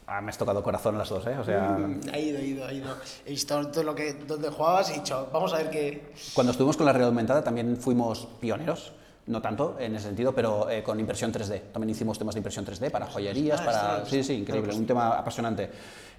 Ah, 0.07 0.21
me 0.21 0.31
has 0.31 0.39
tocado 0.39 0.63
corazón 0.63 0.99
las 0.99 1.09
dos, 1.09 1.25
¿eh? 1.27 1.37
O 1.39 1.45
sea, 1.45 1.77
Ha 2.13 2.19
ido, 2.19 2.39
ha 2.39 2.43
ido, 2.43 2.67
ha 2.67 2.73
ido. 2.73 2.97
He 3.25 3.31
visto 3.31 3.67
todo 3.69 3.85
lo 3.85 3.95
que, 3.95 4.15
donde 4.15 4.51
jugabas 4.51 4.91
y 4.91 4.93
he 4.93 4.97
dicho, 4.97 5.29
vamos 5.33 5.53
a 5.55 5.59
ver 5.59 5.71
qué... 5.71 6.13
cuando 6.35 6.51
estuvimos 6.51 6.77
con 6.77 6.87
la 6.87 6.93
realidad 6.93 7.09
aumentada 7.09 7.43
también 7.43 7.77
fuimos 7.77 8.27
pioneros. 8.41 8.93
No 9.25 9.41
tanto 9.41 9.77
en 9.79 9.95
ese 9.95 10.07
sentido, 10.09 10.35
pero 10.35 10.69
eh, 10.69 10.83
con 10.83 10.99
impresión 10.99 11.33
3D. 11.33 11.71
También 11.73 11.91
hicimos 11.91 12.19
temas 12.19 12.35
de 12.35 12.41
impresión 12.41 12.67
3D 12.67 12.91
para 12.91 13.07
joyerías, 13.07 13.61
Ah, 13.61 13.65
para... 13.65 14.07
Sí, 14.07 14.25
sí, 14.25 14.33
increíble, 14.35 14.75
un 14.75 14.85
tema 14.85 15.17
apasionante. 15.17 15.71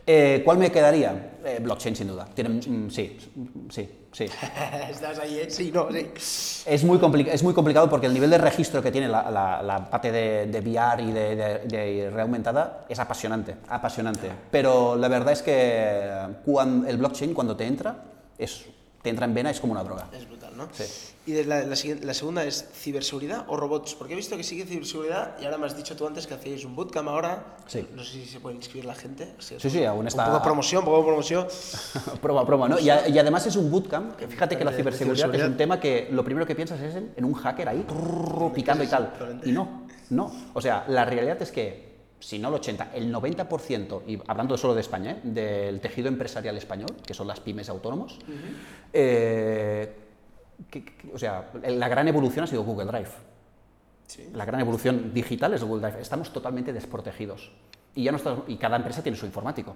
Eh, 0.06 0.42
¿Cuál 0.44 0.58
me 0.58 0.70
quedaría? 0.72 1.32
Eh, 1.46 1.60
blockchain, 1.62 1.96
sin 1.96 2.08
duda. 2.08 2.26
Tiene, 2.34 2.50
mm, 2.50 2.89
sí, 2.89 3.18
sí, 3.70 3.89
sí. 4.12 4.24
Estás 4.89 5.18
ahí, 5.20 5.39
¿eh? 5.39 5.50
Sí, 5.50 5.72
no, 5.74 5.88
sí. 5.92 6.63
Es 6.66 6.84
muy, 6.84 7.00
es 7.32 7.44
muy 7.44 7.54
complicado 7.54 7.89
porque 7.89 8.08
el 8.08 8.13
nivel 8.13 8.30
de 8.30 8.38
registro 8.38 8.82
que 8.82 8.92
tiene 8.92 9.08
la, 9.08 9.30
la- 9.32 9.62
la 9.63 9.89
parte 9.89 10.12
de, 10.12 10.48
de 10.48 10.60
VR 10.60 11.02
y 11.04 11.12
de, 11.12 11.36
de, 11.36 11.60
de 11.68 11.80
realidad 12.10 12.20
aumentada 12.22 12.86
es 12.89 13.00
apasionante, 13.00 13.56
apasionante. 13.70 14.30
Pero 14.52 14.96
la 14.98 15.08
verdad 15.08 15.32
es 15.34 15.42
que 15.42 16.10
cuando, 16.46 16.88
el 16.88 16.98
blockchain 16.98 17.34
cuando 17.34 17.56
te 17.56 17.66
entra, 17.66 17.96
es, 18.38 18.66
te 19.04 19.10
entra 19.10 19.26
en 19.26 19.34
vena, 19.34 19.52
es 19.52 19.60
como 19.60 19.74
una 19.74 19.84
droga. 19.84 20.08
Es 20.18 20.26
brutal, 20.28 20.56
¿no? 20.56 20.70
Sí. 20.72 20.84
Y 21.26 21.34
de 21.34 21.44
la, 21.46 21.63
la 21.63 22.13
segunda 22.13 22.44
es 22.46 22.66
ciberseguridad 22.74 23.44
o 23.50 23.58
robots. 23.58 23.96
Porque 23.96 24.13
he 24.13 24.16
visto 24.16 24.36
que 24.38 24.44
sigue 24.44 24.66
ciberseguridad 24.66 25.36
y 25.42 25.46
ahora 25.46 25.58
me 25.58 25.66
has 25.66 25.76
dicho 25.76 25.96
tú 25.98 26.08
antes 26.08 26.26
que 26.26 26.34
hacéis 26.36 26.63
un 26.63 26.74
bootcamp 26.76 27.10
ahora. 27.10 27.58
Sí. 27.68 27.86
No 27.94 28.02
sé 28.04 28.13
si 28.13 28.26
se 28.26 28.39
puede 28.39 28.56
inscribir 28.56 28.86
la 28.86 28.96
gente. 28.96 29.34
Sí, 29.39 29.56
Sí, 29.60 29.70
sí, 29.70 29.84
aún 29.84 30.00
Un 30.00 30.08
está- 30.08 30.24
poco 30.26 30.38
de 30.38 30.44
promoción, 30.44 30.80
un 30.80 30.86
poco 30.86 30.98
de 31.00 31.04
promoción. 31.04 31.48
prueba, 32.22 32.46
prueba, 32.46 32.70
¿no? 32.70 32.80
Y, 32.80 32.89
a- 32.89 33.08
y 33.10 33.20
además 33.20 33.46
es 33.46 33.58
un 33.58 33.70
bootcamp, 33.70 34.16
que 34.16 34.28
fíjate 34.28 34.58
que 34.58 34.63
la 34.63 34.72
ciberseguridad 34.72 35.36
es 35.36 35.44
un 35.44 35.58
tema 35.58 35.80
que 35.82 36.08
lo 36.10 36.24
primero 36.24 36.46
que 36.48 36.56
piensas 36.56 36.80
es 36.80 36.96
en, 36.96 37.13
en 37.18 37.26
un 37.26 37.34
hacker 37.34 37.68
ahí, 37.68 37.86
picando 38.56 38.84
y 38.86 38.88
tal. 38.88 39.13
Y 39.44 39.52
no, 39.52 39.86
no. 40.12 40.32
O 40.54 40.62
sea, 40.62 40.86
la 40.88 41.04
realidad 41.06 41.42
es 41.42 41.52
que, 41.52 41.92
si 42.24 42.40
no 42.40 42.48
el 42.48 42.54
80, 42.56 42.92
el 42.94 43.14
90%, 43.14 44.02
y 44.08 44.20
hablando 44.28 44.56
solo 44.58 44.74
de 44.74 44.82
España, 44.82 45.12
¿eh? 45.12 45.20
del 45.24 45.80
tejido 45.82 46.08
empresarial 46.08 46.56
español, 46.58 46.90
que 47.06 47.14
son 47.14 47.28
las 47.28 47.40
pymes 47.40 47.68
autónomos, 47.70 48.18
eh, 48.94 49.94
que- 50.70 50.86
que- 50.86 51.12
o 51.14 51.18
sea, 51.18 51.50
la 51.68 51.88
gran 51.90 52.08
evolución 52.08 52.46
ha 52.46 52.48
sido 52.48 52.64
Google 52.64 52.86
Drive. 52.86 53.10
Sí. 54.08 54.30
La 54.34 54.46
gran 54.46 54.62
evolución 54.62 55.14
digital 55.14 55.54
es 55.54 55.64
Google 55.64 55.82
Drive. 55.88 56.02
Estamos 56.02 56.32
totalmente 56.32 56.72
desprotegidos. 56.74 57.52
Y, 57.96 58.04
ya 58.04 58.12
no 58.12 58.18
está- 58.18 58.38
y 58.48 58.58
cada 58.58 58.78
empresa 58.78 59.02
tiene 59.02 59.18
su 59.18 59.26
informático. 59.26 59.76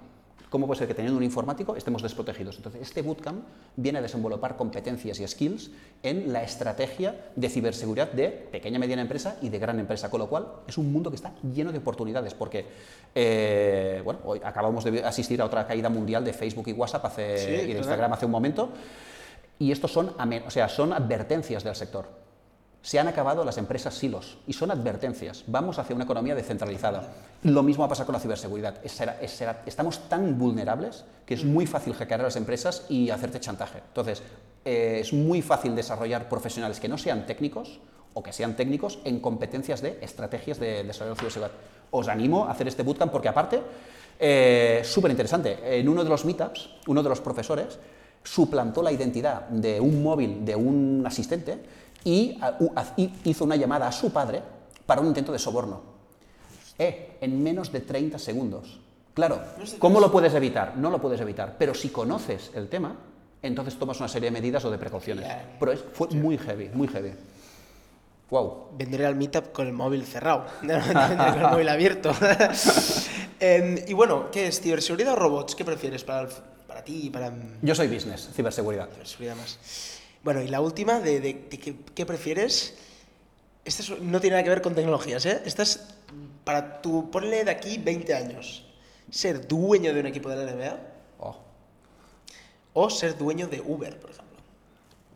¿Cómo 0.50 0.66
puede 0.66 0.78
ser 0.78 0.88
que 0.88 0.94
teniendo 0.94 1.18
un 1.18 1.24
informático 1.24 1.76
estemos 1.76 2.02
desprotegidos? 2.02 2.56
Entonces, 2.56 2.80
este 2.80 3.02
bootcamp 3.02 3.44
viene 3.76 3.98
a 3.98 4.02
desenvolupar 4.02 4.56
competencias 4.56 5.20
y 5.20 5.28
skills 5.28 5.70
en 6.02 6.32
la 6.32 6.42
estrategia 6.42 7.26
de 7.36 7.48
ciberseguridad 7.50 8.10
de 8.12 8.28
pequeña, 8.28 8.78
mediana 8.78 9.02
empresa 9.02 9.36
y 9.42 9.50
de 9.50 9.58
gran 9.58 9.78
empresa, 9.78 10.10
con 10.10 10.20
lo 10.20 10.28
cual 10.28 10.46
es 10.66 10.78
un 10.78 10.90
mundo 10.90 11.10
que 11.10 11.16
está 11.16 11.34
lleno 11.54 11.70
de 11.70 11.78
oportunidades, 11.78 12.32
porque, 12.32 12.64
eh, 13.14 14.00
bueno, 14.02 14.20
hoy 14.24 14.40
acabamos 14.42 14.84
de 14.84 15.04
asistir 15.04 15.42
a 15.42 15.44
otra 15.44 15.66
caída 15.66 15.90
mundial 15.90 16.24
de 16.24 16.32
Facebook 16.32 16.68
y 16.68 16.72
WhatsApp 16.72 17.04
hace, 17.04 17.38
Sí, 17.38 17.70
y 17.70 17.72
de. 17.72 17.78
Instagram 17.78 18.12
hace 18.14 18.24
un 18.24 18.32
momento, 18.32 18.70
y 19.58 19.70
estos 19.70 19.92
son, 19.92 20.14
o 20.46 20.50
sea, 20.50 20.68
son 20.68 20.94
advertencias 20.94 21.62
del 21.62 21.74
sector. 21.74 22.27
Se 22.82 22.98
han 22.98 23.08
acabado 23.08 23.44
las 23.44 23.58
empresas 23.58 23.94
silos 23.94 24.38
y 24.46 24.52
son 24.52 24.70
advertencias. 24.70 25.44
Vamos 25.46 25.78
hacia 25.78 25.94
una 25.94 26.04
economía 26.04 26.34
descentralizada. 26.34 27.08
Lo 27.42 27.62
mismo 27.62 27.82
va 27.82 27.86
a 27.86 27.88
pasar 27.88 28.06
con 28.06 28.14
la 28.14 28.20
ciberseguridad. 28.20 28.80
Estamos 29.66 30.08
tan 30.08 30.38
vulnerables 30.38 31.04
que 31.26 31.34
es 31.34 31.44
muy 31.44 31.66
fácil 31.66 31.94
hackear 31.94 32.20
a 32.20 32.24
las 32.24 32.36
empresas 32.36 32.86
y 32.88 33.10
hacerte 33.10 33.40
chantaje. 33.40 33.82
Entonces, 33.88 34.22
eh, 34.64 34.98
es 35.00 35.12
muy 35.12 35.42
fácil 35.42 35.74
desarrollar 35.74 36.28
profesionales 36.28 36.80
que 36.80 36.88
no 36.88 36.98
sean 36.98 37.26
técnicos 37.26 37.80
o 38.14 38.22
que 38.22 38.32
sean 38.32 38.56
técnicos 38.56 38.98
en 39.04 39.20
competencias 39.20 39.82
de 39.82 39.98
estrategias 40.00 40.58
de 40.58 40.84
desarrollo 40.84 41.14
de 41.14 41.20
ciberseguridad. 41.20 41.56
Os 41.90 42.08
animo 42.08 42.44
a 42.44 42.52
hacer 42.52 42.68
este 42.68 42.82
bootcamp 42.82 43.12
porque 43.12 43.28
aparte, 43.28 43.60
eh, 44.18 44.82
súper 44.84 45.10
interesante, 45.10 45.78
en 45.78 45.88
uno 45.88 46.02
de 46.04 46.10
los 46.10 46.24
meetups, 46.24 46.70
uno 46.86 47.02
de 47.02 47.08
los 47.08 47.20
profesores 47.20 47.78
suplantó 48.22 48.82
la 48.82 48.92
identidad 48.92 49.48
de 49.48 49.80
un 49.80 50.02
móvil 50.02 50.44
de 50.44 50.56
un 50.56 51.02
asistente 51.06 51.58
y 52.04 52.38
hizo 53.24 53.44
una 53.44 53.56
llamada 53.56 53.88
a 53.88 53.92
su 53.92 54.10
padre 54.12 54.42
para 54.86 55.00
un 55.00 55.08
intento 55.08 55.32
de 55.32 55.38
soborno. 55.38 55.82
Eh, 56.78 57.18
en 57.20 57.42
menos 57.42 57.72
de 57.72 57.80
30 57.80 58.18
segundos. 58.18 58.78
Claro, 59.14 59.40
¿cómo 59.80 59.98
lo 60.00 60.12
puedes 60.12 60.32
evitar? 60.34 60.76
No 60.76 60.90
lo 60.90 61.00
puedes 61.00 61.20
evitar, 61.20 61.56
pero 61.58 61.74
si 61.74 61.88
conoces 61.88 62.52
el 62.54 62.68
tema, 62.68 62.94
entonces 63.42 63.76
tomas 63.78 63.98
una 63.98 64.08
serie 64.08 64.28
de 64.28 64.32
medidas 64.40 64.64
o 64.64 64.70
de 64.70 64.78
precauciones. 64.78 65.26
Pero 65.58 65.72
es- 65.72 65.84
fue 65.92 66.08
muy 66.10 66.38
heavy, 66.38 66.70
muy 66.72 66.86
heavy. 66.86 67.12
Wow. 68.30 68.68
Vendré 68.76 69.06
al 69.06 69.16
meetup 69.16 69.50
con 69.52 69.66
el 69.66 69.72
móvil 69.72 70.04
cerrado, 70.04 70.44
no, 70.62 70.76
no, 70.78 71.16
con 71.34 71.40
el 71.42 71.50
móvil 71.50 71.68
abierto. 71.68 72.12
Em, 73.40 73.78
y 73.86 73.92
bueno, 73.92 74.30
¿qué 74.32 74.48
es? 74.48 74.60
¿Ciberseguridad 74.60 75.12
o 75.12 75.16
robots? 75.16 75.54
¿Qué 75.54 75.64
prefieres 75.64 76.02
para, 76.04 76.22
el- 76.22 76.34
para 76.66 76.82
ti 76.82 77.02
y 77.04 77.10
para 77.10 77.30
mm, 77.30 77.58
Yo 77.62 77.74
soy 77.74 77.86
business, 77.86 78.28
ciberseguridad. 78.34 78.88
ciberseguridad 78.90 79.36
más? 79.36 79.58
Bueno, 80.28 80.42
y 80.42 80.48
la 80.48 80.60
última, 80.60 81.00
de, 81.00 81.20
de- 81.20 81.46
de 81.48 81.58
qué, 81.58 81.74
qué 81.94 82.04
prefieres? 82.04 82.74
Esta 83.64 83.82
es- 83.82 83.98
no 83.98 84.20
tiene 84.20 84.34
nada 84.34 84.42
que 84.44 84.50
ver 84.50 84.60
con 84.60 84.74
tecnologías, 84.74 85.24
¿eh? 85.24 85.40
Esta 85.46 85.62
es 85.62 85.80
para 86.44 86.82
tu, 86.82 87.10
ponle 87.10 87.44
de 87.44 87.50
aquí 87.50 87.78
20 87.78 88.14
años. 88.14 88.66
Ser 89.10 89.48
dueño 89.48 89.94
de 89.94 90.00
un 90.00 90.06
equipo 90.06 90.28
de 90.28 90.36
la 90.44 90.52
NBA 90.52 90.78
Oh, 91.18 91.34
o 92.74 92.90
ser 92.90 93.16
dueño 93.16 93.46
de 93.48 93.62
Uber, 93.62 93.98
por 93.98 94.10
ejemplo. 94.10 94.36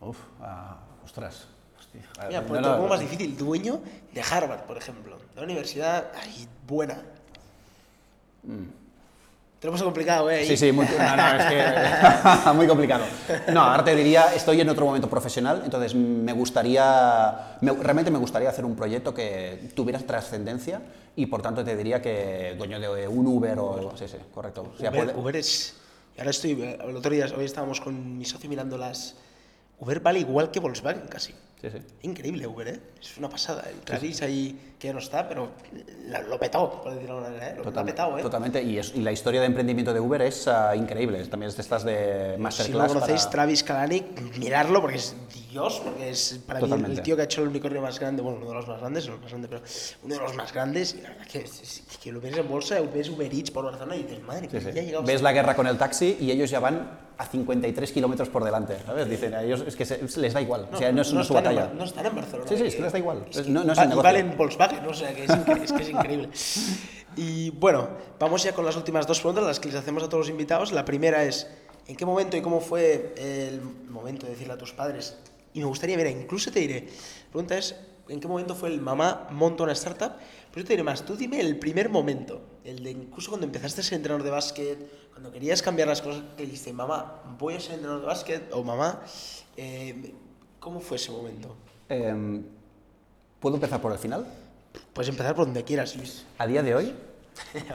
uf, 0.01 0.17
ah, 0.41 0.79
ostras. 1.05 1.45
Hostia, 1.79 2.09
Mira, 2.29 2.47
por 2.47 2.63
no, 2.63 2.77
poco 2.79 2.89
más 2.89 3.01
difícil. 3.01 3.37
Dueño 3.37 3.83
de 4.15 4.23
Harvard, 4.23 4.63
por 4.63 4.79
ejemplo. 4.79 5.19
De 5.19 5.33
una 5.35 5.43
universidad 5.43 6.11
ay, 6.15 6.49
buena. 6.67 7.03
Te 9.63 9.69
lo 9.69 9.73
puesto 9.75 9.85
complicado, 9.85 10.29
¿eh? 10.29 10.45
Sí, 10.45 10.57
sí, 10.57 10.73
muy, 10.73 10.85
no, 10.87 11.17
no, 11.17 11.37
es 11.37 11.47
que 11.47 12.51
muy 12.55 12.67
complicado. 12.67 13.05
No, 13.53 13.61
ahora 13.61 13.85
te 13.85 13.95
diría, 13.95 14.35
estoy 14.35 14.61
en 14.61 14.69
otro 14.69 14.85
momento 14.85 15.09
profesional, 15.09 15.63
entonces 15.65 15.95
me 15.95 16.33
gustaría, 16.33 17.57
me- 17.61 17.71
realmente 17.73 18.11
me 18.11 18.19
gustaría 18.19 18.49
hacer 18.49 18.65
un 18.65 18.75
proyecto 18.75 19.15
que 19.15 19.71
tuviera 19.77 20.01
trascendencia 20.01 20.83
y 21.15 21.27
por 21.27 21.43
tanto 21.43 21.63
te 21.65 21.77
diría 21.77 22.03
que 22.03 22.57
dueño 22.59 22.81
de 22.81 23.07
un 23.07 23.25
Uber 23.25 23.57
o... 23.61 23.95
Sí, 23.97 24.09
sí, 24.09 24.17
correcto. 24.35 24.73
O 24.75 24.79
sea, 24.81 24.91
Uber, 24.91 25.05
puede- 25.05 25.17
Uber 25.21 25.37
es. 25.37 25.77
Ahora 26.19 26.31
estoy. 26.31 26.61
El 26.61 26.97
otro 26.97 27.13
día, 27.13 27.27
hoy 27.39 27.45
estábamos 27.45 27.81
con 27.81 28.19
mi 28.19 28.25
socio 28.25 28.51
mirando 28.51 28.77
las. 28.77 29.15
Uber 29.79 30.01
vale 30.01 30.19
igual 30.19 30.51
que 30.51 30.59
Volkswagen 30.59 31.07
casi. 31.09 31.35
Sí, 31.63 31.69
sí. 31.71 31.79
Increíble 32.03 32.45
Uber, 32.47 32.67
¿eh? 32.67 32.81
Es 33.01 33.17
una 33.19 33.29
pasada. 33.29 33.63
El 33.71 33.77
Travis 33.83 34.21
ahí, 34.23 34.75
que 34.81 34.89
ya 34.89 34.93
no 34.93 34.99
está, 34.99 35.29
pero 35.29 35.51
lo 36.29 36.39
petó, 36.41 36.83
por 36.83 36.93
decirlo 36.93 37.21
de 37.21 37.27
alguna 37.27 37.39
manera, 37.39 37.51
¿eh? 37.53 37.63
Lo, 37.65 37.71
lo 37.71 37.81
ha 37.81 37.85
petado, 37.85 38.19
¿eh? 38.19 38.23
Totalmente, 38.23 38.61
y, 38.61 38.79
es- 38.79 38.93
y 38.97 39.01
la 39.01 39.13
historia 39.13 39.41
de 39.41 39.47
emprendimiento 39.47 39.95
de 39.95 40.01
Uber 40.01 40.21
es 40.23 40.49
ah, 40.49 40.75
increíble. 40.75 41.25
También 41.27 41.51
es 41.51 41.57
de 41.57 41.63
estas 41.63 41.85
de 41.85 42.33
Si 42.33 42.37
no 42.37 42.43
masterclass. 42.43 42.89
lo 42.89 42.95
conocéis, 42.95 43.21
para- 43.23 43.31
Travis 43.31 43.63
Kalanick, 43.63 44.37
miradlo 44.39 44.81
porque 44.81 44.97
es 44.97 45.15
Dios, 45.53 45.81
porque 45.85 46.11
es 46.11 46.41
para 46.45 46.59
mí 46.59 46.65
Totalmente. 46.65 46.97
el 46.99 47.03
tío 47.05 47.15
que 47.15 47.23
ha 47.23 47.25
hecho 47.27 47.43
el 47.43 47.49
unicornio 47.51 47.81
más 47.81 48.01
grande, 48.01 48.23
bueno, 48.23 48.39
uno 48.39 48.49
de 48.49 48.55
los 48.55 48.67
más 48.67 48.81
grandes, 48.81 49.07
no 49.07 49.15
el 49.15 49.21
más 49.21 49.31
grande, 49.31 49.47
pero 49.49 49.63
uno 50.03 50.15
de 50.15 50.21
los 50.21 50.35
más 50.35 50.53
grandes. 50.53 50.95
Y 50.95 51.03
la 51.03 51.11
verdad 51.11 51.27
que, 51.29 51.45
que 52.03 52.11
lo 52.13 52.21
ves 52.21 52.37
en 52.37 52.49
bolsa, 52.49 52.81
ves 52.93 53.09
Uber 53.09 53.33
Eats 53.33 53.53
por 53.53 53.65
Barcelona 53.67 53.95
y 53.95 54.03
dices, 54.03 54.21
madre 54.25 54.49
Sí, 54.51 54.59
sí. 54.59 54.65
ya 54.75 54.81
ha 54.81 54.85
llegado. 54.85 55.05
Ves 55.05 55.23
la 55.23 55.31
guerra 55.33 55.55
con 55.55 55.69
el 55.69 55.79
taxi 55.79 56.17
y 56.19 56.33
ellos 56.33 56.51
ya 56.51 56.59
van 56.59 57.12
a 57.23 57.27
53 57.27 57.93
kilómetros 57.93 58.29
por 58.29 58.43
delante, 58.45 58.77
¿sabes? 58.85 59.09
Dicen, 59.09 59.33
a 59.35 59.43
ellos 59.43 59.63
es 59.67 59.77
que 59.77 59.85
se- 59.85 60.01
les 60.21 60.33
da 60.33 60.41
igual, 60.41 60.69
o 60.73 60.77
sea, 60.77 60.91
no, 60.93 61.03
es, 61.03 61.13
no 61.13 61.23
su 61.23 61.33
en 61.33 61.37
batalla. 61.37 61.67
Bar- 61.67 61.75
no 61.75 61.85
están 61.85 62.07
en 62.07 62.15
Barcelona. 62.17 62.49
Sí, 62.49 62.57
sí, 62.57 62.65
es 62.65 62.75
que 62.75 62.83
les 62.83 62.93
da 62.93 62.99
igual. 62.99 63.25
Es 63.31 63.41
que 63.43 63.49
no- 63.51 63.63
no 63.65 63.73
es 63.73 63.79
el 63.79 63.89
valen 63.91 64.37
Volkswagen, 64.37 64.85
o 64.87 64.93
sea, 64.95 65.15
que 65.15 65.25
es, 65.25 65.31
es 65.31 65.73
que 65.73 65.83
es 65.83 65.89
increíble. 65.91 66.29
Y 67.17 67.51
bueno, 67.51 67.89
vamos 68.19 68.43
ya 68.43 68.53
con 68.53 68.65
las 68.65 68.77
últimas 68.77 69.07
dos 69.07 69.21
preguntas, 69.21 69.45
las 69.45 69.61
que 69.61 69.69
les 69.69 69.77
hacemos 69.77 70.03
a 70.03 70.07
todos 70.09 70.27
los 70.27 70.31
invitados. 70.31 70.73
La 70.73 70.85
primera 70.85 71.25
es, 71.25 71.47
¿en 71.87 71.95
qué 71.97 72.05
momento 72.07 72.37
y 72.37 72.41
cómo 72.43 72.61
fue 72.61 73.15
el 73.17 73.61
momento 73.89 74.27
de 74.27 74.33
decirle 74.33 74.55
a 74.55 74.59
tus 74.59 74.73
padres? 74.73 75.17
Y 75.55 75.61
me 75.61 75.67
gustaría, 75.67 75.97
mira, 75.97 76.11
incluso 76.11 76.51
te 76.51 76.61
diré, 76.61 76.81
la 77.27 77.31
pregunta 77.31 77.59
es, 77.59 77.77
¿en 78.09 78.19
qué 78.19 78.27
momento 78.27 78.55
fue 78.55 78.71
el 78.71 78.81
mamá 78.81 79.29
monta 79.31 79.63
una 79.63 79.73
startup? 79.73 80.13
Pero 80.51 80.63
yo 80.63 80.67
te 80.67 80.73
diré 80.73 80.83
más, 80.83 81.03
tú 81.05 81.15
dime 81.17 81.41
el 81.41 81.59
primer 81.59 81.89
momento, 81.91 82.41
el 82.65 82.83
de 82.83 82.91
incluso 82.91 83.31
cuando 83.31 83.47
empezaste 83.47 83.83
a 83.83 83.85
ser 83.85 83.97
entrenador 83.97 84.25
de 84.25 84.31
básquet, 84.31 84.79
cuando 85.13 85.31
querías 85.31 85.63
cambiar 85.63 85.89
las 85.89 86.03
cosas, 86.03 86.23
que 86.37 86.45
dijiste, 86.45 86.73
mamá, 86.73 87.23
voy 87.39 87.55
a 87.55 87.61
ser 87.61 87.75
entrenador 87.75 88.01
de 88.01 88.07
básquet, 88.07 88.53
o 88.53 88.65
mamá, 88.65 89.03
eh, 89.57 90.15
¿cómo 90.59 90.81
fue 90.81 90.97
ese 90.97 91.13
momento? 91.13 91.55
Em, 91.89 92.43
¿Puedo 93.39 93.57
empezar 93.57 93.81
por 93.81 93.93
el 93.93 93.99
final? 93.99 94.27
Puedes 94.93 95.09
empezar 95.09 95.35
por 95.35 95.45
donde 95.47 95.65
quieras, 95.65 95.97
Luis. 95.97 96.25
A 96.39 96.47
día 96.47 96.63
de 96.63 96.75
hoy, 96.75 96.95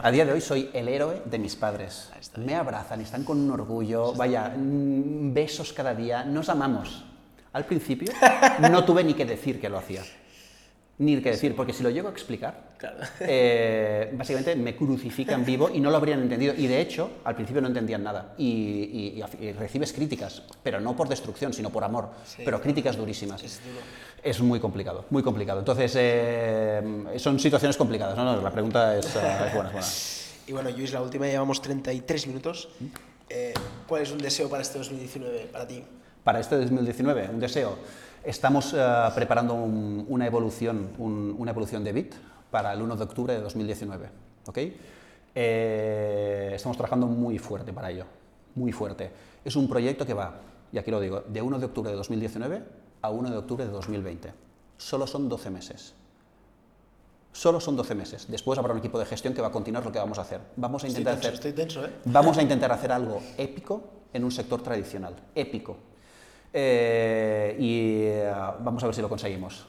a 0.01 0.11
día 0.11 0.25
de 0.25 0.33
hoy 0.33 0.41
soy 0.41 0.69
el 0.73 0.87
héroe 0.87 1.21
de 1.25 1.39
mis 1.39 1.55
padres. 1.55 2.09
Me 2.37 2.55
abrazan, 2.55 3.01
están 3.01 3.23
con 3.23 3.37
un 3.39 3.51
orgullo, 3.51 4.13
vaya, 4.13 4.49
mm, 4.49 5.33
besos 5.33 5.73
cada 5.73 5.93
día, 5.93 6.23
nos 6.23 6.49
amamos. 6.49 7.05
Al 7.53 7.65
principio 7.65 8.11
no 8.71 8.83
tuve 8.85 9.03
ni 9.03 9.13
que 9.13 9.25
decir 9.25 9.59
que 9.59 9.69
lo 9.69 9.77
hacía. 9.77 10.03
Ni 10.99 11.21
que 11.21 11.29
decir, 11.29 11.55
porque 11.55 11.73
si 11.73 11.83
lo 11.83 11.91
llego 11.91 12.07
a 12.07 12.11
explicar, 12.11 12.71
Claro. 12.79 12.97
eh, 13.19 14.09
básicamente 14.13 14.55
me 14.55 14.75
crucifican 14.75 15.45
vivo 15.45 15.69
y 15.71 15.79
no 15.79 15.91
lo 15.91 15.97
habrían 15.97 16.21
entendido. 16.23 16.55
Y 16.57 16.65
de 16.65 16.81
hecho, 16.81 17.11
al 17.23 17.35
principio 17.35 17.61
no 17.61 17.67
entendían 17.67 18.01
nada. 18.03 18.33
Y, 18.39 19.13
y- 19.19 19.23
y 19.45 19.51
recibes 19.53 19.93
críticas, 19.93 20.41
pero 20.63 20.79
no 20.79 20.95
por 20.95 21.07
destrucción, 21.07 21.53
sino 21.53 21.69
por 21.69 21.83
amor. 21.83 22.09
Sí. 22.25 22.41
Pero 22.43 22.59
críticas 22.59 22.97
durísimas. 22.97 23.43
Es 23.43 23.61
duro. 23.63 23.77
Es 24.23 24.41
muy 24.41 24.59
complicado, 24.59 25.05
muy 25.11 25.21
complicado. 25.21 25.59
Entonces, 25.59 25.93
eh, 25.95 26.81
son 27.17 27.39
situaciones 27.39 27.77
complicadas. 27.77 28.17
No, 28.17 28.23
no, 28.25 28.41
la 28.41 28.51
pregunta 28.51 28.97
es, 28.97 29.05
eh, 29.15 29.19
es 29.47 29.53
buena, 29.53 29.69
es 29.69 29.73
buena. 29.73 29.87
Y 30.47 30.51
bueno, 30.53 30.69
Luis, 30.71 30.93
la 30.93 31.01
última, 31.03 31.27
llevamos 31.27 31.61
33 31.61 32.25
minutos. 32.25 32.69
Eh, 33.29 33.53
¿Cuál 33.87 34.01
es 34.01 34.11
un 34.11 34.17
deseo 34.17 34.49
para 34.49 34.63
este 34.63 34.79
2019 34.79 35.49
para 35.51 35.67
ti? 35.67 35.83
Para 36.23 36.39
este 36.39 36.55
2019, 36.57 37.29
un 37.29 37.39
deseo. 37.39 37.77
Estamos 38.27 38.73
eh, 38.73 38.77
preparando 39.15 39.53
un- 39.53 40.05
una, 40.09 40.25
evolución, 40.27 40.89
un- 40.97 41.33
una 41.39 41.51
evolución 41.51 41.81
de 41.85 41.93
BIT 41.93 42.13
para 42.51 42.73
el 42.73 42.81
1 42.81 42.97
de 42.97 43.03
octubre 43.05 43.33
de 43.33 43.39
2019. 43.39 44.09
¿ok? 44.47 44.57
Eh, 45.33 46.51
estamos 46.53 46.75
trabajando 46.75 47.07
muy 47.07 47.37
fuerte 47.39 47.71
para 47.71 47.89
ello, 47.89 48.03
muy 48.55 48.73
fuerte. 48.73 49.11
Es 49.45 49.55
un 49.55 49.69
proyecto 49.69 50.05
que 50.05 50.13
va, 50.13 50.41
y 50.73 50.77
aquí 50.77 50.91
lo 50.91 50.99
digo, 50.99 51.21
de 51.25 51.41
1 51.41 51.57
de 51.57 51.65
octubre 51.67 51.89
de 51.89 51.95
2019 51.95 52.63
a 53.01 53.09
1 53.11 53.29
de 53.31 53.37
octubre 53.37 53.65
de 53.65 53.71
2020. 53.71 54.33
Solo 54.75 55.07
son 55.07 55.29
12 55.29 55.49
meses. 55.49 55.93
Solo 57.31 57.61
son 57.61 57.77
12 57.77 57.95
meses. 57.95 58.25
Después 58.29 58.59
habrá 58.59 58.73
un 58.73 58.79
equipo 58.79 58.99
de 58.99 59.05
gestión 59.05 59.33
que 59.33 59.41
va 59.41 59.47
a 59.47 59.51
continuar 59.51 59.85
lo 59.85 59.91
que 59.93 59.99
vamos 59.99 60.17
a 60.17 60.23
hacer. 60.23 60.41
Vamos 60.57 60.83
a 60.83 60.87
Estoy 60.87 61.01
intentar 61.01 61.21
tenso, 61.21 61.27
hacer 61.37 61.49
estoy 61.49 61.53
tenso, 61.65 61.85
¿eh? 61.85 61.93
Vamos 62.05 62.37
a 62.37 62.41
intentar 62.41 62.71
hacer 62.73 62.91
algo 62.91 63.21
épico 63.37 63.83
en 64.11 64.25
un 64.25 64.31
sector 64.31 64.61
tradicional, 64.61 65.15
épico. 65.33 65.77
Eh, 66.59 67.55
y 67.59 68.05
eh, 68.05 68.31
vamos 68.61 68.81
a 68.81 68.87
ver 68.87 68.95
si 68.95 69.01
lo 69.01 69.07
conseguimos. 69.07 69.67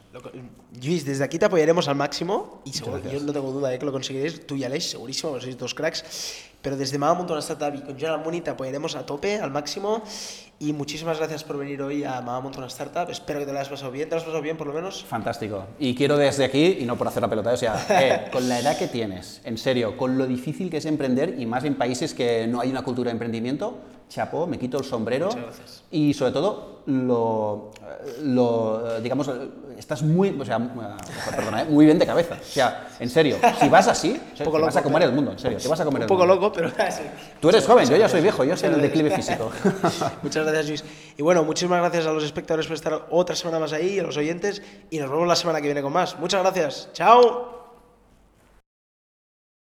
Luis, 0.83 1.05
desde 1.05 1.23
aquí 1.23 1.39
te 1.39 1.45
apoyaremos 1.45 1.87
al 1.87 1.97
máximo 1.97 2.63
y 2.65 2.73
seguro, 2.73 3.03
yo 3.05 3.21
no 3.21 3.31
tengo 3.31 3.53
duda 3.53 3.69
de 3.69 3.79
que 3.79 3.85
lo 3.85 3.93
conseguiréis, 3.93 4.47
tú 4.47 4.55
y 4.57 4.65
Aleix, 4.65 4.93
segurísimo, 4.93 5.39
sois 5.39 5.59
dos 5.59 5.75
cracks. 5.75 6.48
Pero 6.69 6.77
desde 6.77 6.99
Mama 6.99 7.15
Montona 7.15 7.41
Startup 7.41 7.75
y 7.75 7.81
con 7.81 7.97
General 7.97 8.21
Money 8.23 8.43
te 8.43 8.51
apoyaremos 8.51 8.95
a 8.95 9.07
tope, 9.07 9.39
al 9.39 9.51
máximo. 9.51 10.03
Y 10.59 10.75
muchísimas 10.75 11.17
gracias 11.17 11.43
por 11.43 11.57
venir 11.57 11.81
hoy 11.81 12.05
a 12.05 12.21
Mama 12.21 12.41
Montona 12.43 12.67
Startup. 12.67 13.09
Espero 13.09 13.39
que 13.39 13.47
te 13.47 13.53
lo 13.53 13.59
hayas 13.59 13.71
pasado 13.71 13.91
bien. 13.91 14.07
¿Te 14.07 14.17
lo 14.17 14.19
has 14.19 14.25
pasado 14.25 14.43
bien, 14.43 14.59
por 14.59 14.67
lo 14.67 14.75
menos? 14.75 15.03
Fantástico. 15.03 15.65
Y 15.79 15.95
quiero 15.95 16.19
desde 16.19 16.45
aquí, 16.45 16.77
y 16.79 16.85
no 16.85 16.99
por 16.99 17.09
hacer 17.09 17.23
la 17.23 17.31
pelota, 17.31 17.55
o 17.55 17.57
sea, 17.57 17.87
eh, 18.03 18.31
con 18.31 18.47
la 18.51 18.61
edad 18.61 18.77
que 18.77 18.87
tienes, 18.87 19.41
en 19.45 19.57
serio, 19.57 19.97
con 19.97 20.19
lo 20.19 20.27
difícil 20.27 20.69
que 20.69 20.77
es 20.77 20.85
emprender 20.85 21.37
y 21.39 21.47
más 21.47 21.65
en 21.65 21.75
países 21.77 22.13
que 22.13 22.47
no 22.47 22.61
hay 22.61 22.69
una 22.69 22.83
cultura 22.83 23.09
de 23.09 23.13
emprendimiento, 23.13 23.79
chapó, 24.11 24.47
me 24.47 24.59
quito 24.59 24.77
el 24.77 24.85
sombrero. 24.85 25.29
Muchas 25.29 25.45
gracias. 25.45 25.85
Y 25.91 26.13
sobre 26.13 26.33
todo, 26.33 26.83
lo, 26.85 27.71
lo, 28.25 29.01
digamos, 29.01 29.31
estás 29.79 30.03
muy, 30.03 30.37
o 30.39 30.45
sea, 30.45 30.57
eh, 30.57 31.31
perdona, 31.35 31.63
eh, 31.63 31.65
muy 31.67 31.87
bien 31.87 31.99
de 31.99 32.07
cabeza. 32.07 32.37
O 32.41 32.45
sea, 32.45 32.89
en 32.99 33.09
serio, 33.09 33.37
si 33.61 33.69
vas 33.69 33.87
así, 33.89 34.21
poco 34.45 34.61
vas 34.61 34.77
a 34.77 34.83
comer 34.83 34.99
pero- 35.01 35.11
el 35.11 35.15
mundo, 35.17 35.33
en 35.33 35.39
serio, 35.39 35.59
te 35.59 35.69
vas 35.69 35.81
a 35.81 35.85
comer 35.85 36.03
Un 36.03 36.09
poco 36.09 36.27
loco, 36.27 36.53
pero... 36.53 36.71
Tú 37.41 37.49
eres 37.49 37.67
joven, 37.67 37.89
yo 37.89 37.97
ya 37.97 38.09
soy 38.09 38.21
viejo, 38.21 38.45
yo 38.45 38.57
soy 38.57 38.71
el 38.71 38.83
declive 38.83 39.11
físico. 39.11 39.51
Muchas 40.23 40.45
gracias, 40.45 40.69
Luis. 40.69 40.85
Y 41.17 41.23
bueno, 41.23 41.45
muchísimas 41.45 41.81
gracias 41.81 42.07
a 42.07 42.13
los 42.13 42.25
espectadores 42.25 42.67
por 42.67 42.75
estar 42.75 43.07
otra 43.11 43.37
semana 43.37 43.59
más 43.61 43.73
ahí, 43.73 43.99
a 43.99 44.03
los 44.03 44.17
oyentes, 44.17 44.63
y 44.91 44.99
nos 44.99 45.11
vemos 45.11 45.27
la 45.29 45.37
semana 45.37 45.61
que 45.61 45.67
viene 45.69 45.83
con 45.83 45.93
más. 45.93 46.19
Muchas 46.19 46.43
gracias. 46.43 46.89
Chao. 46.93 47.58